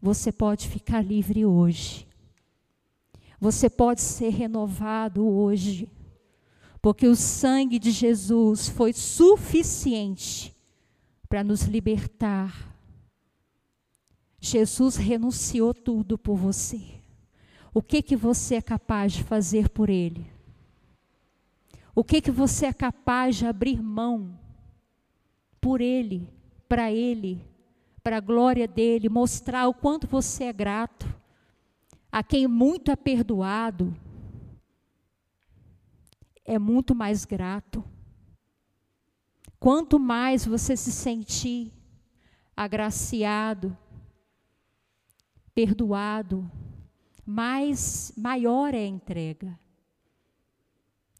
você 0.00 0.30
pode 0.30 0.68
ficar 0.68 1.02
livre 1.02 1.44
hoje. 1.44 2.06
Você 3.40 3.68
pode 3.68 4.00
ser 4.00 4.30
renovado 4.30 5.26
hoje, 5.26 5.90
porque 6.80 7.06
o 7.06 7.16
sangue 7.16 7.78
de 7.78 7.90
Jesus 7.90 8.68
foi 8.68 8.92
suficiente 8.92 10.56
para 11.28 11.44
nos 11.44 11.62
libertar. 11.62 12.74
Jesus 14.40 14.96
renunciou 14.96 15.74
tudo 15.74 16.16
por 16.16 16.36
você. 16.36 16.80
O 17.74 17.82
que 17.82 18.00
que 18.00 18.16
você 18.16 18.54
é 18.54 18.62
capaz 18.62 19.12
de 19.12 19.22
fazer 19.22 19.68
por 19.68 19.90
ele? 19.90 20.30
O 21.94 22.04
que 22.04 22.20
que 22.20 22.30
você 22.30 22.66
é 22.66 22.72
capaz 22.72 23.36
de 23.36 23.46
abrir 23.46 23.82
mão 23.82 24.38
por 25.60 25.80
ele, 25.80 26.32
para 26.68 26.92
ele, 26.92 27.44
para 28.02 28.18
a 28.18 28.20
glória 28.20 28.68
dele, 28.68 29.08
mostrar 29.08 29.66
o 29.66 29.74
quanto 29.74 30.06
você 30.06 30.44
é 30.44 30.52
grato? 30.52 31.12
A 32.10 32.22
quem 32.22 32.46
muito 32.46 32.90
é 32.90 32.96
perdoado, 32.96 33.94
é 36.44 36.58
muito 36.58 36.94
mais 36.94 37.24
grato. 37.24 37.84
Quanto 39.58 39.98
mais 39.98 40.46
você 40.46 40.76
se 40.76 40.92
sentir 40.92 41.72
agraciado, 42.56 43.76
perdoado, 45.54 46.50
mais 47.24 48.12
maior 48.16 48.72
é 48.72 48.78
a 48.78 48.86
entrega. 48.86 49.58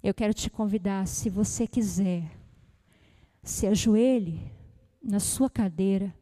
Eu 0.03 0.14
quero 0.14 0.32
te 0.32 0.49
convidar, 0.49 1.07
se 1.09 1.28
você 1.28 1.66
quiser, 1.66 2.30
se 3.43 3.66
ajoelhe 3.66 4.41
na 5.03 5.18
sua 5.18 5.51
cadeira, 5.51 6.14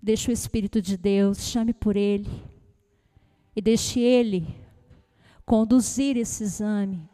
deixe 0.00 0.30
o 0.30 0.32
Espírito 0.32 0.80
de 0.80 0.96
Deus, 0.96 1.38
chame 1.40 1.74
por 1.74 1.96
Ele 1.96 2.49
e 3.54 3.60
deixe 3.60 4.00
Ele 4.00 4.46
conduzir 5.44 6.16
esse 6.16 6.44
exame. 6.44 7.08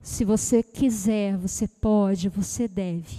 Se 0.00 0.24
você 0.24 0.62
quiser, 0.62 1.36
você 1.36 1.66
pode, 1.66 2.28
você 2.28 2.68
deve. 2.68 3.18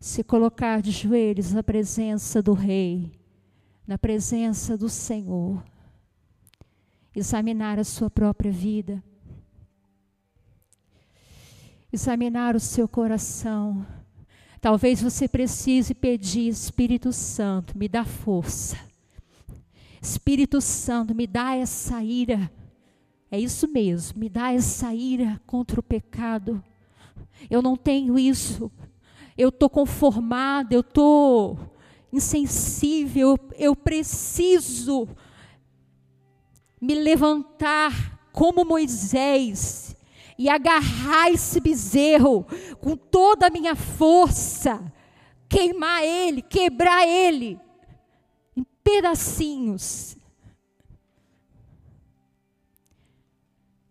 Se 0.00 0.22
colocar 0.22 0.82
de 0.82 0.90
joelhos 0.90 1.52
na 1.52 1.62
presença 1.62 2.42
do 2.42 2.52
Rei, 2.52 3.18
na 3.86 3.96
presença 3.96 4.76
do 4.76 4.88
Senhor, 4.88 5.62
examinar 7.14 7.78
a 7.78 7.84
sua 7.84 8.10
própria 8.10 8.50
vida, 8.50 9.02
examinar 11.92 12.56
o 12.56 12.60
seu 12.60 12.88
coração. 12.88 13.86
Talvez 14.64 15.02
você 15.02 15.28
precise 15.28 15.92
pedir, 15.92 16.48
Espírito 16.48 17.12
Santo, 17.12 17.76
me 17.76 17.86
dá 17.86 18.02
força. 18.02 18.78
Espírito 20.00 20.58
Santo, 20.58 21.14
me 21.14 21.26
dá 21.26 21.54
essa 21.54 22.02
ira. 22.02 22.50
É 23.30 23.38
isso 23.38 23.68
mesmo, 23.68 24.20
me 24.20 24.30
dá 24.30 24.54
essa 24.54 24.94
ira 24.94 25.38
contra 25.46 25.78
o 25.78 25.82
pecado. 25.82 26.64
Eu 27.50 27.60
não 27.60 27.76
tenho 27.76 28.18
isso. 28.18 28.72
Eu 29.36 29.50
estou 29.50 29.68
conformado, 29.68 30.72
eu 30.72 30.80
estou 30.80 31.58
insensível, 32.10 33.38
eu 33.58 33.76
preciso 33.76 35.06
me 36.80 36.94
levantar 36.94 38.18
como 38.32 38.64
Moisés 38.64 39.94
e 40.38 40.48
agarrar 40.48 41.30
esse 41.30 41.60
bezerro 41.60 42.44
com 42.80 42.96
toda 42.96 43.46
a 43.46 43.50
minha 43.50 43.74
força, 43.76 44.92
queimar 45.48 46.02
ele, 46.02 46.42
quebrar 46.42 47.06
ele 47.06 47.58
em 48.56 48.64
pedacinhos. 48.82 50.16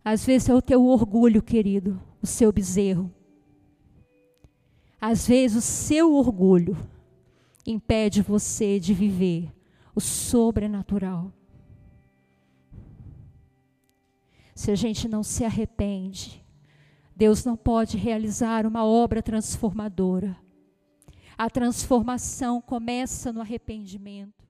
Às 0.04 0.26
vezes 0.26 0.50
é 0.50 0.54
o 0.54 0.62
teu 0.62 0.86
orgulho, 0.86 1.42
querido, 1.42 2.02
o 2.22 2.28
seu 2.28 2.52
bezerro. 2.52 3.10
Às 5.00 5.28
vezes 5.28 5.58
o 5.58 5.62
seu 5.62 6.14
orgulho 6.14 6.78
impede 7.66 8.22
você 8.22 8.80
de 8.80 8.94
viver 8.94 9.50
o 9.96 10.02
sobrenatural. 10.02 11.32
Se 14.56 14.72
a 14.72 14.76
gente 14.76 15.08
não 15.08 15.24
se 15.24 15.44
arrepende, 15.44 16.44
Deus 17.16 17.44
não 17.44 17.56
pode 17.56 17.98
realizar 17.98 18.66
uma 18.66 18.86
obra 18.86 19.22
transformadora. 19.22 20.38
A 21.38 21.50
transformação 21.50 22.62
começa 22.62 23.34
no 23.34 23.42
arrependimento. 23.42 24.43